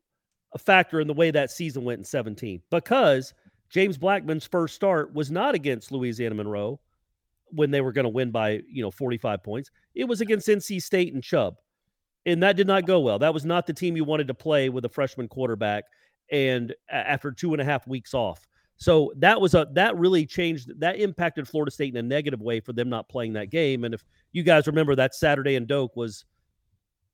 a 0.55 0.59
factor 0.59 1.01
in 1.01 1.07
the 1.07 1.15
way 1.15 1.31
that 1.31 1.51
season 1.51 1.85
went 1.85 1.99
in 1.99 2.05
17 2.05 2.63
because 2.71 3.35
James 3.69 3.99
Blackman's 3.99 4.47
first 4.47 4.75
start 4.75 5.13
was 5.13 5.31
not 5.31 5.55
against 5.55 5.91
Louisiana 5.93 6.35
Monroe 6.37 6.81
when 7.51 7.71
they 7.71 7.81
were 7.81 7.93
going 7.93 8.05
to 8.05 8.11
win 8.11 8.31
by 8.31 8.61
you 8.69 8.83
know 8.83 8.91
45 8.91 9.43
points. 9.43 9.71
It 9.95 10.05
was 10.05 10.21
against 10.21 10.49
NC 10.49 10.83
State 10.83 11.15
and 11.15 11.23
Chubb, 11.23 11.57
and 12.27 12.43
that 12.43 12.57
did 12.57 12.67
not 12.67 12.87
go 12.87 13.01
well. 13.01 13.19
That 13.19 13.35
was 13.35 13.45
not 13.45 13.67
the 13.67 13.73
team 13.73 13.97
you 13.97 14.05
wanted 14.05 14.29
to 14.29 14.35
play 14.35 14.69
with 14.69 14.85
a 14.85 14.89
freshman 14.89 15.29
quarterback, 15.29 15.85
and 16.31 16.75
after 16.91 17.31
two 17.33 17.53
and 17.53 17.61
a 17.61 17.65
half 17.65 17.87
weeks 17.87 18.15
off. 18.15 18.47
So 18.79 19.13
that 19.17 19.41
was 19.41 19.55
a 19.55 19.67
that 19.73 19.97
really 19.97 20.27
changed 20.27 20.79
that 20.81 21.01
impacted 21.01 21.49
Florida 21.49 21.71
State 21.71 21.95
in 21.95 21.97
a 21.97 22.07
negative 22.07 22.43
way 22.43 22.61
for 22.61 22.73
them 22.73 22.89
not 22.89 23.09
playing 23.09 23.33
that 23.35 23.51
game. 23.51 23.85
And 23.85 23.95
if 23.95 24.05
you 24.33 24.43
guys 24.43 24.67
remember 24.67 24.95
that 24.97 25.15
Saturday 25.15 25.55
in 25.55 25.65
Doak 25.67 25.97
was 25.97 26.25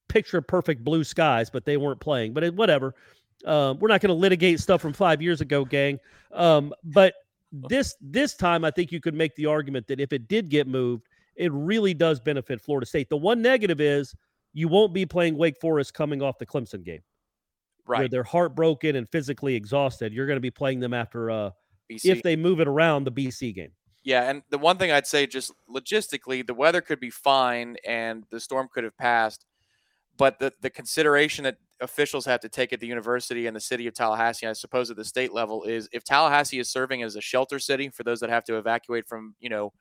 picture 0.09 0.41
perfect 0.43 0.85
blue 0.85 1.05
skies, 1.05 1.51
but 1.51 1.65
they 1.65 1.77
weren't 1.77 2.01
playing. 2.01 2.33
But 2.33 2.45
it, 2.45 2.55
whatever. 2.55 2.95
Um, 3.45 3.79
we're 3.79 3.89
not 3.89 4.01
going 4.01 4.09
to 4.09 4.15
litigate 4.15 4.61
stuff 4.61 4.81
from 4.81 4.93
five 4.93 5.21
years 5.21 5.41
ago, 5.41 5.65
gang. 5.65 5.99
Um, 6.33 6.73
but 6.85 7.15
this 7.53 7.97
this 8.01 8.35
time, 8.35 8.65
I 8.65 8.71
think 8.71 8.93
you 8.93 9.01
could 9.01 9.15
make 9.15 9.35
the 9.37 9.47
argument 9.47 9.87
that 9.89 10.01
if 10.01 10.13
it 10.13 10.29
did 10.29 10.49
get 10.49 10.67
moved, 10.67 11.09
it 11.37 11.53
really 11.53 11.95
does 11.95 12.21
benefit 12.21 12.61
Florida 12.61 12.87
State. 12.87 13.09
The 13.09 13.17
one 13.17 13.43
negative 13.43 13.81
is 13.81 14.15
you 14.53 14.69
won't 14.69 14.93
be 14.93 15.07
playing 15.07 15.37
Wake 15.37 15.61
Forest 15.61 15.95
coming 15.95 16.23
off 16.23 16.39
the 16.39 16.47
Clemson 16.47 16.85
game, 16.85 17.01
where 17.87 18.01
right. 18.01 18.11
they're 18.11 18.23
heartbroken 18.23 18.97
and 18.97 19.09
physically 19.09 19.55
exhausted. 19.55 20.13
You're 20.13 20.27
going 20.27 20.37
to 20.37 20.41
be 20.41 20.51
playing 20.51 20.81
them 20.81 20.95
after 20.95 21.31
uh, 21.31 21.51
BC. 21.91 22.05
if 22.05 22.23
they 22.23 22.37
move 22.37 22.61
it 22.61 22.69
around 22.69 23.05
the 23.05 23.13
BC 23.13 23.55
game. 23.55 23.73
Yeah, 24.05 24.29
and 24.29 24.43
the 24.51 24.59
one 24.59 24.79
thing 24.79 24.91
I'd 24.91 25.07
say, 25.07 25.27
just 25.27 25.53
logistically, 25.73 26.45
the 26.45 26.55
weather 26.55 26.81
could 26.81 26.99
be 26.99 27.11
fine 27.11 27.77
and 27.87 28.25
the 28.31 28.41
storm 28.41 28.69
could 28.73 28.83
have 28.83 28.97
passed, 28.97 29.47
but 30.17 30.39
the 30.41 30.53
the 30.61 30.71
consideration 30.71 31.45
that 31.45 31.57
officials 31.81 32.25
have 32.25 32.41
to 32.41 32.49
take 32.49 32.73
at 32.73 32.81
the 32.81 32.87
university 32.87 33.47
and 33.47 33.55
the 33.55 33.61
city 33.61 33.87
of 33.87 33.95
Tallahassee, 33.95 34.47
I 34.47 34.53
suppose 34.55 34.91
at 34.91 34.97
the 34.97 35.05
state 35.05 35.33
level, 35.33 35.65
is 35.65 35.89
if 35.93 36.05
Tallahassee 36.05 36.59
is 36.59 36.71
serving 36.71 37.03
as 37.03 37.17
a 37.17 37.21
shelter 37.21 37.59
city 37.59 37.89
for 37.91 38.03
those 38.03 38.21
that 38.21 38.31
have 38.31 38.45
to 38.45 38.57
evacuate 38.57 39.07
from 39.07 39.35
you 39.41 39.49
know 39.49 39.73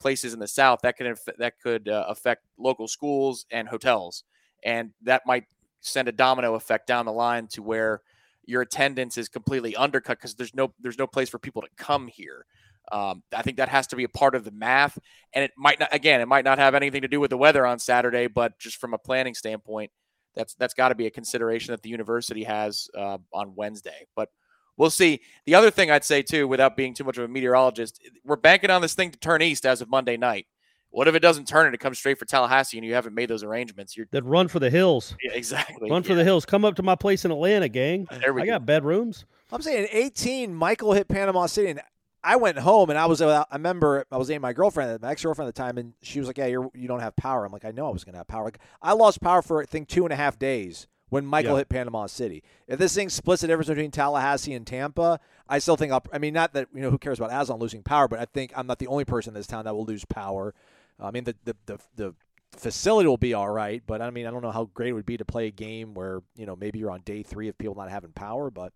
places 0.00 0.32
in 0.32 0.40
the 0.40 0.48
south, 0.48 0.80
that 0.82 0.96
could 0.96 1.16
that 1.38 1.54
could 1.60 1.88
uh, 1.88 2.04
affect 2.08 2.44
local 2.58 2.88
schools 2.88 3.46
and 3.52 3.68
hotels, 3.68 4.24
and 4.64 4.90
that 5.02 5.22
might 5.24 5.44
send 5.88 6.08
a 6.08 6.12
domino 6.12 6.54
effect 6.54 6.86
down 6.86 7.06
the 7.06 7.12
line 7.12 7.46
to 7.48 7.62
where 7.62 8.02
your 8.44 8.62
attendance 8.62 9.18
is 9.18 9.28
completely 9.28 9.76
undercut 9.76 10.18
because 10.18 10.34
there's 10.34 10.54
no 10.54 10.72
there's 10.80 10.98
no 10.98 11.06
place 11.06 11.28
for 11.28 11.38
people 11.38 11.62
to 11.62 11.68
come 11.76 12.08
here. 12.08 12.46
Um, 12.90 13.22
I 13.36 13.42
think 13.42 13.58
that 13.58 13.68
has 13.68 13.86
to 13.88 13.96
be 13.96 14.04
a 14.04 14.08
part 14.08 14.34
of 14.34 14.44
the 14.44 14.50
math, 14.50 14.98
and 15.34 15.44
it 15.44 15.52
might 15.58 15.78
not. 15.78 15.94
Again, 15.94 16.20
it 16.20 16.28
might 16.28 16.44
not 16.44 16.58
have 16.58 16.74
anything 16.74 17.02
to 17.02 17.08
do 17.08 17.20
with 17.20 17.30
the 17.30 17.36
weather 17.36 17.66
on 17.66 17.78
Saturday, 17.78 18.26
but 18.26 18.58
just 18.58 18.78
from 18.78 18.94
a 18.94 18.98
planning 18.98 19.34
standpoint, 19.34 19.90
that's 20.34 20.54
that's 20.54 20.74
got 20.74 20.88
to 20.88 20.94
be 20.94 21.06
a 21.06 21.10
consideration 21.10 21.72
that 21.72 21.82
the 21.82 21.90
university 21.90 22.44
has 22.44 22.88
uh, 22.96 23.18
on 23.34 23.54
Wednesday. 23.54 24.06
But 24.16 24.30
we'll 24.78 24.88
see. 24.88 25.20
The 25.44 25.54
other 25.54 25.70
thing 25.70 25.90
I'd 25.90 26.04
say 26.04 26.22
too, 26.22 26.48
without 26.48 26.76
being 26.76 26.94
too 26.94 27.04
much 27.04 27.18
of 27.18 27.24
a 27.24 27.28
meteorologist, 27.28 28.00
we're 28.24 28.36
banking 28.36 28.70
on 28.70 28.80
this 28.80 28.94
thing 28.94 29.10
to 29.10 29.18
turn 29.18 29.42
east 29.42 29.66
as 29.66 29.82
of 29.82 29.90
Monday 29.90 30.16
night. 30.16 30.46
What 30.90 31.06
if 31.06 31.14
it 31.14 31.20
doesn't 31.20 31.46
turn 31.46 31.66
and 31.66 31.74
it 31.74 31.78
comes 31.78 31.98
straight 31.98 32.18
for 32.18 32.24
Tallahassee 32.24 32.78
and 32.78 32.86
you 32.86 32.94
haven't 32.94 33.14
made 33.14 33.28
those 33.28 33.42
arrangements? 33.44 33.96
You're 33.96 34.06
That 34.10 34.24
run 34.24 34.48
for 34.48 34.58
the 34.58 34.70
hills, 34.70 35.14
yeah, 35.22 35.32
exactly 35.34 35.90
run 35.90 36.02
for 36.02 36.14
the 36.14 36.24
hills. 36.24 36.44
Come 36.46 36.64
up 36.64 36.76
to 36.76 36.82
my 36.82 36.94
place 36.94 37.24
in 37.24 37.30
Atlanta, 37.30 37.68
gang. 37.68 38.06
There 38.20 38.32
we 38.32 38.42
I 38.42 38.46
go. 38.46 38.52
got 38.52 38.66
bedrooms. 38.66 39.24
I'm 39.52 39.60
saying 39.62 39.84
at 39.84 39.90
18, 39.94 40.54
Michael 40.54 40.94
hit 40.94 41.08
Panama 41.08 41.46
City, 41.46 41.68
and 41.70 41.80
I 42.24 42.36
went 42.36 42.58
home 42.58 42.90
and 42.90 42.98
I 42.98 43.06
was. 43.06 43.20
uh, 43.22 43.44
I 43.50 43.56
remember 43.56 44.04
I 44.10 44.16
was 44.16 44.28
dating 44.28 44.40
my 44.40 44.52
girlfriend, 44.52 45.00
my 45.02 45.10
ex 45.10 45.22
girlfriend 45.22 45.48
at 45.48 45.54
the 45.54 45.62
time, 45.62 45.78
and 45.78 45.92
she 46.02 46.18
was 46.18 46.26
like, 46.26 46.36
"Yeah, 46.38 46.46
you're 46.46 46.70
you 46.74 46.88
don't 46.88 47.00
have 47.00 47.14
power." 47.16 47.44
I'm 47.44 47.52
like, 47.52 47.64
"I 47.64 47.70
know 47.70 47.86
I 47.86 47.90
was 47.92 48.02
gonna 48.04 48.18
have 48.18 48.26
power." 48.26 48.44
Like, 48.44 48.58
I 48.82 48.92
lost 48.92 49.20
power 49.20 49.40
for 49.42 49.62
I 49.62 49.66
think 49.66 49.88
two 49.88 50.04
and 50.04 50.12
a 50.12 50.16
half 50.16 50.38
days 50.38 50.86
when 51.10 51.24
Michael 51.24 51.52
Yeah. 51.52 51.58
hit 51.58 51.68
Panama 51.68 52.06
City. 52.06 52.42
If 52.66 52.78
this 52.78 52.94
thing 52.94 53.08
splits 53.08 53.42
the 53.42 53.46
difference 53.48 53.68
between 53.68 53.90
Tallahassee 53.92 54.52
and 54.52 54.66
Tampa, 54.66 55.20
I 55.48 55.58
still 55.60 55.76
think 55.76 55.92
I'll. 55.92 56.02
I 56.12 56.18
mean, 56.18 56.34
not 56.34 56.54
that 56.54 56.68
you 56.74 56.80
know 56.80 56.90
who 56.90 56.98
cares 56.98 57.20
about 57.20 57.30
Aslan 57.30 57.60
losing 57.60 57.82
power, 57.84 58.08
but 58.08 58.18
I 58.18 58.24
think 58.24 58.52
I'm 58.56 58.66
not 58.66 58.78
the 58.80 58.88
only 58.88 59.04
person 59.04 59.30
in 59.30 59.34
this 59.34 59.46
town 59.46 59.64
that 59.66 59.74
will 59.74 59.84
lose 59.86 60.04
power. 60.04 60.54
I 61.00 61.10
mean, 61.10 61.24
the 61.24 61.36
the 61.44 61.56
the, 61.66 61.78
the 61.96 62.14
facility 62.52 63.08
will 63.08 63.16
be 63.16 63.34
all 63.34 63.48
right, 63.48 63.82
but 63.86 64.02
I 64.02 64.10
mean, 64.10 64.26
I 64.26 64.30
don't 64.30 64.42
know 64.42 64.50
how 64.50 64.70
great 64.74 64.90
it 64.90 64.92
would 64.94 65.06
be 65.06 65.16
to 65.16 65.24
play 65.24 65.46
a 65.46 65.50
game 65.50 65.94
where 65.94 66.22
you 66.36 66.46
know 66.46 66.56
maybe 66.56 66.78
you're 66.78 66.90
on 66.90 67.02
day 67.04 67.22
three 67.22 67.48
of 67.48 67.56
people 67.58 67.74
not 67.74 67.90
having 67.90 68.12
power, 68.12 68.50
but. 68.50 68.72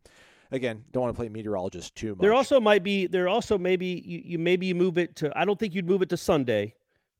Again, 0.55 0.85
don't 0.93 1.05
want 1.05 1.15
to 1.15 1.19
play 1.19 1.31
meteorologist 1.31 1.95
too 1.95 2.11
much. 2.11 2.19
There 2.19 2.35
also 2.35 2.61
might 2.61 2.83
be 2.83 3.07
there 3.07 3.27
also 3.27 3.57
maybe 3.57 4.03
you, 4.05 4.21
you 4.23 4.39
maybe 4.39 4.67
you 4.67 4.75
move 4.75 4.99
it 4.99 5.17
to 5.17 5.33
I 5.35 5.47
don't 5.47 5.59
think 5.59 5.75
you'd 5.75 5.89
move 5.89 6.03
it 6.03 6.11
to 6.11 6.19
Sunday. 6.19 6.75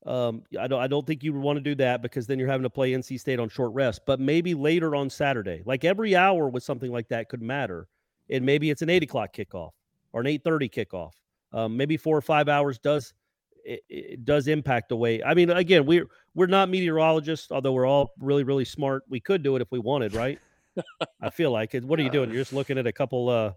Um, 0.05 0.43
I 0.59 0.67
don't 0.67 0.79
I 0.79 0.85
don't 0.85 1.07
think 1.07 1.23
you 1.23 1.33
would 1.33 1.41
want 1.41 1.57
to 1.57 1.61
do 1.61 1.73
that 1.75 2.03
because 2.03 2.27
then 2.27 2.37
you're 2.37 2.47
having 2.47 2.61
to 2.61 2.69
play 2.69 2.91
NC 2.91 3.19
State 3.19 3.39
on 3.39 3.49
short 3.49 3.73
rest. 3.73 4.01
But 4.05 4.19
maybe 4.19 4.53
later 4.53 4.95
on 4.95 5.09
Saturday, 5.09 5.63
like 5.65 5.83
every 5.83 6.15
hour 6.15 6.47
with 6.47 6.61
something 6.61 6.91
like 6.91 7.07
that 7.07 7.27
could 7.27 7.41
matter. 7.41 7.87
And 8.29 8.45
maybe 8.45 8.69
it's 8.69 8.83
an 8.83 8.89
eight 8.91 9.01
o'clock 9.01 9.33
kickoff 9.33 9.71
or 10.11 10.21
an 10.21 10.27
eight 10.27 10.43
thirty 10.43 10.69
kickoff. 10.69 11.13
Um, 11.53 11.75
maybe 11.75 11.97
four 11.97 12.15
or 12.15 12.21
five 12.21 12.47
hours 12.47 12.77
does 12.77 13.15
it, 13.63 13.81
it 13.89 14.25
does 14.25 14.47
impact 14.47 14.89
the 14.89 14.95
way. 14.95 15.23
I 15.23 15.33
mean, 15.33 15.49
again, 15.49 15.85
we're 15.85 16.07
we're 16.35 16.47
not 16.47 16.69
meteorologists, 16.69 17.51
although 17.51 17.73
we're 17.73 17.87
all 17.87 18.11
really 18.19 18.43
really 18.43 18.65
smart. 18.65 19.03
We 19.09 19.19
could 19.19 19.43
do 19.43 19.55
it 19.55 19.61
if 19.61 19.71
we 19.71 19.79
wanted, 19.79 20.13
right? 20.13 20.39
I 21.21 21.29
feel 21.29 21.51
like 21.51 21.75
it. 21.75 21.83
What 21.83 21.99
are 21.99 22.03
you 22.03 22.09
doing? 22.09 22.29
You're 22.29 22.41
just 22.41 22.53
looking 22.53 22.77
at 22.77 22.87
a 22.87 22.93
couple. 22.93 23.29
Uh, 23.29 23.53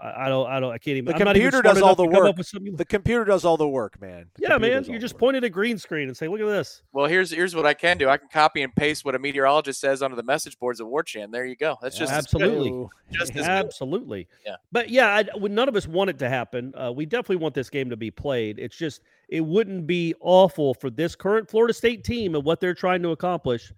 I, 0.00 0.26
I 0.26 0.28
don't. 0.28 0.48
I 0.48 0.60
don't. 0.60 0.72
I 0.72 0.78
can't 0.78 0.96
even. 0.96 1.04
The 1.06 1.14
I'm 1.14 1.24
not 1.24 1.36
even 1.36 1.50
computer 1.50 1.62
does 1.62 1.82
all 1.82 1.94
the 1.94 2.06
work. 2.06 2.26
up 2.26 2.36
The 2.36 2.84
computer 2.84 3.24
does 3.24 3.44
all 3.44 3.56
the 3.56 3.68
work, 3.68 4.00
man. 4.00 4.26
The 4.36 4.42
yeah, 4.42 4.58
man. 4.58 4.84
You 4.84 4.94
the 4.94 4.98
just 4.98 5.14
work. 5.14 5.20
point 5.20 5.36
at 5.36 5.44
a 5.44 5.50
green 5.50 5.78
screen 5.78 6.08
and 6.08 6.16
say, 6.16 6.28
"Look 6.28 6.40
at 6.40 6.46
this." 6.46 6.82
Well, 6.92 7.06
here's 7.06 7.30
here's 7.30 7.54
what 7.54 7.66
I 7.66 7.74
can 7.74 7.98
do. 7.98 8.08
I 8.08 8.16
can 8.16 8.28
copy 8.28 8.62
and 8.62 8.74
paste 8.74 9.04
what 9.04 9.14
a 9.14 9.18
meteorologist 9.18 9.80
says 9.80 10.02
onto 10.02 10.16
the 10.16 10.22
message 10.22 10.58
boards 10.58 10.80
of 10.80 10.88
War 10.88 11.02
Chant. 11.02 11.32
There 11.32 11.44
you 11.44 11.56
go. 11.56 11.76
That's 11.82 11.98
just. 11.98 12.12
Absolutely. 12.12 12.88
Just 13.10 13.36
as 13.36 13.46
good. 13.46 13.50
Absolutely. 13.50 14.28
Yeah. 14.46 14.56
But 14.72 14.90
yeah, 14.90 15.08
I, 15.08 15.24
would- 15.36 15.52
none 15.52 15.68
of 15.68 15.76
us 15.76 15.86
want 15.86 16.10
it 16.10 16.18
to 16.20 16.28
happen. 16.28 16.72
Uh, 16.74 16.92
we 16.94 17.04
definitely 17.06 17.36
want 17.36 17.54
this 17.54 17.68
game 17.68 17.90
to 17.90 17.96
be 17.96 18.10
played. 18.10 18.58
It's 18.58 18.76
just 18.76 19.02
it 19.28 19.40
wouldn't 19.42 19.86
be 19.86 20.14
awful 20.20 20.74
for 20.74 20.90
this 20.90 21.14
current 21.14 21.50
Florida 21.50 21.74
State 21.74 22.04
team 22.04 22.34
and 22.34 22.44
what 22.44 22.60
they're 22.60 22.74
trying 22.74 23.02
to 23.02 23.10
accomplish 23.10 23.72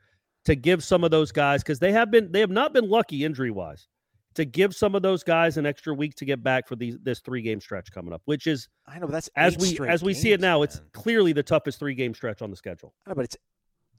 to 0.44 0.54
give 0.54 0.82
some 0.82 1.04
of 1.04 1.10
those 1.10 1.32
guys 1.32 1.62
because 1.62 1.78
they 1.78 1.92
have 1.92 2.10
been 2.10 2.30
they 2.32 2.40
have 2.40 2.50
not 2.50 2.72
been 2.72 2.88
lucky 2.88 3.24
injury 3.24 3.50
wise 3.50 3.88
to 4.34 4.44
give 4.44 4.74
some 4.74 4.94
of 4.94 5.02
those 5.02 5.22
guys 5.22 5.56
an 5.56 5.66
extra 5.66 5.94
week 5.94 6.14
to 6.16 6.24
get 6.24 6.42
back 6.42 6.68
for 6.68 6.76
these 6.76 6.96
this 7.02 7.20
three 7.20 7.42
game 7.42 7.60
stretch 7.60 7.90
coming 7.92 8.12
up, 8.12 8.22
which 8.24 8.46
is 8.46 8.68
I 8.86 8.98
know, 8.98 9.06
but 9.06 9.12
that's 9.12 9.30
as 9.36 9.56
we 9.58 9.78
as 9.86 10.02
we 10.02 10.14
see 10.14 10.28
it 10.28 10.36
games, 10.36 10.42
now, 10.42 10.62
it's 10.62 10.80
clearly 10.92 11.32
the 11.32 11.42
toughest 11.42 11.78
three 11.78 11.94
game 11.94 12.14
stretch 12.14 12.42
on 12.42 12.50
the 12.50 12.56
schedule. 12.56 12.94
I 13.06 13.10
know, 13.10 13.14
but 13.16 13.24
it's 13.24 13.36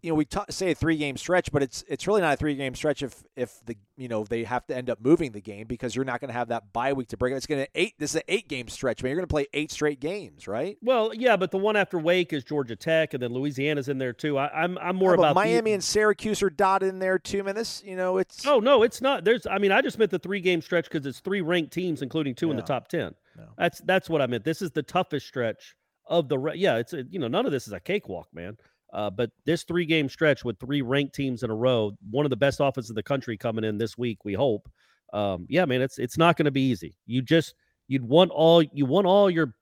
you 0.04 0.10
know 0.10 0.16
we 0.16 0.26
ta- 0.26 0.46
say 0.50 0.72
a 0.72 0.76
three 0.76 0.98
game 0.98 1.16
stretch, 1.18 1.52
but 1.52 1.64
it's 1.64 1.84
it's 1.88 2.06
really 2.06 2.22
not 2.22 2.34
a 2.34 2.38
three 2.38 2.56
game 2.56 2.76
stretch 2.76 3.02
if 3.02 3.24
if 3.36 3.60
the 3.66 3.78
you 3.96 4.10
know 4.10 4.26
they 4.26 4.44
have 4.44 4.66
to 4.68 4.76
end 4.76 4.90
up 4.90 5.00
moving 5.02 5.32
the 5.32 5.42
game 5.42 5.66
because 5.66 5.96
you're 5.96 6.06
not 6.06 6.20
going 6.20 6.28
to 6.28 6.34
have 6.34 6.50
that 6.50 6.74
bye 6.74 6.92
week 6.94 7.08
to 7.08 7.18
break 7.18 7.34
it. 7.34 7.38
It's 7.38 7.48
going 7.48 7.64
to 7.64 7.72
eight. 7.74 7.94
This 7.98 8.12
is 8.12 8.18
an 8.18 8.24
eight 8.28 8.48
game 8.50 8.68
stretch, 8.68 9.02
man. 9.02 9.12
You're 9.12 9.16
going 9.18 9.28
to 9.28 9.34
play 9.34 9.48
eight 9.54 9.72
straight 9.72 10.00
games, 10.02 10.48
right? 10.48 10.78
Well, 10.82 11.14
yeah, 11.14 11.38
but 11.38 11.52
the 11.52 11.58
one 11.58 11.76
after 11.76 11.98
Wake 11.98 12.34
is 12.34 12.44
Georgia 12.44 12.76
Tech, 12.76 13.14
and 13.14 13.24
then 13.24 13.32
Louisiana's 13.32 13.88
in 13.88 13.98
there 13.98 14.14
too. 14.14 14.38
I, 14.38 14.50
I'm 14.64 14.78
I'm 14.78 14.98
more 14.98 15.16
but 15.16 15.22
about 15.22 15.30
the- 15.30 15.36
Miami 15.36 15.72
and 15.72 15.84
Syracuse 15.84 16.44
are 16.44 16.50
dotted 16.50 16.90
in 16.90 17.00
there 17.00 17.18
too, 17.18 17.42
man. 17.44 17.56
This 17.56 17.82
you 17.86 17.96
know 17.96 18.18
it's 18.18 18.46
Oh 18.46 18.60
no, 18.60 18.84
it's 18.84 19.02
not. 19.02 19.24
There's. 19.24 19.48
I 19.48 19.58
mean, 19.58 19.72
I 19.72 19.82
just 19.82 19.98
meant 19.98 20.12
the 20.12 20.20
three 20.20 20.42
game 20.42 20.62
stretch 20.62 20.90
because 20.92 21.06
it's 21.08 21.22
three 21.22 21.42
ranked 21.42 21.72
teams, 21.72 22.02
including 22.02 22.36
two 22.36 22.52
in 22.52 22.58
the 22.58 22.64
top 22.64 22.90
ten. 22.90 23.16
No. 23.38 23.46
That's 23.58 23.80
that's 23.80 24.10
what 24.10 24.22
I 24.22 24.28
meant. 24.28 24.44
This 24.44 24.62
is 24.62 24.72
the 24.72 24.84
toughest 24.84 25.28
stretch 25.28 25.76
of 26.06 26.28
the. 26.28 26.38
Re- 26.38 26.58
yeah, 26.58 26.76
it's 26.78 26.92
a, 26.94 27.04
you 27.10 27.20
know 27.20 27.30
none 27.30 27.46
of 27.46 27.54
this 27.54 27.68
is 27.68 27.74
a 27.74 27.80
cakewalk, 27.80 28.28
man. 28.34 28.58
Uh, 28.94 29.10
but 29.10 29.32
this 29.46 29.64
three 29.64 29.86
game 29.86 30.08
stretch 30.08 30.46
with 30.46 30.60
three 30.60 30.84
ranked 30.84 31.16
teams 31.16 31.42
in 31.42 31.50
a 31.50 31.56
row, 31.56 31.92
one 32.12 32.26
of 32.26 32.30
the 32.30 32.38
best 32.38 32.60
offenses 32.62 32.92
in 32.92 32.96
the 32.96 33.04
country 33.04 33.36
coming 33.36 33.64
in 33.64 33.78
this 33.78 33.98
week, 33.98 34.24
we 34.24 34.34
hope. 34.34 34.70
Um, 35.12 35.48
yeah, 35.50 35.66
man, 35.66 35.82
it's 35.82 35.98
it's 35.98 36.18
not 36.18 36.38
going 36.38 36.46
to 36.46 36.52
be 36.52 36.70
easy. 36.70 36.96
You 37.06 37.22
just 37.22 37.56
you'd 37.88 38.08
want 38.08 38.32
all 38.32 38.62
you 38.62 38.86
want 38.86 39.08
all 39.08 39.30
your 39.30 39.54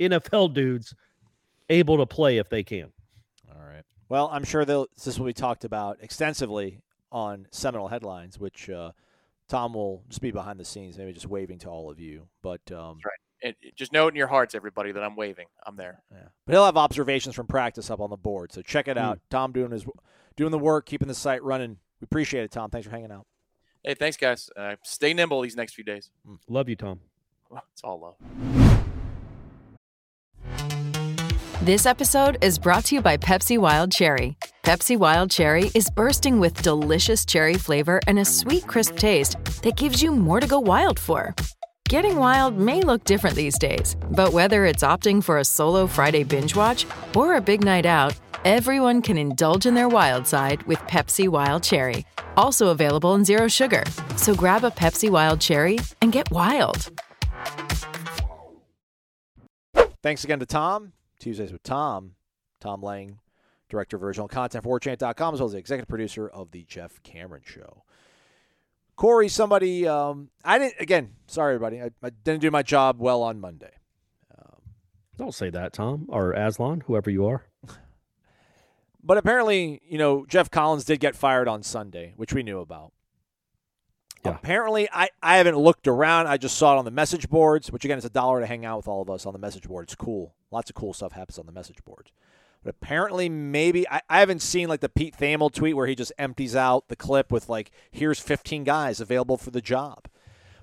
NFL 0.00 0.54
dudes 0.54 0.94
able 1.70 1.96
to 1.96 2.06
play 2.06 2.38
if 2.38 2.48
they 2.48 2.62
can. 2.62 2.92
All 3.50 3.66
right. 3.66 3.84
Well, 4.08 4.28
I'm 4.32 4.44
sure 4.44 4.64
they'll, 4.64 4.86
this 5.02 5.18
will 5.18 5.26
be 5.26 5.32
talked 5.32 5.64
about 5.64 5.98
extensively 6.00 6.80
on 7.10 7.46
Seminole 7.52 7.88
headlines, 7.88 8.38
which 8.38 8.68
uh, 8.68 8.92
Tom 9.48 9.74
will 9.74 10.02
just 10.08 10.20
be 10.20 10.30
behind 10.30 10.60
the 10.60 10.64
scenes, 10.64 10.98
maybe 10.98 11.12
just 11.12 11.28
waving 11.28 11.58
to 11.60 11.68
all 11.68 11.90
of 11.90 12.00
you. 12.00 12.28
But 12.42 12.60
um, 12.70 12.98
right. 13.04 13.23
It, 13.44 13.56
it- 13.62 13.76
just 13.76 13.92
know 13.92 14.06
it 14.06 14.10
in 14.10 14.16
your 14.16 14.26
hearts, 14.28 14.54
everybody, 14.54 14.90
that 14.92 15.02
I'm 15.02 15.14
waving. 15.16 15.46
I'm 15.66 15.76
there. 15.76 16.02
Yeah. 16.10 16.28
But 16.46 16.52
he'll 16.54 16.64
have 16.64 16.76
observations 16.78 17.34
from 17.34 17.46
practice 17.46 17.90
up 17.90 18.00
on 18.00 18.10
the 18.10 18.16
board. 18.16 18.52
So 18.52 18.62
check 18.62 18.86
Hmm. 18.86 18.90
it 18.92 18.98
out. 18.98 19.20
Tom 19.30 19.52
doing 19.52 19.70
his 19.70 19.84
doing 20.36 20.50
the 20.50 20.58
work, 20.58 20.86
keeping 20.86 21.06
the 21.08 21.14
site 21.14 21.42
running. 21.44 21.78
We 22.00 22.04
appreciate 22.06 22.42
it, 22.44 22.50
Tom. 22.50 22.70
Thanks 22.70 22.86
for 22.86 22.90
hanging 22.90 23.12
out. 23.12 23.26
Hey, 23.84 23.94
thanks, 23.94 24.16
guys. 24.16 24.48
Uh, 24.56 24.76
stay 24.82 25.12
nimble 25.14 25.42
these 25.42 25.56
next 25.56 25.74
few 25.74 25.84
days. 25.84 26.10
Love 26.48 26.68
you, 26.68 26.76
Tom. 26.76 27.00
It's 27.72 27.84
all 27.84 28.00
love. 28.00 28.16
This 31.62 31.86
episode 31.86 32.36
is 32.42 32.58
brought 32.58 32.84
to 32.86 32.94
you 32.96 33.00
by 33.00 33.16
Pepsi 33.16 33.58
Wild 33.58 33.90
Cherry. 33.90 34.36
Pepsi 34.64 34.98
Wild 34.98 35.30
Cherry 35.30 35.70
is 35.74 35.88
bursting 35.90 36.38
with 36.38 36.60
delicious 36.62 37.24
cherry 37.24 37.54
flavor 37.54 38.00
and 38.06 38.18
a 38.18 38.24
sweet, 38.24 38.66
crisp 38.66 38.96
taste 38.96 39.36
that 39.62 39.76
gives 39.76 40.02
you 40.02 40.10
more 40.10 40.40
to 40.40 40.46
go 40.46 40.58
wild 40.58 40.98
for. 40.98 41.34
Getting 41.90 42.16
wild 42.16 42.56
may 42.56 42.80
look 42.80 43.04
different 43.04 43.36
these 43.36 43.58
days, 43.58 43.94
but 44.10 44.32
whether 44.32 44.64
it's 44.64 44.82
opting 44.82 45.22
for 45.22 45.38
a 45.38 45.44
solo 45.44 45.86
Friday 45.86 46.24
binge 46.24 46.56
watch 46.56 46.86
or 47.14 47.36
a 47.36 47.42
big 47.42 47.62
night 47.62 47.84
out, 47.84 48.18
everyone 48.46 49.02
can 49.02 49.18
indulge 49.18 49.66
in 49.66 49.74
their 49.74 49.88
wild 49.88 50.26
side 50.26 50.62
with 50.62 50.78
Pepsi 50.80 51.28
Wild 51.28 51.62
Cherry. 51.62 52.06
Also 52.38 52.68
available 52.68 53.14
in 53.14 53.24
Zero 53.24 53.48
Sugar. 53.48 53.84
So 54.16 54.34
grab 54.34 54.64
a 54.64 54.70
Pepsi 54.70 55.10
Wild 55.10 55.42
Cherry 55.42 55.78
and 56.00 56.10
get 56.10 56.30
wild. 56.30 56.90
Thanks 60.02 60.24
again 60.24 60.40
to 60.40 60.46
Tom. 60.46 60.92
Tuesdays 61.18 61.52
with 61.52 61.62
Tom. 61.62 62.12
Tom 62.60 62.82
Lang, 62.82 63.18
Director 63.68 63.96
of 63.96 64.04
Original 64.04 64.26
Content 64.26 64.64
for 64.64 64.80
WarChant.com, 64.80 65.34
as 65.34 65.40
well 65.40 65.46
as 65.46 65.52
the 65.52 65.58
executive 65.58 65.88
producer 65.88 66.26
of 66.28 66.50
The 66.50 66.64
Jeff 66.64 67.02
Cameron 67.02 67.42
Show. 67.44 67.84
Corey, 68.96 69.28
somebody, 69.28 69.86
um, 69.88 70.30
I 70.44 70.58
didn't, 70.58 70.80
again, 70.80 71.14
sorry, 71.26 71.54
everybody. 71.54 71.82
I, 71.82 71.90
I 72.02 72.10
didn't 72.10 72.40
do 72.40 72.50
my 72.50 72.62
job 72.62 73.00
well 73.00 73.22
on 73.22 73.40
Monday. 73.40 73.72
Um, 74.38 74.60
Don't 75.16 75.34
say 75.34 75.50
that, 75.50 75.72
Tom 75.72 76.06
or 76.08 76.32
Aslan, 76.32 76.82
whoever 76.86 77.10
you 77.10 77.26
are. 77.26 77.44
But 79.06 79.18
apparently, 79.18 79.82
you 79.86 79.98
know, 79.98 80.24
Geoff 80.24 80.50
Collins 80.50 80.86
did 80.86 80.98
get 80.98 81.14
fired 81.14 81.46
on 81.46 81.62
Sunday, 81.62 82.14
which 82.16 82.32
we 82.32 82.42
knew 82.42 82.60
about. 82.60 82.94
Yeah. 84.24 84.34
Apparently, 84.36 84.88
I, 84.90 85.10
I 85.22 85.36
haven't 85.36 85.58
looked 85.58 85.86
around. 85.86 86.26
I 86.26 86.38
just 86.38 86.56
saw 86.56 86.74
it 86.74 86.78
on 86.78 86.86
the 86.86 86.90
message 86.90 87.28
boards, 87.28 87.70
which 87.70 87.84
again, 87.84 87.98
it's 87.98 88.06
a 88.06 88.10
dollar 88.10 88.40
to 88.40 88.46
hang 88.46 88.64
out 88.64 88.78
with 88.78 88.88
all 88.88 89.02
of 89.02 89.10
us 89.10 89.26
on 89.26 89.34
the 89.34 89.38
message 89.38 89.68
board. 89.68 89.84
It's 89.84 89.94
cool. 89.94 90.34
Lots 90.50 90.70
of 90.70 90.76
cool 90.76 90.94
stuff 90.94 91.12
happens 91.12 91.38
on 91.38 91.44
the 91.44 91.52
message 91.52 91.84
boards. 91.84 92.12
But 92.64 92.76
apparently, 92.82 93.28
maybe 93.28 93.86
I, 93.88 94.00
I 94.08 94.20
haven't 94.20 94.40
seen 94.40 94.68
like 94.68 94.80
the 94.80 94.88
Pete 94.88 95.14
Thamel 95.16 95.52
tweet 95.52 95.76
where 95.76 95.86
he 95.86 95.94
just 95.94 96.12
empties 96.18 96.56
out 96.56 96.88
the 96.88 96.96
clip 96.96 97.30
with 97.30 97.48
like, 97.48 97.70
"Here's 97.90 98.18
15 98.18 98.64
guys 98.64 99.00
available 99.00 99.36
for 99.36 99.50
the 99.50 99.60
job." 99.60 100.08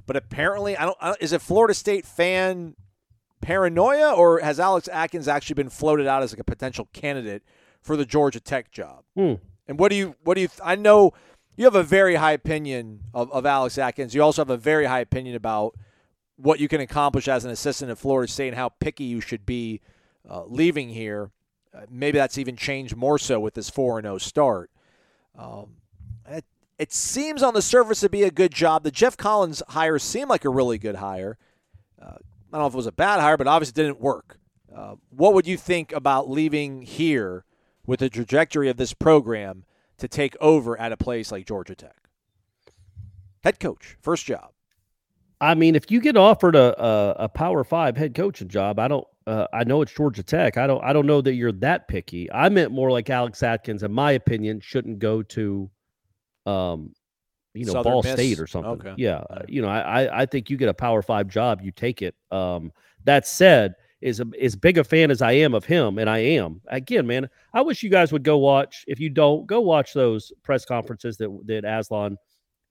But 0.07 0.15
apparently, 0.15 0.75
I 0.75 0.85
don't. 0.85 0.97
I 0.99 1.07
don't 1.09 1.21
is 1.21 1.31
it 1.31 1.41
Florida 1.41 1.75
State 1.75 2.05
fan 2.05 2.75
paranoia, 3.39 4.13
or 4.13 4.39
has 4.39 4.59
Alex 4.59 4.87
Atkins 4.87 5.27
actually 5.27 5.53
been 5.53 5.69
floated 5.69 6.07
out 6.07 6.23
as 6.23 6.33
like 6.33 6.39
a 6.39 6.43
potential 6.43 6.89
candidate 6.91 7.43
for 7.81 7.95
the 7.95 8.05
Georgia 8.05 8.39
Tech 8.39 8.71
job? 8.71 9.03
Hmm. 9.15 9.35
And 9.67 9.79
what 9.79 9.89
do 9.89 9.95
you 9.95 10.15
what 10.23 10.33
do 10.33 10.41
you? 10.41 10.49
I 10.63 10.75
know 10.75 11.13
you 11.55 11.65
have 11.65 11.75
a 11.75 11.83
very 11.83 12.15
high 12.15 12.31
opinion 12.31 13.01
of, 13.13 13.31
of 13.31 13.45
Alex 13.45 13.77
Atkins. 13.77 14.15
You 14.15 14.23
also 14.23 14.41
have 14.41 14.49
a 14.49 14.57
very 14.57 14.85
high 14.85 15.01
opinion 15.01 15.35
about 15.35 15.75
what 16.35 16.59
you 16.59 16.67
can 16.67 16.81
accomplish 16.81 17.27
as 17.27 17.45
an 17.45 17.51
assistant 17.51 17.91
at 17.91 17.99
Florida 17.99 18.31
State 18.31 18.47
and 18.47 18.57
how 18.57 18.69
picky 18.69 19.03
you 19.03 19.21
should 19.21 19.45
be 19.45 19.81
uh, 20.27 20.43
leaving 20.45 20.89
here. 20.89 21.29
Uh, 21.73 21.81
maybe 21.89 22.17
that's 22.17 22.37
even 22.37 22.55
changed 22.55 22.95
more 22.95 23.17
so 23.17 23.39
with 23.39 23.53
this 23.53 23.69
four 23.69 23.97
and 23.97 24.05
zero 24.05 24.17
start. 24.17 24.69
Um, 25.37 25.77
it, 26.27 26.45
it 26.77 26.91
seems 26.91 27.41
on 27.43 27.53
the 27.53 27.61
surface 27.61 28.01
to 28.01 28.09
be 28.09 28.23
a 28.23 28.31
good 28.31 28.53
job. 28.53 28.83
The 28.83 28.91
Geoff 28.91 29.15
Collins 29.15 29.63
hire 29.69 29.99
seemed 29.99 30.29
like 30.29 30.45
a 30.45 30.49
really 30.49 30.77
good 30.77 30.95
hire. 30.95 31.37
Uh, 32.01 32.05
I 32.05 32.57
don't 32.57 32.61
know 32.61 32.67
if 32.67 32.73
it 32.73 32.77
was 32.77 32.87
a 32.87 32.91
bad 32.91 33.21
hire, 33.21 33.37
but 33.37 33.47
obviously 33.47 33.81
didn't 33.81 34.01
work. 34.01 34.37
Uh, 34.75 34.95
what 35.09 35.33
would 35.33 35.47
you 35.47 35.57
think 35.57 35.91
about 35.91 36.29
leaving 36.29 36.81
here 36.81 37.45
with 37.85 37.99
the 37.99 38.09
trajectory 38.09 38.69
of 38.69 38.77
this 38.77 38.93
program 38.93 39.63
to 39.97 40.07
take 40.07 40.35
over 40.41 40.79
at 40.79 40.91
a 40.91 40.97
place 40.97 41.31
like 41.31 41.45
Georgia 41.45 41.75
Tech? 41.75 41.95
Head 43.43 43.59
coach, 43.59 43.97
first 44.01 44.25
job. 44.25 44.51
I 45.39 45.55
mean, 45.55 45.75
if 45.75 45.89
you 45.89 45.99
get 45.99 46.15
offered 46.15 46.55
a 46.55 46.79
a, 46.81 47.15
a 47.23 47.29
Power 47.29 47.63
Five 47.63 47.97
head 47.97 48.13
coaching 48.13 48.47
job, 48.47 48.77
I 48.77 48.87
don't. 48.87 49.07
Uh, 49.27 49.45
I 49.53 49.63
know 49.63 49.81
it's 49.81 49.93
Georgia 49.93 50.23
Tech. 50.23 50.57
I 50.57 50.65
don't. 50.67 50.83
I 50.83 50.93
don't 50.93 51.05
know 51.05 51.21
that 51.21 51.33
you're 51.35 51.51
that 51.53 51.87
picky. 51.87 52.31
I 52.31 52.49
meant 52.49 52.71
more 52.71 52.91
like 52.91 53.09
Alex 53.09 53.43
Atkins, 53.43 53.83
in 53.83 53.91
my 53.91 54.13
opinion, 54.13 54.59
shouldn't 54.61 54.97
go 54.99 55.21
to, 55.23 55.69
um, 56.45 56.93
you 57.53 57.65
know, 57.65 57.73
Southern 57.73 57.91
Ball 57.91 58.03
Miss? 58.03 58.13
State 58.13 58.39
or 58.39 58.47
something. 58.47 58.71
Okay. 58.71 58.93
Yeah, 58.97 59.17
uh, 59.29 59.43
you 59.47 59.61
know, 59.61 59.67
I 59.67 60.03
I- 60.05 60.21
I 60.21 60.25
think 60.25 60.49
you 60.49 60.57
get 60.57 60.69
a 60.69 60.73
Power 60.73 61.01
Five 61.01 61.27
job, 61.27 61.61
you 61.61 61.71
take 61.71 62.01
it. 62.01 62.15
Um, 62.31 62.71
that 63.03 63.27
said, 63.27 63.75
is 64.01 64.19
a, 64.19 64.25
as 64.41 64.55
big 64.55 64.79
a 64.79 64.83
fan 64.83 65.11
as 65.11 65.21
I 65.21 65.33
am 65.33 65.53
of 65.53 65.65
him, 65.65 65.99
and 65.99 66.09
I 66.09 66.17
am 66.19 66.61
again, 66.67 67.05
man. 67.05 67.29
I 67.53 67.61
wish 67.61 67.83
you 67.83 67.89
guys 67.91 68.11
would 68.11 68.23
go 68.23 68.39
watch. 68.39 68.83
If 68.87 68.99
you 68.99 69.09
don't, 69.11 69.45
go 69.45 69.61
watch 69.61 69.93
those 69.93 70.31
press 70.43 70.65
conferences 70.65 71.17
that 71.17 71.29
that 71.45 71.63
Aslan 71.63 72.17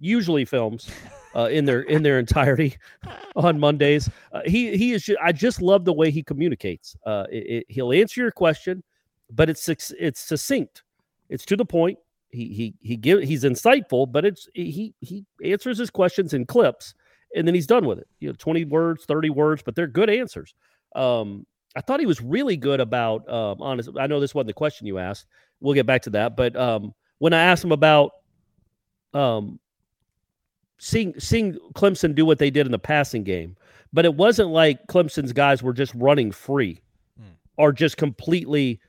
usually 0.00 0.44
films 0.44 0.90
uh, 1.36 1.44
in 1.50 1.64
their 1.64 1.82
in 1.82 2.02
their 2.02 2.18
entirety 2.18 2.76
on 3.36 3.60
Mondays. 3.60 4.10
Uh, 4.32 4.40
he 4.46 4.76
he 4.76 4.92
is. 4.92 5.04
ju- 5.04 5.16
I 5.22 5.30
just 5.32 5.62
love 5.62 5.84
the 5.84 5.92
way 5.92 6.10
he 6.10 6.22
communicates. 6.22 6.96
Uh, 7.06 7.26
it, 7.30 7.36
it- 7.46 7.66
he'll 7.68 7.92
answer 7.92 8.20
your 8.22 8.30
question, 8.32 8.82
but 9.30 9.48
it's 9.48 9.68
it's 9.68 10.20
succinct. 10.20 10.82
It's 11.28 11.44
to 11.46 11.56
the 11.56 11.64
point. 11.64 11.98
He 12.30 12.46
he 12.52 12.74
he 12.80 12.96
give 12.96 13.22
he's 13.22 13.44
insightful, 13.44 14.10
but 14.10 14.24
it's 14.24 14.48
he 14.54 14.94
he 15.00 15.24
answers 15.44 15.78
his 15.78 15.90
questions 15.90 16.32
in 16.32 16.46
clips, 16.46 16.94
and 17.34 17.46
then 17.46 17.54
he's 17.54 17.66
done 17.66 17.84
with 17.86 17.98
it. 17.98 18.08
You 18.20 18.28
know, 18.28 18.34
twenty 18.38 18.64
words, 18.64 19.04
thirty 19.04 19.30
words, 19.30 19.62
but 19.64 19.74
they're 19.74 19.86
good 19.88 20.08
answers. 20.10 20.54
Um, 20.94 21.46
I 21.76 21.80
thought 21.80 22.00
he 22.00 22.06
was 22.06 22.20
really 22.20 22.56
good 22.56 22.80
about 22.80 23.28
um, 23.28 23.60
honest. 23.60 23.90
I 23.98 24.06
know 24.06 24.18
this 24.20 24.34
wasn't 24.34 24.48
the 24.48 24.54
question 24.54 24.86
you 24.86 24.98
asked. 24.98 25.26
We'll 25.60 25.74
get 25.74 25.86
back 25.86 26.02
to 26.02 26.10
that, 26.10 26.36
but 26.36 26.54
um, 26.56 26.94
when 27.18 27.32
I 27.32 27.42
asked 27.42 27.62
him 27.64 27.72
about 27.72 28.12
um, 29.12 29.58
seeing 30.80 31.14
seeing 31.20 31.56
Clemson 31.74 32.14
do 32.14 32.26
what 32.26 32.38
they 32.38 32.50
did 32.50 32.66
in 32.66 32.72
the 32.72 32.78
passing 32.78 33.22
game, 33.22 33.56
but 33.92 34.04
it 34.04 34.14
wasn't 34.14 34.48
like 34.48 34.86
Clemson's 34.88 35.32
guys 35.32 35.62
were 35.62 35.74
just 35.74 35.94
running 35.94 36.32
free 36.32 36.80
or 37.56 37.72
just 37.72 37.98
completely 37.98 38.80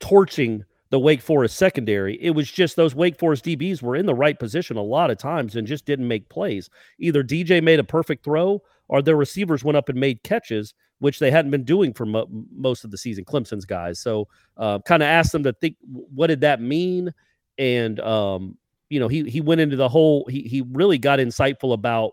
torching 0.00 0.64
the 0.90 0.98
Wake 0.98 1.22
Forest 1.22 1.56
secondary. 1.56 2.20
It 2.20 2.30
was 2.30 2.50
just 2.50 2.74
those 2.74 2.94
Wake 2.94 3.18
Forest 3.18 3.44
DBs 3.44 3.82
were 3.82 3.94
in 3.94 4.06
the 4.06 4.14
right 4.14 4.38
position 4.38 4.76
a 4.76 4.82
lot 4.82 5.10
of 5.10 5.18
times 5.18 5.54
and 5.54 5.66
just 5.66 5.84
didn't 5.84 6.08
make 6.08 6.28
plays. 6.28 6.68
Either 6.98 7.22
DJ 7.22 7.62
made 7.62 7.78
a 7.78 7.84
perfect 7.84 8.24
throw 8.24 8.60
or 8.88 9.02
their 9.02 9.16
receivers 9.16 9.62
went 9.62 9.76
up 9.76 9.88
and 9.88 10.00
made 10.00 10.22
catches, 10.22 10.74
which 10.98 11.18
they 11.18 11.30
hadn't 11.30 11.50
been 11.50 11.64
doing 11.64 11.92
for 11.92 12.06
mo- 12.06 12.28
most 12.50 12.84
of 12.84 12.90
the 12.90 12.98
season. 12.98 13.24
Clemson's 13.24 13.66
guys, 13.66 14.00
so 14.00 14.26
uh, 14.56 14.78
kind 14.80 15.02
of 15.02 15.06
asked 15.06 15.32
them 15.32 15.44
to 15.44 15.52
think, 15.52 15.76
what 15.82 16.28
did 16.28 16.40
that 16.40 16.60
mean? 16.60 17.12
And 17.58 18.00
um, 18.00 18.56
you 18.90 19.00
know, 19.00 19.08
he 19.08 19.24
he 19.24 19.40
went 19.40 19.60
into 19.60 19.76
the 19.76 19.88
whole. 19.88 20.26
He 20.28 20.42
he 20.42 20.62
really 20.72 20.98
got 20.98 21.18
insightful 21.18 21.72
about 21.72 22.12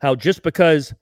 how 0.00 0.14
just 0.14 0.42
because 0.42 0.92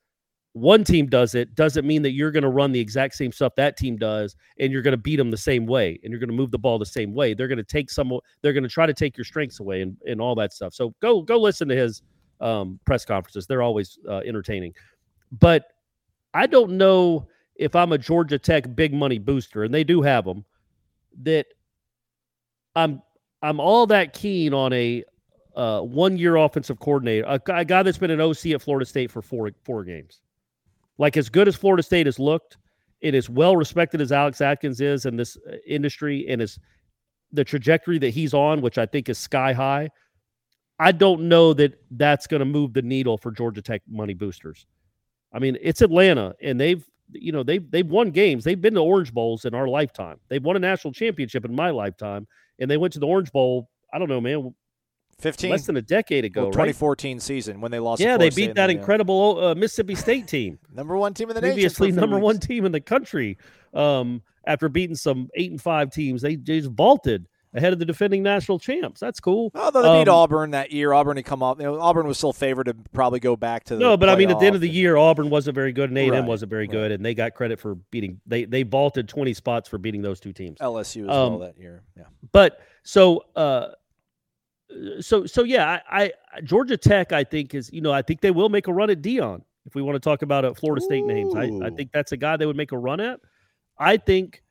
one 0.52 0.84
team 0.84 1.06
does 1.06 1.34
it 1.34 1.52
doesn't 1.56 1.84
mean 1.84 2.00
that 2.02 2.12
you're 2.12 2.30
going 2.30 2.44
to 2.44 2.48
run 2.48 2.70
the 2.70 2.78
exact 2.78 3.14
same 3.16 3.32
stuff 3.32 3.52
that 3.56 3.76
team 3.76 3.96
does 3.96 4.36
and 4.60 4.72
you're 4.72 4.82
going 4.82 4.92
to 4.92 4.96
beat 4.96 5.16
them 5.16 5.32
the 5.32 5.36
same 5.36 5.66
way 5.66 5.98
and 6.04 6.12
you're 6.12 6.20
going 6.20 6.28
to 6.28 6.34
move 6.34 6.52
the 6.52 6.58
ball 6.58 6.78
the 6.78 6.86
same 6.86 7.12
way. 7.12 7.34
They're 7.34 7.48
going 7.48 7.58
to 7.58 7.64
take 7.64 7.90
some 7.90 8.12
they're 8.40 8.52
going 8.52 8.62
to 8.62 8.68
try 8.68 8.86
to 8.86 8.94
take 8.94 9.16
your 9.16 9.24
strengths 9.24 9.58
away 9.58 9.82
and, 9.82 9.96
and 10.06 10.20
all 10.20 10.36
that 10.36 10.52
stuff. 10.52 10.72
So 10.72 10.94
go 11.02 11.22
go 11.22 11.38
listen 11.40 11.66
to 11.68 11.74
his 11.74 12.02
um, 12.40 12.78
press 12.84 13.04
conferences. 13.04 13.46
They're 13.46 13.62
always 13.62 13.98
uh, 14.08 14.18
entertaining. 14.18 14.74
But 15.32 15.64
i 16.34 16.46
don't 16.46 16.72
know 16.72 17.26
if 17.56 17.74
i'm 17.74 17.92
a 17.92 17.98
georgia 17.98 18.38
tech 18.38 18.74
big 18.76 18.92
money 18.92 19.18
booster 19.18 19.64
and 19.64 19.72
they 19.72 19.84
do 19.84 20.02
have 20.02 20.24
them 20.24 20.44
that 21.22 21.46
i'm 22.76 23.00
i'm 23.44 23.60
all 23.60 23.86
that 23.86 24.12
keen 24.12 24.52
on 24.52 24.72
a 24.72 25.04
uh, 25.56 25.80
one 25.80 26.16
year 26.16 26.34
offensive 26.34 26.80
coordinator 26.80 27.24
a, 27.28 27.38
guy- 27.38 27.60
a 27.60 27.64
guy 27.64 27.82
that's 27.82 27.98
been 27.98 28.10
an 28.10 28.20
oc 28.20 28.44
at 28.46 28.60
florida 28.60 28.84
state 28.84 29.10
for 29.10 29.22
four 29.22 29.50
four 29.64 29.84
games 29.84 30.20
like 30.98 31.16
as 31.16 31.28
good 31.28 31.48
as 31.48 31.56
Florida 31.56 31.82
State 31.82 32.06
has 32.06 32.18
looked, 32.18 32.56
it 33.00 33.14
is 33.14 33.28
well 33.28 33.56
respected 33.56 34.00
as 34.00 34.12
Alex 34.12 34.40
Atkins 34.40 34.80
is 34.80 35.06
in 35.06 35.16
this 35.16 35.36
uh, 35.48 35.56
industry 35.66 36.26
and 36.28 36.40
is 36.40 36.58
the 37.32 37.44
trajectory 37.44 37.98
that 37.98 38.10
he's 38.10 38.32
on, 38.32 38.60
which 38.60 38.78
I 38.78 38.86
think 38.86 39.08
is 39.08 39.18
sky 39.18 39.52
high. 39.52 39.90
I 40.78 40.92
don't 40.92 41.28
know 41.28 41.52
that 41.54 41.80
that's 41.92 42.26
going 42.26 42.40
to 42.40 42.46
move 42.46 42.72
the 42.72 42.82
needle 42.82 43.18
for 43.18 43.30
Georgia 43.30 43.62
Tech 43.62 43.82
money 43.88 44.14
boosters. 44.14 44.66
I 45.32 45.38
mean, 45.38 45.58
it's 45.60 45.82
Atlanta, 45.82 46.34
and 46.42 46.60
they've 46.60 46.84
you 47.10 47.32
know 47.32 47.42
they've 47.42 47.68
they've 47.70 47.86
won 47.86 48.10
games. 48.10 48.44
They've 48.44 48.60
been 48.60 48.74
to 48.74 48.80
Orange 48.80 49.12
Bowls 49.12 49.44
in 49.44 49.54
our 49.54 49.68
lifetime. 49.68 50.18
They've 50.28 50.42
won 50.42 50.56
a 50.56 50.60
national 50.60 50.92
championship 50.92 51.44
in 51.44 51.54
my 51.54 51.70
lifetime, 51.70 52.26
and 52.58 52.70
they 52.70 52.76
went 52.76 52.92
to 52.94 52.98
the 52.98 53.06
Orange 53.06 53.32
Bowl. 53.32 53.68
I 53.92 53.98
don't 53.98 54.08
know, 54.08 54.20
man, 54.20 54.54
15 55.18 55.50
less 55.50 55.66
than 55.66 55.76
a 55.76 55.82
decade 55.82 56.24
ago, 56.24 56.42
well, 56.42 56.50
right? 56.50 56.66
2014 56.74 57.20
season 57.20 57.60
when 57.60 57.70
they 57.70 57.78
lost. 57.78 58.00
Yeah, 58.00 58.16
they 58.16 58.30
beat 58.30 58.54
that 58.54 58.66
the, 58.66 58.74
uh, 58.74 58.78
incredible 58.78 59.44
uh, 59.44 59.54
Mississippi 59.54 59.94
State 59.94 60.26
team. 60.26 60.58
number 60.74 60.96
one 60.96 61.14
team 61.14 61.30
in 61.30 61.34
the 61.34 61.40
nation. 61.40 61.54
previously 61.54 61.88
for 61.88 61.90
a 61.90 61.94
few 61.94 62.00
number 62.00 62.18
one 62.18 62.38
team 62.38 62.64
in 62.64 62.72
the 62.72 62.80
country. 62.80 63.38
Um, 63.72 64.22
after 64.46 64.68
beating 64.68 64.96
some 64.96 65.28
eight 65.34 65.50
and 65.50 65.60
five 65.60 65.90
teams, 65.90 66.22
they 66.22 66.36
they 66.36 66.60
just 66.60 66.70
vaulted 66.70 67.26
ahead 67.54 67.72
of 67.72 67.78
the 67.78 67.84
defending 67.84 68.22
national 68.22 68.58
champs. 68.58 69.00
That's 69.00 69.20
cool. 69.20 69.50
Although 69.54 69.82
they 69.82 70.00
beat 70.00 70.08
Um, 70.08 70.14
Auburn 70.16 70.50
that 70.50 70.72
year, 70.72 70.92
Auburn 70.92 71.16
had 71.16 71.24
come 71.24 71.42
up. 71.42 71.58
You 71.58 71.64
know, 71.66 71.80
Auburn 71.80 72.06
was 72.06 72.18
still 72.18 72.32
favored 72.32 72.64
to 72.64 72.74
probably 72.92 73.20
go 73.20 73.36
back 73.36 73.64
to 73.64 73.74
the. 73.76 73.80
No, 73.80 73.96
but 73.96 74.08
I 74.08 74.16
mean, 74.16 74.30
at 74.30 74.38
the 74.40 74.46
end 74.46 74.54
of 74.56 74.60
the 74.60 74.68
year, 74.68 74.96
Auburn 74.96 75.30
wasn't 75.30 75.54
very 75.54 75.72
good, 75.72 75.88
and 75.90 75.96
A 75.98 76.02
and 76.02 76.10
Right, 76.12 76.18
M 76.18 76.26
wasn't 76.26 76.50
very 76.50 76.66
good, 76.66 76.90
and 76.92 77.04
they 77.04 77.14
got 77.14 77.34
credit 77.34 77.60
for 77.60 77.76
beating. 77.90 78.20
They 78.26 78.44
they 78.44 78.62
vaulted 78.64 79.08
twenty 79.08 79.34
spots 79.34 79.68
for 79.68 79.78
beating 79.78 80.02
those 80.02 80.20
two 80.20 80.32
teams. 80.32 80.58
LSU 80.58 81.04
as 81.04 81.16
Um, 81.16 81.30
well 81.30 81.38
that 81.40 81.58
year. 81.58 81.82
Yeah. 81.96 82.04
But 82.32 82.60
so 82.82 83.24
uh 83.36 83.68
so 85.00 85.26
so 85.26 85.44
yeah, 85.44 85.80
I, 85.88 86.12
I 86.34 86.40
Georgia 86.42 86.76
Tech 86.76 87.12
I 87.12 87.24
think 87.24 87.54
is 87.54 87.70
you 87.72 87.80
know 87.80 87.92
I 87.92 88.02
think 88.02 88.20
they 88.20 88.30
will 88.30 88.48
make 88.48 88.66
a 88.66 88.72
run 88.72 88.90
at 88.90 89.02
Deion 89.02 89.42
if 89.66 89.74
we 89.74 89.82
want 89.82 89.94
to 89.96 90.00
talk 90.00 90.22
about 90.22 90.44
uh, 90.44 90.52
Florida 90.54 90.82
State 90.82 91.04
names. 91.04 91.34
I, 91.34 91.44
I 91.66 91.70
think 91.70 91.90
that's 91.92 92.12
a 92.12 92.16
guy 92.16 92.36
they 92.36 92.46
would 92.46 92.56
make 92.56 92.72
a 92.72 92.78
run 92.78 93.00
at. 93.00 93.20
I 93.78 93.96
think 93.96 94.42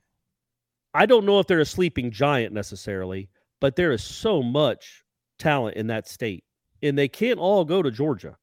I 0.93 1.05
don't 1.05 1.25
know 1.25 1.39
if 1.39 1.47
they're 1.47 1.59
a 1.59 1.65
sleeping 1.65 2.11
giant 2.11 2.53
necessarily, 2.53 3.29
but 3.59 3.75
there 3.75 3.91
is 3.91 4.03
so 4.03 4.43
much 4.43 5.03
talent 5.39 5.75
in 5.77 5.87
that 5.87 6.07
state, 6.07 6.43
and 6.81 6.97
they 6.97 7.07
can't 7.07 7.39
all 7.39 7.65
go 7.65 7.81
to 7.81 7.91
Georgia. 7.91 8.37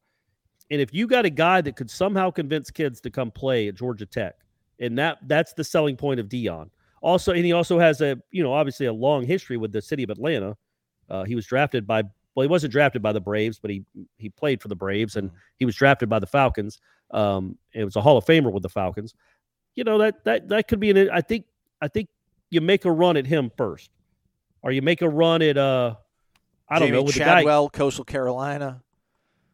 And 0.70 0.80
if 0.80 0.94
you 0.94 1.06
got 1.06 1.24
a 1.24 1.30
guy 1.30 1.60
that 1.60 1.76
could 1.76 1.90
somehow 1.90 2.30
convince 2.30 2.70
kids 2.70 3.00
to 3.02 3.10
come 3.10 3.30
play 3.30 3.68
at 3.68 3.74
Georgia 3.74 4.06
Tech, 4.06 4.34
and 4.78 4.98
that 4.98 5.18
that's 5.26 5.52
the 5.52 5.64
selling 5.64 5.96
point 5.96 6.20
of 6.20 6.28
Deion. 6.28 6.70
Also, 7.02 7.32
and 7.32 7.44
he 7.44 7.52
also 7.52 7.78
has 7.78 8.00
a 8.00 8.20
you 8.30 8.42
know 8.42 8.52
obviously 8.52 8.86
a 8.86 8.92
long 8.92 9.24
history 9.24 9.56
with 9.56 9.72
the 9.72 9.82
city 9.82 10.02
of 10.02 10.10
Atlanta. 10.10 10.56
Uh, 11.08 11.24
he 11.24 11.34
was 11.34 11.46
drafted 11.46 11.86
by 11.86 12.02
well, 12.34 12.42
he 12.42 12.48
wasn't 12.48 12.72
drafted 12.72 13.02
by 13.02 13.12
the 13.12 13.20
Braves, 13.20 13.58
but 13.58 13.70
he 13.70 13.84
he 14.16 14.28
played 14.28 14.62
for 14.62 14.68
the 14.68 14.76
Braves, 14.76 15.16
and 15.16 15.30
he 15.58 15.64
was 15.64 15.74
drafted 15.74 16.08
by 16.08 16.18
the 16.18 16.26
Falcons. 16.26 16.80
Um, 17.10 17.58
it 17.72 17.84
was 17.84 17.96
a 17.96 18.00
Hall 18.00 18.16
of 18.16 18.24
Famer 18.24 18.52
with 18.52 18.62
the 18.62 18.68
Falcons. 18.68 19.14
You 19.74 19.84
know 19.84 19.98
that 19.98 20.24
that 20.24 20.48
that 20.48 20.68
could 20.68 20.80
be 20.80 20.90
an. 20.90 21.10
I 21.10 21.20
think 21.20 21.46
I 21.80 21.88
think 21.88 22.08
you 22.50 22.60
make 22.60 22.84
a 22.84 22.92
run 22.92 23.16
at 23.16 23.26
him 23.26 23.50
first, 23.56 23.90
or 24.62 24.72
you 24.72 24.82
make 24.82 25.02
a 25.02 25.08
run 25.08 25.40
at 25.42 25.56
uh, 25.56 25.94
I 26.68 26.78
don't 26.78 26.88
Jamey 26.88 26.92
know 26.92 27.02
with 27.02 27.14
the 27.14 27.20
guy. 27.20 27.40
Chadwell, 27.40 27.70
Coastal 27.70 28.04
Carolina. 28.04 28.82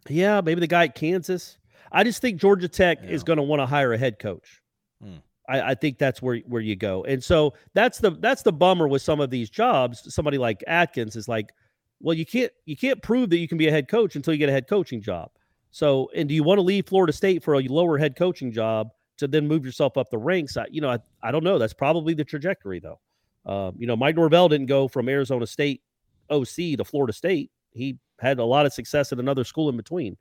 Yeah, 0.09 0.41
maybe 0.41 0.61
the 0.61 0.67
guy 0.67 0.85
at 0.85 0.95
Kansas. 0.95 1.59
I 1.93 2.05
just 2.05 2.21
think 2.21 2.41
Georgia 2.41 2.69
Tech 2.69 2.99
is 3.05 3.23
going 3.23 3.37
to 3.39 3.43
want 3.43 3.61
to 3.61 3.67
hire 3.67 3.93
a 3.93 3.99
head 3.99 4.19
coach. 4.19 4.61
Hmm. 5.03 5.17
I, 5.49 5.71
I 5.71 5.75
think 5.75 5.99
that's 5.99 6.21
where 6.21 6.39
where 6.39 6.63
you 6.63 6.75
go, 6.75 7.05
and 7.05 7.23
so 7.23 7.55
that's 7.75 7.99
the 7.99 8.11
that's 8.11 8.43
the 8.43 8.53
bummer 8.53 8.89
with 8.89 9.03
some 9.03 9.21
of 9.21 9.31
these 9.31 9.49
jobs. 9.49 10.13
Somebody 10.13 10.39
like 10.39 10.65
Atkins 10.67 11.15
is 11.15 11.29
like, 11.29 11.53
well, 12.01 12.15
you 12.15 12.27
can't 12.27 12.51
you 12.65 12.77
can't 12.77 13.01
prove 13.03 13.31
that 13.31 13.39
you 13.39 13.47
can 13.47 13.59
be 13.59 13.69
a 13.69 13.71
head 13.71 13.89
coach 13.89 14.17
until 14.17 14.33
you 14.33 14.39
get 14.39 14.49
a 14.49 14.53
head 14.53 14.69
coaching 14.69 15.01
job. 15.01 15.31
So, 15.71 16.11
and 16.17 16.29
do 16.29 16.35
you 16.35 16.43
want 16.43 16.59
to 16.59 16.63
leave 16.63 16.87
Florida 16.87 17.13
State 17.13 17.45
for 17.45 17.55
a 17.55 17.61
lower 17.61 17.99
head 17.99 18.17
coaching 18.17 18.51
job 18.51 18.89
to 19.19 19.29
then 19.29 19.47
move 19.47 19.65
yourself 19.65 19.97
up 19.97 20.11
the 20.11 20.19
ranks? 20.19 20.57
I, 20.57 20.67
you 20.71 20.81
know, 20.81 20.91
I, 20.91 20.99
I 21.23 21.31
don't 21.31 21.45
know. 21.45 21.59
That's 21.59 21.73
probably 21.73 22.15
the 22.15 22.25
trajectory, 22.25 22.81
though. 22.81 23.01
Um, 23.45 23.75
you 23.79 23.87
know, 23.87 23.97
Mike 23.97 24.17
Norvell 24.17 24.49
didn't 24.49 24.67
go 24.67 24.89
from 24.89 25.09
Arizona 25.09 25.47
State 25.47 25.83
OC 26.31 26.77
to 26.79 26.85
Florida 26.85 27.13
State. 27.13 27.51
He 27.73 27.99
had 28.19 28.39
a 28.39 28.45
lot 28.45 28.67
of 28.67 28.73
success 28.73 29.13
at 29.13 29.19
another 29.19 29.45
school 29.45 29.69
in 29.69 29.77
between. 29.77 30.17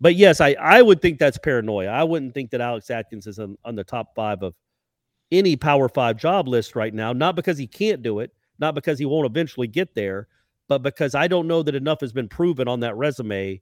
But 0.00 0.16
yes, 0.16 0.40
I, 0.40 0.56
I 0.58 0.82
would 0.82 1.00
think 1.00 1.18
that's 1.18 1.38
paranoia. 1.38 1.88
I 1.88 2.02
wouldn't 2.02 2.34
think 2.34 2.50
that 2.50 2.60
Alex 2.60 2.90
Atkins 2.90 3.26
is 3.26 3.38
on, 3.38 3.56
on 3.64 3.76
the 3.76 3.84
top 3.84 4.14
five 4.16 4.42
of 4.42 4.54
any 5.30 5.54
Power 5.56 5.88
Five 5.88 6.16
job 6.16 6.48
list 6.48 6.74
right 6.74 6.92
now, 6.92 7.12
not 7.12 7.36
because 7.36 7.56
he 7.56 7.66
can't 7.66 8.02
do 8.02 8.18
it, 8.18 8.32
not 8.58 8.74
because 8.74 8.98
he 8.98 9.04
won't 9.04 9.26
eventually 9.26 9.66
get 9.66 9.94
there, 9.94 10.28
but 10.68 10.82
because 10.82 11.14
I 11.14 11.28
don't 11.28 11.46
know 11.46 11.62
that 11.62 11.74
enough 11.74 12.00
has 12.00 12.12
been 12.12 12.28
proven 12.28 12.68
on 12.68 12.80
that 12.80 12.96
resume. 12.96 13.60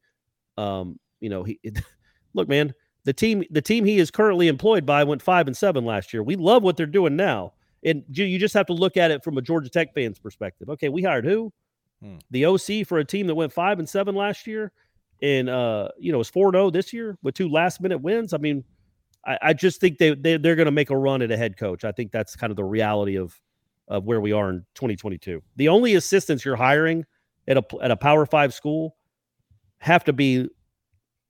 Um, 0.57 0.99
you 1.20 1.28
know, 1.28 1.45
he 1.45 1.61
look, 2.35 2.49
man, 2.49 2.74
the 3.11 3.14
team 3.14 3.42
the 3.50 3.61
team 3.61 3.84
he 3.84 3.98
is 3.98 4.08
currently 4.08 4.46
employed 4.46 4.86
by 4.86 5.02
went 5.02 5.20
five 5.20 5.48
and 5.48 5.56
seven 5.56 5.84
last 5.84 6.12
year. 6.12 6.22
We 6.22 6.36
love 6.36 6.62
what 6.62 6.76
they're 6.76 6.86
doing 6.86 7.16
now. 7.16 7.54
And 7.82 8.04
you 8.08 8.38
just 8.38 8.54
have 8.54 8.66
to 8.66 8.72
look 8.72 8.96
at 8.96 9.11
it 9.11 9.24
from 9.24 9.36
a 9.36 9.42
Georgia 9.42 9.68
Tech 9.68 9.92
fan's 9.94 10.20
perspective. 10.20 10.68
Okay, 10.68 10.88
we 10.88 11.02
hired 11.02 11.24
who? 11.24 11.52
Hmm. 12.00 12.18
The 12.30 12.44
OC 12.44 12.86
for 12.86 12.98
a 12.98 13.04
team 13.04 13.26
that 13.26 13.34
went 13.34 13.52
five 13.52 13.80
and 13.80 13.88
seven 13.88 14.14
last 14.14 14.46
year, 14.46 14.70
and 15.22 15.48
uh, 15.48 15.88
you 15.98 16.12
know, 16.12 16.20
is 16.20 16.30
four 16.30 16.52
zero 16.52 16.70
this 16.70 16.92
year 16.92 17.18
with 17.24 17.34
two 17.34 17.48
last 17.48 17.80
minute 17.80 17.98
wins. 17.98 18.32
I 18.32 18.38
mean, 18.38 18.62
I, 19.26 19.38
I 19.42 19.52
just 19.54 19.80
think 19.80 19.98
they, 19.98 20.14
they 20.14 20.36
they're 20.36 20.54
going 20.54 20.66
to 20.66 20.70
make 20.72 20.90
a 20.90 20.96
run 20.96 21.20
at 21.20 21.32
a 21.32 21.36
head 21.36 21.56
coach. 21.56 21.84
I 21.84 21.90
think 21.90 22.12
that's 22.12 22.36
kind 22.36 22.52
of 22.52 22.56
the 22.56 22.62
reality 22.62 23.18
of 23.18 23.40
of 23.88 24.04
where 24.04 24.20
we 24.20 24.30
are 24.30 24.50
in 24.50 24.64
2022. 24.76 25.42
The 25.56 25.66
only 25.66 25.96
assistants 25.96 26.44
you're 26.44 26.54
hiring 26.54 27.04
at 27.48 27.56
a 27.56 27.64
at 27.82 27.90
a 27.90 27.96
Power 27.96 28.24
Five 28.24 28.54
school 28.54 28.94
have 29.78 30.04
to 30.04 30.12
be 30.12 30.48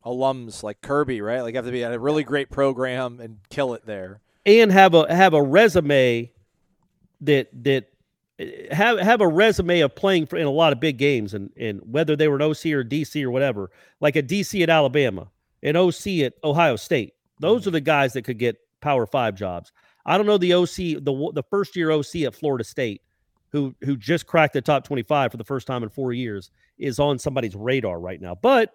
alums 0.04 0.62
like 0.62 0.80
Kirby, 0.80 1.20
right? 1.20 1.42
Like 1.42 1.54
have 1.54 1.64
to 1.64 1.70
be 1.70 1.84
at 1.84 1.92
a 1.92 1.98
really 1.98 2.24
great 2.24 2.50
program 2.50 3.20
and 3.20 3.38
kill 3.50 3.74
it 3.74 3.84
there. 3.86 4.20
and 4.46 4.72
have 4.72 4.94
a 4.94 5.12
have 5.14 5.34
a 5.34 5.42
resume 5.42 6.30
that 7.20 7.48
that 7.64 7.90
have 8.70 8.98
have 8.98 9.20
a 9.20 9.28
resume 9.28 9.80
of 9.80 9.94
playing 9.94 10.26
for 10.26 10.36
in 10.36 10.46
a 10.46 10.50
lot 10.50 10.72
of 10.72 10.80
big 10.80 10.96
games 10.96 11.34
and 11.34 11.50
and 11.56 11.80
whether 11.84 12.16
they 12.16 12.28
were 12.28 12.36
an 12.36 12.42
OC 12.42 12.66
or 12.66 12.84
DC 12.84 13.22
or 13.22 13.30
whatever, 13.30 13.70
like 14.00 14.16
a 14.16 14.22
DC 14.22 14.62
at 14.62 14.70
Alabama, 14.70 15.28
an 15.62 15.76
OC 15.76 16.06
at 16.24 16.34
Ohio 16.42 16.76
State. 16.76 17.14
Those 17.38 17.66
are 17.66 17.70
the 17.70 17.80
guys 17.80 18.14
that 18.14 18.22
could 18.22 18.38
get 18.38 18.56
Power 18.80 19.06
Five 19.06 19.34
jobs. 19.34 19.72
I 20.06 20.16
don't 20.16 20.26
know 20.26 20.38
the 20.38 20.54
OC 20.54 21.04
the 21.04 21.30
the 21.34 21.44
first 21.50 21.76
year 21.76 21.90
OC 21.90 22.16
at 22.26 22.34
Florida 22.34 22.64
State, 22.64 23.02
who 23.50 23.74
who 23.82 23.96
just 23.96 24.26
cracked 24.26 24.54
the 24.54 24.62
top 24.62 24.84
twenty 24.84 25.02
five 25.02 25.30
for 25.30 25.36
the 25.36 25.44
first 25.44 25.66
time 25.66 25.82
in 25.82 25.90
four 25.90 26.14
years, 26.14 26.50
is 26.78 26.98
on 26.98 27.18
somebody's 27.18 27.54
radar 27.54 28.00
right 28.00 28.20
now. 28.20 28.34
But 28.34 28.72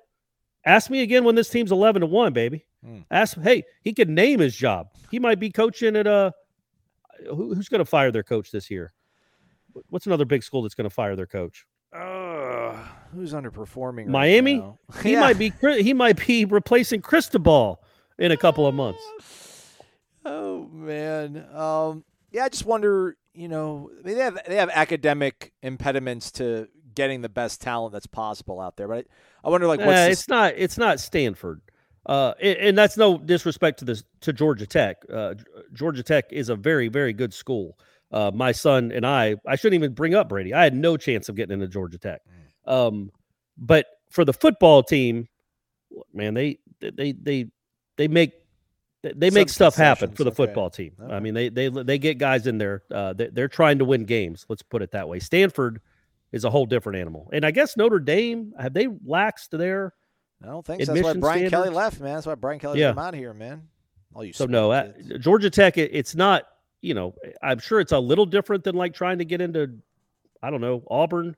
ask 0.66 0.90
me 0.90 1.02
again 1.02 1.24
when 1.24 1.36
this 1.36 1.50
team's 1.50 1.72
eleven 1.72 2.02
to 2.02 2.06
one, 2.08 2.34
baby. 2.34 2.66
Hmm. 2.84 3.00
Ask 3.12 3.40
hey, 3.42 3.64
he 3.82 3.94
could 3.94 4.10
name 4.10 4.40
his 4.40 4.56
job. 4.56 4.88
He 5.12 5.20
might 5.20 5.40
be 5.40 5.50
coaching 5.52 5.96
at 5.96 6.08
a 6.08 6.34
who, 7.28 7.54
who's 7.56 7.70
going 7.70 7.80
to 7.80 7.86
fire 7.86 8.12
their 8.12 8.24
coach 8.24 8.52
this 8.52 8.70
year? 8.70 8.94
What's 9.90 10.06
another 10.06 10.26
big 10.26 10.44
school 10.44 10.62
that's 10.62 10.76
going 10.76 10.88
to 10.90 10.94
fire 10.94 11.16
their 11.16 11.26
coach? 11.26 11.66
Uh, 11.94 12.78
who's 13.14 13.34
underperforming? 13.34 14.08
Miami. 14.08 14.62
He 15.04 15.14
Yeah. 15.14 15.22
might 15.22 15.38
be 15.38 15.54
he 15.82 15.94
might 15.94 16.26
be 16.28 16.46
replacing 16.46 17.02
Cristobal 17.02 17.82
in 18.20 18.32
a 18.32 18.38
couple 18.38 18.68
of 18.68 18.76
months. 18.76 19.02
Oh 20.26 20.68
man. 20.72 21.46
Um, 21.54 22.04
yeah, 22.32 22.46
I 22.46 22.50
just 22.50 22.66
wonder. 22.66 23.18
You 23.34 23.50
know, 23.50 23.92
they 24.04 24.14
have 24.16 24.38
they 24.48 24.56
have 24.56 24.70
academic 24.70 25.52
impediments 25.62 26.32
to 26.34 26.70
getting 26.96 27.22
the 27.22 27.30
best 27.30 27.62
talent 27.62 27.94
that's 27.94 28.08
possible 28.08 28.60
out 28.60 28.78
there, 28.78 28.88
but 28.88 29.06
I, 29.44 29.48
I 29.48 29.50
wonder 29.50 29.68
like 29.68 29.80
what's 29.80 30.12
it's 30.12 30.28
not 30.28 30.54
it's 30.58 30.78
not 30.78 31.00
Stanford. 31.00 31.62
Uh, 32.06 32.34
and, 32.42 32.58
and 32.58 32.78
that's 32.78 32.98
no 32.98 33.18
disrespect 33.18 33.80
to 33.80 33.86
this 33.86 34.04
to 34.22 34.34
Georgia 34.34 34.66
Tech. 34.66 34.98
Uh, 35.12 35.36
Georgia 35.74 36.04
Tech 36.04 36.26
is 36.32 36.50
a 36.50 36.56
very 36.56 36.88
very 36.88 37.14
good 37.14 37.34
school. 37.34 37.78
Uh, 38.12 38.32
my 38.34 38.52
son 38.52 38.92
and 38.92 39.06
I, 39.06 39.36
I 39.46 39.56
shouldn't 39.56 39.76
even 39.76 39.94
bring 39.94 40.14
up 40.14 40.30
Brady. 40.30 40.54
I 40.54 40.64
had 40.64 40.76
no 40.76 40.96
chance 40.96 41.28
of 41.28 41.36
getting 41.36 41.54
into 41.54 41.68
Georgia 41.68 41.98
Tech. 41.98 42.22
Mm. 42.68 42.72
Um, 42.72 43.12
but 43.58 43.88
for 44.10 44.24
the 44.24 44.34
football 44.34 44.84
team, 44.84 45.28
man, 46.14 46.34
they 46.34 46.60
they 46.80 47.12
they 47.12 47.48
they 47.98 48.08
make 48.08 48.34
they 49.02 49.30
make 49.30 49.50
Some 49.50 49.56
stuff 49.56 49.76
happen 49.76 50.12
for 50.12 50.24
the 50.24 50.32
okay. 50.32 50.38
football 50.38 50.70
team. 50.70 50.94
I 51.10 51.20
mean, 51.20 51.34
they 51.34 51.50
they 51.50 51.70
they 51.70 51.98
get 51.98 52.18
guys 52.18 52.48
in 52.48 52.58
there. 52.58 52.84
Uh, 52.92 53.14
they, 53.14 53.28
they're 53.28 53.48
trying 53.48 53.80
to 53.80 53.86
win 53.86 54.06
games. 54.06 54.46
Let's 54.50 54.64
put 54.64 54.82
it 54.82 54.92
that 54.92 55.08
way. 55.08 55.20
Stanford 55.20 55.82
is 56.36 56.44
a 56.44 56.50
whole 56.52 56.68
different 56.68 57.00
animal, 57.00 57.30
and 57.34 57.44
I 57.44 57.50
guess 57.52 57.76
Notre 57.76 57.98
Dame 58.00 58.54
have 58.60 58.74
they 58.74 58.86
laxed 58.86 59.50
their 59.50 59.94
I 60.44 60.48
don't 60.48 60.66
think 60.66 60.84
so. 60.84 60.94
That's 60.94 61.04
why 61.04 61.14
Brian 61.14 61.50
Kelly 61.50 61.70
left, 61.70 62.00
man. 62.00 62.14
That's 62.16 62.28
why 62.28 62.36
Brian 62.36 62.60
Kelly 62.60 62.80
Yeah. 62.80 62.92
came 62.92 63.00
out 63.00 63.14
here, 63.16 63.34
man. 63.34 63.70
All 64.14 64.24
you 64.24 64.34
So 64.34 64.46
no, 64.46 64.70
kids. 64.94 65.24
Georgia 65.24 65.50
Tech. 65.50 65.78
It, 65.78 65.92
it's 65.94 66.14
not. 66.14 66.44
You 66.82 66.94
know, 66.94 67.16
I'm 67.42 67.58
sure 67.58 67.80
it's 67.80 67.94
a 67.94 68.00
little 68.00 68.26
different 68.28 68.64
than 68.64 68.76
like 68.76 68.94
trying 68.94 69.18
to 69.18 69.26
get 69.26 69.42
into, 69.42 69.80
I 70.44 70.52
don't 70.52 70.62
know, 70.62 70.84
Auburn 70.92 71.36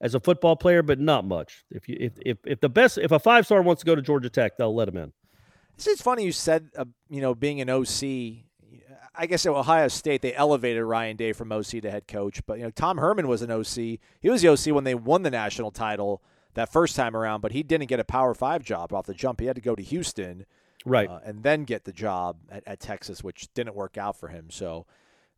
as 0.00 0.14
a 0.16 0.20
football 0.20 0.56
player, 0.56 0.82
but 0.82 0.98
not 0.98 1.24
much. 1.24 1.64
If 1.70 1.88
you 1.88 1.96
if 2.00 2.12
if, 2.24 2.38
if 2.44 2.60
the 2.60 2.68
best 2.68 2.98
if 2.98 3.12
a 3.12 3.18
five 3.20 3.44
star 3.46 3.62
wants 3.62 3.80
to 3.80 3.86
go 3.86 3.94
to 3.94 4.02
Georgia 4.02 4.30
Tech, 4.30 4.56
they'll 4.56 4.74
let 4.74 4.88
him 4.88 4.96
in. 4.96 5.12
It's 5.74 5.84
just 5.84 6.02
funny 6.02 6.24
you 6.24 6.32
said, 6.32 6.70
uh, 6.76 6.86
you 7.08 7.20
know, 7.20 7.34
being 7.34 7.60
an 7.60 7.68
OC. 7.70 8.47
I 9.18 9.26
guess 9.26 9.44
at 9.44 9.52
Ohio 9.52 9.88
State 9.88 10.22
they 10.22 10.32
elevated 10.34 10.82
Ryan 10.84 11.16
Day 11.16 11.32
from 11.32 11.50
OC 11.52 11.82
to 11.82 11.90
head 11.90 12.06
coach, 12.06 12.40
but 12.46 12.58
you 12.58 12.64
know 12.64 12.70
Tom 12.70 12.98
Herman 12.98 13.26
was 13.28 13.42
an 13.42 13.50
OC. 13.50 13.98
He 14.20 14.30
was 14.30 14.42
the 14.42 14.48
OC 14.48 14.74
when 14.74 14.84
they 14.84 14.94
won 14.94 15.22
the 15.22 15.30
national 15.30 15.70
title 15.72 16.22
that 16.54 16.72
first 16.72 16.96
time 16.96 17.16
around, 17.16 17.40
but 17.40 17.52
he 17.52 17.62
didn't 17.62 17.88
get 17.88 18.00
a 18.00 18.04
Power 18.04 18.32
Five 18.34 18.62
job 18.62 18.92
off 18.92 19.06
the 19.06 19.14
jump. 19.14 19.40
He 19.40 19.46
had 19.46 19.56
to 19.56 19.62
go 19.62 19.74
to 19.74 19.82
Houston, 19.82 20.46
Right. 20.84 21.08
uh, 21.10 21.18
and 21.24 21.42
then 21.42 21.64
get 21.64 21.84
the 21.84 21.92
job 21.92 22.38
at, 22.48 22.62
at 22.66 22.80
Texas, 22.80 23.22
which 23.24 23.52
didn't 23.54 23.74
work 23.74 23.98
out 23.98 24.18
for 24.18 24.28
him. 24.28 24.46
So, 24.50 24.86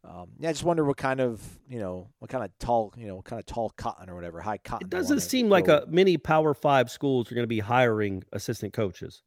um, 0.04 0.28
yeah, 0.38 0.50
I 0.50 0.52
just 0.52 0.64
wonder 0.64 0.84
what 0.84 0.96
kind 0.98 1.20
of 1.20 1.42
you 1.68 1.78
know 1.78 2.08
what 2.20 2.30
kind 2.30 2.44
of 2.44 2.50
tall 2.58 2.92
you 2.96 3.06
know 3.06 3.16
what 3.16 3.24
kind 3.24 3.40
of 3.40 3.46
tall 3.46 3.70
cotton 3.70 4.08
or 4.10 4.14
whatever 4.14 4.40
high 4.40 4.58
cotton. 4.58 4.86
It 4.86 4.90
doesn't 4.90 5.20
seem 5.20 5.48
like 5.48 5.68
a 5.68 5.84
many 5.88 6.16
Power 6.16 6.54
Five 6.54 6.90
schools 6.90 7.30
are 7.30 7.34
going 7.34 7.44
to 7.44 7.48
be 7.48 7.60
hiring 7.60 8.24
assistant 8.32 8.72
coaches. 8.72 9.22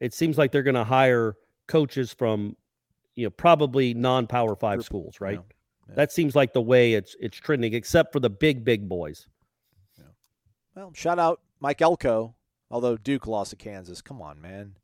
It 0.00 0.12
seems 0.14 0.36
like 0.38 0.52
they're 0.52 0.62
going 0.62 0.74
to 0.74 0.84
hire 0.84 1.36
coaches 1.68 2.12
from, 2.12 2.56
you 3.14 3.26
know, 3.26 3.30
probably 3.30 3.94
non-Power 3.94 4.56
Five 4.56 4.84
schools, 4.84 5.20
right? 5.20 5.40
yeah. 5.88 5.94
That 5.94 6.12
seems 6.12 6.34
like 6.34 6.52
the 6.52 6.62
way 6.62 6.94
it's 6.94 7.14
it's 7.20 7.36
trending, 7.36 7.74
except 7.74 8.12
for 8.12 8.20
the 8.20 8.30
big 8.30 8.64
big 8.64 8.88
boys. 8.88 9.26
Well, 10.74 10.92
shout 10.94 11.18
out 11.18 11.40
Mike 11.60 11.82
Elko, 11.82 12.34
although 12.70 12.96
Duke 12.96 13.26
lost 13.26 13.50
to 13.50 13.56
Kansas. 13.56 14.00
Come 14.00 14.22
on, 14.22 14.40
man. 14.40 14.76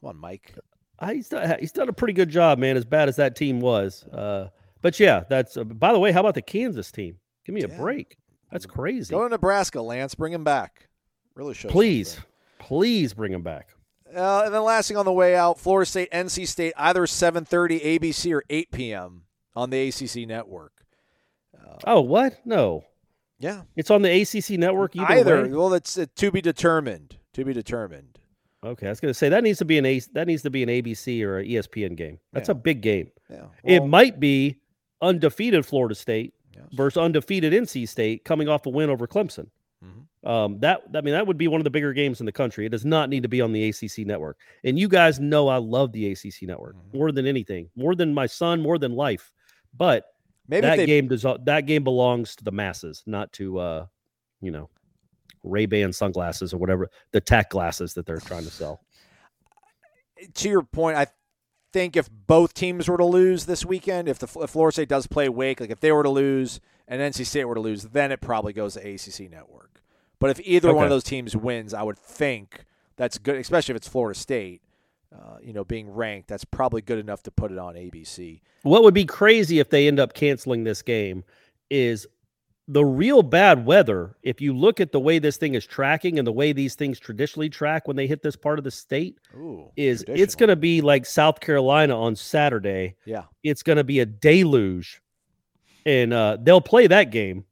Come 0.00 0.10
on, 0.10 0.16
Mike. 0.16 0.54
Uh, 0.98 1.12
He's 1.12 1.28
done, 1.28 1.56
he's 1.58 1.72
done 1.72 1.88
a 1.88 1.92
pretty 1.92 2.14
good 2.14 2.28
job, 2.28 2.58
man. 2.58 2.76
As 2.76 2.84
bad 2.84 3.08
as 3.08 3.16
that 3.16 3.34
team 3.36 3.60
was, 3.60 4.04
uh, 4.04 4.48
but 4.80 4.98
yeah, 5.00 5.24
that's. 5.28 5.56
Uh, 5.56 5.64
by 5.64 5.92
the 5.92 5.98
way, 5.98 6.12
how 6.12 6.20
about 6.20 6.34
the 6.34 6.42
Kansas 6.42 6.90
team? 6.92 7.18
Give 7.44 7.54
me 7.54 7.62
a 7.62 7.68
break. 7.68 8.16
That's 8.50 8.66
crazy. 8.66 9.10
Go 9.10 9.22
to 9.22 9.28
Nebraska, 9.28 9.82
Lance. 9.82 10.14
Bring 10.14 10.32
him 10.32 10.44
back. 10.44 10.88
Really 11.34 11.54
show. 11.54 11.68
Please, 11.68 12.20
please 12.58 13.14
bring 13.14 13.32
him 13.32 13.42
back. 13.42 13.68
Uh, 14.14 14.42
and 14.44 14.54
then 14.54 14.62
last 14.62 14.88
thing 14.88 14.96
on 14.96 15.04
the 15.04 15.12
way 15.12 15.34
out, 15.36 15.58
Florida 15.58 15.86
State, 15.88 16.10
NC 16.12 16.46
State, 16.46 16.72
either 16.76 17.02
7:30 17.06 17.82
ABC 17.98 18.32
or 18.34 18.42
8 18.50 18.70
p.m. 18.70 19.22
on 19.56 19.70
the 19.70 19.88
ACC 19.88 20.26
network. 20.28 20.72
Oh, 21.86 22.00
what? 22.00 22.34
No, 22.44 22.84
Yeah, 23.38 23.62
it's 23.76 23.90
on 23.90 24.02
the 24.02 24.10
ACC 24.22 24.58
network. 24.58 24.94
Either, 24.96 25.38
either. 25.44 25.56
Well, 25.56 25.72
it's 25.74 25.96
uh, 25.98 26.06
to 26.16 26.30
be 26.30 26.40
determined. 26.40 27.16
To 27.34 27.44
be 27.44 27.52
determined. 27.52 28.18
Okay, 28.64 28.86
I 28.86 28.90
was 28.90 29.00
going 29.00 29.10
to 29.10 29.14
say 29.18 29.28
that 29.30 29.42
needs 29.42 29.58
to 29.58 29.64
be 29.64 29.78
an 29.78 29.86
A, 29.86 29.98
that 30.12 30.26
needs 30.28 30.42
to 30.42 30.50
be 30.50 30.62
an 30.62 30.68
ABC 30.68 31.22
or 31.24 31.38
an 31.38 31.46
ESPN 31.48 31.96
game. 31.96 32.18
That's 32.32 32.48
Yeah. 32.48 32.52
a 32.52 32.56
big 32.56 32.80
game. 32.82 33.10
Yeah. 33.30 33.46
it 33.64 33.84
might 33.84 34.20
be 34.20 34.58
undefeated 35.00 35.64
Florida 35.66 35.94
State 35.94 36.34
Yeah. 36.54 36.62
versus 36.72 36.98
undefeated 37.02 37.52
NC 37.52 37.86
State 37.88 38.24
coming 38.24 38.48
off 38.48 38.66
a 38.66 38.70
win 38.70 38.90
over 38.90 39.06
Clemson. 39.08 39.48
Mm-hmm. 39.84 40.02
Um, 40.24 40.60
that 40.60 40.82
I 40.94 41.00
mean 41.00 41.14
that 41.14 41.26
would 41.26 41.38
be 41.38 41.48
one 41.48 41.60
of 41.60 41.64
the 41.64 41.70
bigger 41.70 41.92
games 41.92 42.20
in 42.20 42.26
the 42.26 42.32
country. 42.32 42.64
It 42.64 42.68
does 42.68 42.84
not 42.84 43.08
need 43.08 43.24
to 43.24 43.28
be 43.28 43.40
on 43.40 43.52
the 43.52 43.68
ACC 43.68 44.06
network. 44.06 44.38
And 44.62 44.78
you 44.78 44.88
guys 44.88 45.18
know 45.18 45.48
I 45.48 45.56
love 45.56 45.92
the 45.92 46.12
ACC 46.12 46.42
network 46.42 46.76
Mm-hmm. 46.76 46.98
more 46.98 47.12
than 47.12 47.26
anything, 47.26 47.70
more 47.74 47.94
than 47.94 48.14
my 48.14 48.26
son, 48.26 48.60
more 48.60 48.78
than 48.78 48.94
life. 48.94 49.32
But 49.76 50.04
Maybe 50.48 50.62
that 50.62 50.76
they, 50.76 50.86
game 50.86 51.08
does 51.08 51.22
that 51.22 51.66
game 51.66 51.82
belongs 51.82 52.36
to 52.36 52.44
the 52.44 52.52
masses, 52.52 53.02
not 53.06 53.32
to 53.34 53.58
uh, 53.58 53.86
you 54.40 54.50
know, 54.50 54.68
Ray 55.42 55.66
Ban 55.66 55.92
sunglasses 55.92 56.52
or 56.52 56.58
whatever 56.58 56.88
the 57.12 57.20
tech 57.20 57.50
glasses 57.50 57.94
that 57.94 58.06
they're 58.06 58.18
trying 58.18 58.44
to 58.44 58.50
sell. 58.50 58.80
to 60.34 60.48
your 60.48 60.62
point, 60.62 60.96
I 60.96 61.06
think 61.72 61.96
if 61.96 62.08
both 62.10 62.54
teams 62.54 62.88
were 62.88 62.98
to 62.98 63.04
lose 63.04 63.46
this 63.46 63.64
weekend, 63.64 64.08
if 64.08 64.18
the 64.18 64.28
if 64.40 64.50
Florida 64.50 64.74
State 64.74 64.88
does 64.88 65.06
play 65.06 65.28
Wake, 65.28 65.60
like 65.60 65.70
if 65.70 65.80
they 65.80 65.90
were 65.90 66.02
to 66.02 66.10
lose 66.10 66.60
and 66.86 67.00
NC 67.00 67.26
State 67.26 67.44
were 67.44 67.54
to 67.54 67.60
lose, 67.60 67.84
then 67.84 68.12
it 68.12 68.20
probably 68.20 68.52
goes 68.52 68.74
to 68.74 68.80
ACC 68.80 69.30
Network. 69.30 69.81
But 70.22 70.30
if 70.30 70.40
either 70.46 70.72
one 70.72 70.84
of 70.84 70.90
those 70.90 71.02
teams 71.02 71.36
wins, 71.36 71.74
I 71.74 71.82
would 71.82 71.98
think 71.98 72.64
that's 72.96 73.18
good, 73.18 73.36
especially 73.36 73.72
if 73.72 73.76
it's 73.76 73.88
Florida 73.88 74.18
State. 74.18 74.62
Uh, 75.12 75.36
you 75.42 75.52
know, 75.52 75.62
being 75.62 75.90
ranked, 75.90 76.28
that's 76.28 76.44
probably 76.44 76.80
good 76.80 76.98
enough 76.98 77.22
to 77.24 77.30
put 77.30 77.52
it 77.52 77.58
on 77.58 77.74
ABC. 77.74 78.40
What 78.62 78.82
would 78.82 78.94
be 78.94 79.04
crazy 79.04 79.58
if 79.58 79.68
they 79.68 79.86
end 79.86 80.00
up 80.00 80.14
canceling 80.14 80.64
this 80.64 80.80
game 80.80 81.22
is 81.68 82.06
the 82.68 82.84
real 82.84 83.22
bad 83.22 83.66
weather. 83.66 84.16
If 84.22 84.40
you 84.40 84.56
look 84.56 84.80
at 84.80 84.92
the 84.92 85.00
way 85.00 85.18
this 85.18 85.36
thing 85.36 85.54
is 85.54 85.66
tracking 85.66 86.18
and 86.18 86.26
the 86.26 86.32
way 86.32 86.52
these 86.52 86.76
things 86.76 86.98
traditionally 86.98 87.50
track 87.50 87.86
when 87.86 87.96
they 87.96 88.06
hit 88.06 88.22
this 88.22 88.36
part 88.36 88.58
of 88.58 88.64
the 88.64 88.70
state, 88.70 89.18
Ooh, 89.34 89.70
is 89.76 90.04
it's 90.08 90.34
going 90.34 90.48
to 90.48 90.56
be 90.56 90.80
like 90.80 91.04
South 91.04 91.40
Carolina 91.40 92.00
on 92.00 92.16
Saturday. 92.16 92.96
Yeah. 93.04 93.24
It's 93.42 93.62
going 93.62 93.78
to 93.78 93.84
be 93.84 94.00
a 94.00 94.06
deluge, 94.06 95.02
and 95.84 96.12
uh, 96.12 96.38
they'll 96.40 96.60
play 96.60 96.86
that 96.86 97.10
game. 97.10 97.44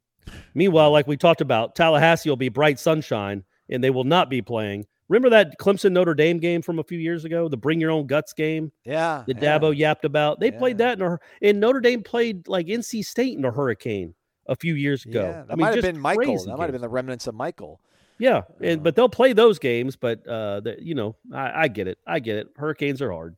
Meanwhile, 0.53 0.91
like 0.91 1.07
we 1.07 1.17
talked 1.17 1.41
about, 1.41 1.75
Tallahassee 1.75 2.29
will 2.29 2.37
be 2.37 2.49
bright 2.49 2.79
sunshine, 2.79 3.43
and 3.69 3.83
they 3.83 3.89
will 3.89 4.03
not 4.03 4.29
be 4.29 4.41
playing. 4.41 4.85
Remember 5.11 5.29
that 5.31 5.59
Clemson 5.59 5.91
Notre 5.91 6.13
Dame 6.13 6.39
game 6.39 6.61
from 6.61 6.79
a 6.79 6.83
few 6.83 6.97
years 6.97 7.25
ago, 7.25 7.49
the 7.49 7.57
Bring 7.57 7.81
Your 7.81 7.91
Own 7.91 8.07
Guts 8.07 8.31
game 8.31 8.71
Yeah. 8.85 9.23
The 9.27 9.33
yeah. 9.33 9.59
Dabo 9.59 9.75
yapped 9.75 10.05
about. 10.05 10.39
They 10.39 10.51
played 10.51 10.77
that 10.77 10.99
in 10.99 11.05
a, 11.05 11.19
and 11.41 11.59
Notre 11.59 11.81
Dame 11.81 12.01
played 12.01 12.47
like 12.47 12.67
NC 12.67 13.03
State 13.03 13.37
in 13.37 13.43
a 13.43 13.51
hurricane 13.51 14.15
a 14.47 14.55
few 14.55 14.75
years 14.75 15.05
ago. 15.05 15.21
Yeah, 15.21 15.31
that 15.31 15.45
I 15.49 15.55
mean, 15.55 15.61
might 15.61 15.75
have 15.75 15.83
been 15.83 15.99
Michael. 15.99 16.45
That 16.45 16.57
might 16.57 16.63
have 16.63 16.71
been 16.71 16.81
the 16.81 16.89
remnants 16.89 17.27
of 17.27 17.35
Michael. 17.35 17.81
Yeah, 18.19 18.43
and 18.61 18.83
but 18.83 18.95
they'll 18.95 19.09
play 19.09 19.33
those 19.33 19.59
games. 19.59 19.95
But 19.95 20.25
uh, 20.27 20.61
the, 20.61 20.77
you 20.79 20.95
know, 20.95 21.15
I, 21.33 21.63
I 21.63 21.67
get 21.67 21.87
it. 21.87 21.97
I 22.07 22.19
get 22.19 22.37
it. 22.37 22.47
Hurricanes 22.55 23.01
are 23.01 23.11
hard. 23.11 23.35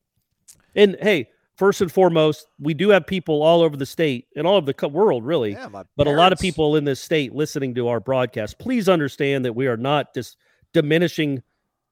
And 0.75 0.97
hey, 1.01 1.29
first 1.63 1.79
and 1.79 1.89
foremost, 1.89 2.47
we 2.59 2.73
do 2.73 2.89
have 2.89 3.07
people 3.07 3.41
all 3.41 3.61
over 3.61 3.77
the 3.77 3.85
state 3.85 4.27
and 4.35 4.45
all 4.45 4.57
over 4.57 4.69
the 4.69 4.87
world, 4.89 5.23
really. 5.23 5.53
Yeah, 5.53 5.69
but 5.95 6.07
a 6.07 6.11
lot 6.11 6.33
of 6.33 6.39
people 6.39 6.75
in 6.75 6.83
this 6.83 6.99
state 6.99 7.33
listening 7.33 7.73
to 7.75 7.87
our 7.87 8.01
broadcast. 8.01 8.59
Please 8.59 8.89
understand 8.89 9.45
that 9.45 9.53
we 9.53 9.67
are 9.67 9.77
not 9.77 10.13
just 10.13 10.35
diminishing 10.73 11.41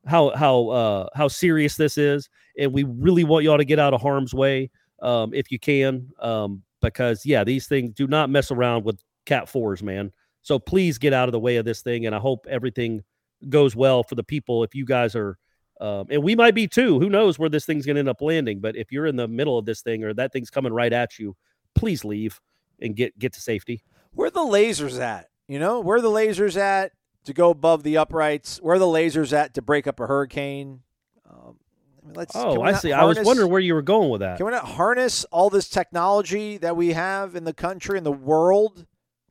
how 0.06 0.36
how 0.36 0.68
uh, 0.68 1.08
how 1.16 1.30
serious 1.30 1.78
this 1.78 1.98
is, 1.98 2.28
and 2.60 2.74
we 2.74 2.84
really 2.84 3.24
want 3.24 3.46
y'all 3.46 3.58
to 3.58 3.64
get 3.64 3.80
out 3.80 3.94
of 3.94 4.02
harm's 4.02 4.34
way 4.34 4.70
um, 5.02 5.34
if 5.34 5.50
you 5.54 5.58
can, 5.58 6.10
um, 6.20 6.64
because 6.82 7.26
yeah, 7.26 7.46
these 7.46 7.66
things 7.66 7.94
do 7.94 8.08
not 8.08 8.30
mess 8.30 8.52
around 8.52 8.84
with 8.84 9.00
Cat 9.26 9.48
fours, 9.48 9.82
man. 9.82 10.12
So 10.42 10.60
please 10.60 10.98
get 10.98 11.14
out 11.14 11.30
of 11.30 11.32
the 11.32 11.40
way 11.40 11.56
of 11.56 11.64
this 11.64 11.82
thing, 11.82 12.08
and 12.08 12.14
I 12.14 12.20
hope 12.20 12.46
everything 12.50 13.06
goes 13.48 13.74
well 13.74 14.04
for 14.04 14.16
the 14.16 14.24
people. 14.24 14.66
If 14.66 14.76
you 14.76 14.84
guys 14.84 15.16
are, 15.16 15.38
um, 15.82 16.06
and 16.12 16.22
we 16.22 16.36
might 16.36 16.54
be 16.54 16.68
too. 16.68 17.00
Who 17.00 17.10
knows 17.10 17.40
where 17.40 17.50
this 17.50 17.66
thing's 17.66 17.88
going 17.88 17.96
to 17.96 18.02
end 18.02 18.10
up 18.10 18.22
landing? 18.22 18.60
But 18.60 18.76
if 18.76 18.92
you're 18.92 19.08
in 19.08 19.16
the 19.16 19.28
middle 19.28 19.58
of 19.58 19.66
this 19.66 19.82
thing 19.82 20.04
or 20.04 20.14
that 20.14 20.32
thing's 20.32 20.52
coming 20.52 20.72
right 20.72 20.94
at 20.94 21.18
you, 21.18 21.36
please 21.74 22.06
leave 22.06 22.40
and 22.80 22.96
get 22.96 23.18
get 23.18 23.34
to 23.34 23.42
safety. 23.42 23.84
Where 24.14 24.28
are 24.28 24.32
the 24.32 24.42
lasers 24.42 25.00
at? 25.02 25.30
You 25.48 25.58
know, 25.58 25.80
where 25.80 25.98
are 25.98 26.02
the 26.02 26.10
lasers 26.10 26.56
at 26.56 26.92
to 27.26 27.34
go 27.34 27.50
above 27.50 27.82
the 27.82 27.98
uprights? 27.98 28.62
Where 28.62 28.76
are 28.76 28.80
the 28.80 28.86
lasers 28.86 29.34
at 29.34 29.56
to 29.56 29.64
break 29.64 29.88
up 29.88 30.00
a 30.00 30.06
hurricane? 30.06 30.82
Um, 31.28 31.58
I 32.04 32.06
mean, 32.06 32.14
let's. 32.16 32.36
Oh, 32.36 32.62
I 32.62 32.74
see. 32.74 32.94
I 32.94 33.04
was 33.04 33.20
wondering 33.20 33.50
where 33.50 33.60
you 33.60 33.74
were 33.74 33.82
going 33.82 34.12
with 34.12 34.22
that. 34.22 34.38
Can 34.38 34.46
we 34.46 34.52
not 34.52 34.66
harness 34.66 35.26
all 35.32 35.50
this 35.50 35.68
technology 35.68 36.58
that 36.60 36.78
we 36.78 36.94
have 36.94 37.36
in 37.36 37.44
the 37.44 37.54
country 37.54 37.98
and 37.98 38.06
the 38.06 38.12
world 38.12 38.86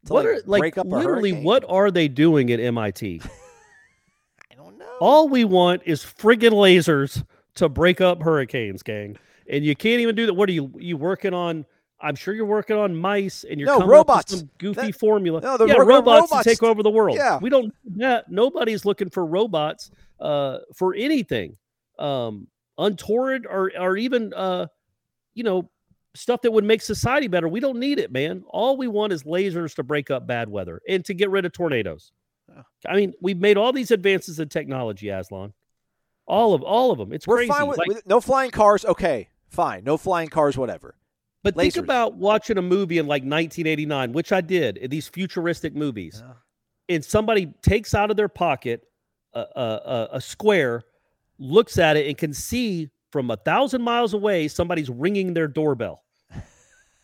to 0.07 0.13
What 0.13 0.25
like, 0.25 0.35
are 0.35 0.43
like 0.47 0.61
break 0.61 0.79
up 0.79 0.87
a 0.87 0.89
literally 0.89 1.33
what 1.33 1.65
are 1.69 1.93
they 1.93 2.09
doing 2.09 2.51
at 2.51 2.59
MIT? 2.59 3.23
I 5.01 5.05
don't 5.05 5.09
know. 5.09 5.13
All 5.15 5.29
we 5.29 5.45
want 5.45 5.83
is 5.87 6.03
friggin' 6.03 6.51
lasers 6.53 7.25
to 7.57 7.69
break 7.69 8.01
up 8.01 8.23
hurricanes, 8.23 8.83
gang. 8.83 9.17
And 9.49 9.65
you 9.65 9.75
can't 9.75 10.01
even 10.01 10.15
do 10.15 10.27
that. 10.27 10.35
What 10.35 10.49
are 10.49 10.53
you 10.53 10.73
you 10.79 10.97
working 10.97 11.35
on? 11.35 11.65
I'm 12.03 12.15
sure 12.15 12.33
you're 12.33 12.47
working 12.47 12.77
on 12.77 12.97
mice 12.97 13.45
and 13.45 13.61
you're 13.61 13.67
No, 13.67 13.75
coming 13.79 13.85
up 13.85 13.89
with 13.89 13.95
robots. 14.09 14.39
some 14.39 14.51
goofy 14.59 14.81
That- 14.87 14.97
formula. 14.99 15.41
no, 15.43 15.57
they're 15.59 15.69
yeah, 15.69 15.75
robots, 15.79 16.31
robots. 16.31 16.45
to 16.45 16.49
take 16.51 16.63
over 16.63 16.83
the 16.83 16.91
world. 16.91 17.17
Yeah. 17.17 17.39
we 17.43 17.51
don't. 17.51 17.75
Yeah, 17.95 18.21
nobody's 18.29 18.85
looking 18.87 19.11
for 19.11 19.27
robots 19.27 19.91
uh, 20.21 20.59
for 20.75 20.95
anything. 20.95 21.57
Um, 21.99 22.47
untoward 22.79 23.47
or 23.47 23.71
or 23.79 23.97
even 23.99 24.33
uh, 24.35 24.67
you 25.35 25.45
know 25.45 25.69
stuff 26.15 26.41
that 26.43 26.51
would 26.53 26.65
make 26.65 26.81
society 26.81 27.27
better. 27.29 27.49
We 27.49 27.61
don't 27.61 27.79
need 27.79 27.99
it, 27.99 28.11
man. 28.11 28.43
All 28.49 28.77
we 28.79 28.89
want 28.89 29.13
is 29.13 29.25
lasers 29.25 29.75
to 29.77 29.83
break 29.83 30.11
up 30.11 30.27
bad 30.27 30.49
weather 30.49 30.81
and 30.89 31.05
to 31.05 31.13
get 31.15 31.29
rid 31.31 31.45
of 31.45 31.53
tornadoes. 31.53 32.13
I 32.89 32.97
mean, 32.97 33.13
we've 33.21 33.39
made 33.39 33.57
all 33.57 33.73
these 33.73 33.91
advances 33.91 34.39
in 34.41 34.49
technology, 34.49 35.09
Aslan. 35.09 35.53
All 36.27 36.55
of 36.55 36.63
all 36.63 36.91
of 36.93 36.99
them. 36.99 37.13
It's 37.13 37.27
We're 37.27 37.37
crazy. 37.39 37.51
fine 37.53 37.67
with, 37.67 37.79
Like- 37.79 37.89
with 37.89 38.07
no 38.07 38.21
flying 38.21 38.51
cars. 38.51 38.85
Okay, 38.85 39.29
fine. 39.49 39.85
No 39.85 39.97
flying 39.97 40.29
cars. 40.29 40.57
Whatever. 40.57 40.95
but 41.43 41.57
think 41.57 41.77
about 41.77 42.15
watching 42.15 42.59
a 42.59 42.63
movie 42.63 42.99
in 42.99 43.07
like 43.07 43.23
1989, 43.23 44.13
which 44.13 44.31
I 44.33 44.41
did. 44.41 44.87
These 44.91 45.09
futuristic 45.09 45.75
movies, 45.75 46.23
and 46.89 47.05
somebody 47.05 47.47
takes 47.63 47.95
out 47.95 48.11
of 48.11 48.17
their 48.17 48.29
pocket 48.29 48.83
a, 49.35 49.41
a, 49.41 50.09
a 50.13 50.21
square, 50.21 50.83
looks 51.39 51.79
at 51.79 51.97
it, 51.97 52.07
and 52.09 52.17
can 52.19 52.33
see 52.35 52.91
from 53.11 53.31
a 53.31 53.37
thousand 53.37 53.83
miles 53.83 54.13
away 54.15 54.47
somebody's 54.49 54.89
ringing 54.91 55.35
their 55.35 55.49
doorbell. 55.49 56.03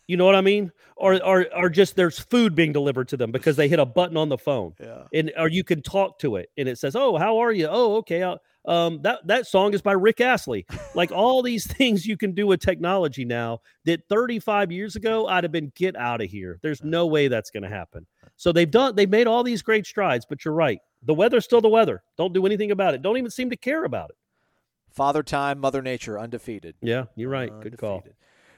You 0.07 0.17
know 0.17 0.25
what 0.25 0.35
I 0.35 0.41
mean? 0.41 0.71
Or, 0.95 1.21
or, 1.23 1.45
or 1.55 1.69
just 1.69 1.95
there's 1.95 2.17
food 2.17 2.55
being 2.55 2.71
delivered 2.73 3.09
to 3.09 3.17
them 3.17 3.31
because 3.31 3.55
they 3.57 3.67
hit 3.67 3.77
a 3.79 3.85
button 3.85 4.17
on 4.17 4.29
the 4.29 4.37
phone. 4.37 4.73
Yeah. 4.81 5.03
and 5.13 5.31
or 5.37 5.47
you 5.49 5.63
can 5.63 5.81
talk 5.81 6.17
to 6.19 6.37
it 6.37 6.49
and 6.57 6.67
it 6.67 6.79
says 6.79 6.95
oh 6.95 7.17
how 7.17 7.37
are 7.39 7.51
you? 7.51 7.67
Oh 7.69 7.97
okay 7.97 8.23
I'll- 8.23 8.39
um 8.65 9.01
that 9.03 9.25
that 9.27 9.47
song 9.47 9.73
is 9.73 9.81
by 9.81 9.91
rick 9.93 10.19
astley. 10.19 10.65
Like 10.95 11.11
all 11.11 11.41
these 11.43 11.67
things 11.77 12.05
you 12.05 12.17
can 12.17 12.33
do 12.33 12.47
with 12.47 12.59
technology 12.61 13.23
now 13.25 13.59
that 13.85 14.01
35 14.09 14.71
years 14.73 14.95
ago 14.97 15.27
i'd 15.27 15.43
have 15.45 15.51
been 15.51 15.71
get 15.75 15.95
out 15.95 16.21
of 16.21 16.29
here. 16.29 16.57
There's 16.63 16.83
no 16.83 17.05
way 17.05 17.27
that's 17.27 17.51
going 17.51 17.63
to 17.63 17.69
happen. 17.69 18.07
So 18.35 18.51
they've 18.51 18.69
done 18.69 18.95
they've 18.95 19.09
made 19.09 19.27
all 19.27 19.43
these 19.43 19.61
great 19.61 19.85
strides 19.85 20.25
but 20.27 20.43
you're 20.45 20.53
right. 20.53 20.79
The 21.03 21.13
weather's 21.13 21.45
still 21.45 21.61
the 21.61 21.69
weather. 21.69 22.01
Don't 22.17 22.33
do 22.33 22.45
anything 22.45 22.71
about 22.71 22.93
it. 22.95 23.01
Don't 23.01 23.17
even 23.17 23.29
seem 23.31 23.49
to 23.51 23.57
care 23.57 23.83
about 23.83 24.09
it. 24.09 24.15
Father 24.91 25.21
Time, 25.21 25.59
Mother 25.59 25.81
Nature, 25.81 26.19
undefeated. 26.19 26.75
yeah 26.81 27.05
you're 27.15 27.29
right. 27.29 27.51
Good 27.61 27.77
call. 27.77 28.03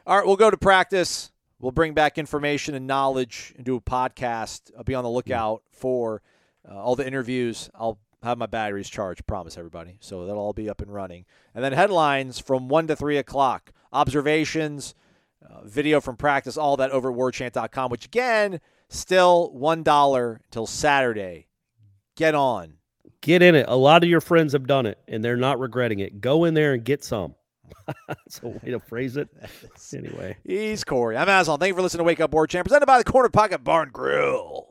All 0.07 0.17
right, 0.17 0.25
we'll 0.25 0.37
go 0.37 0.49
to 0.49 0.57
practice. 0.57 1.31
We'll 1.59 1.71
bring 1.71 1.93
back 1.93 2.17
information 2.17 2.73
and 2.75 2.87
knowledge 2.87 3.53
and 3.57 3.65
do 3.65 3.75
a 3.75 3.81
podcast. 3.81 4.71
I'll 4.77 4.83
be 4.83 4.95
on 4.95 5.03
the 5.03 5.09
lookout 5.09 5.63
for 5.71 6.21
uh, 6.69 6.75
all 6.75 6.95
the 6.95 7.05
interviews. 7.05 7.69
I'll 7.75 7.99
have 8.23 8.37
my 8.37 8.45
batteries 8.45 8.89
charged, 8.89 9.27
promise 9.27 9.57
everybody. 9.57 9.97
So 9.99 10.25
that'll 10.25 10.41
all 10.41 10.53
be 10.53 10.69
up 10.69 10.81
and 10.81 10.93
running. 10.93 11.25
And 11.53 11.63
then 11.63 11.73
headlines 11.73 12.39
from 12.39 12.69
1 12.69 12.87
to 12.87 12.95
3 12.95 13.17
o'clock. 13.17 13.71
Observations, 13.91 14.95
uh, 15.47 15.65
video 15.65 15.99
from 15.99 16.15
practice, 16.15 16.57
all 16.57 16.77
that 16.77 16.91
over 16.91 17.11
at 17.11 17.17
warchant.com, 17.17 17.91
which 17.91 18.05
again, 18.05 18.61
still 18.87 19.51
$1 19.55 20.39
until 20.45 20.65
Saturday. 20.67 21.47
Get 22.15 22.35
on. 22.35 22.73
get 23.21 23.41
in 23.41 23.55
it 23.55 23.65
a 23.69 23.75
lot 23.75 24.03
of 24.03 24.09
your 24.09 24.19
friends 24.21 24.51
have 24.53 24.67
done 24.67 24.85
it 24.85 24.97
and 25.07 25.23
they're 25.23 25.37
not 25.37 25.59
regretting 25.59 25.99
it 25.99 26.19
go 26.19 26.43
in 26.43 26.53
there 26.53 26.73
and 26.73 26.83
get 26.83 27.03
some 27.03 27.33
that's 28.07 28.41
a 28.43 28.47
way 28.47 28.71
to 28.71 28.79
phrase 28.79 29.17
it 29.17 29.29
anyway 29.95 30.37
He's 30.43 30.83
Corey. 30.83 31.17
I'm 31.17 31.29
Aslan. 31.29 31.59
Thank 31.59 31.69
you 31.69 31.75
for 31.75 31.81
listening 31.81 31.99
to 31.99 32.03
Wake 32.05 32.19
Up 32.19 32.31
Warchant, 32.31 32.63
presented 32.63 32.85
by 32.85 32.97
the 32.97 33.03
Corner 33.03 33.29
Pocket 33.29 33.63
Bar 33.63 33.85
& 33.85 33.91
Grill. 33.93 34.68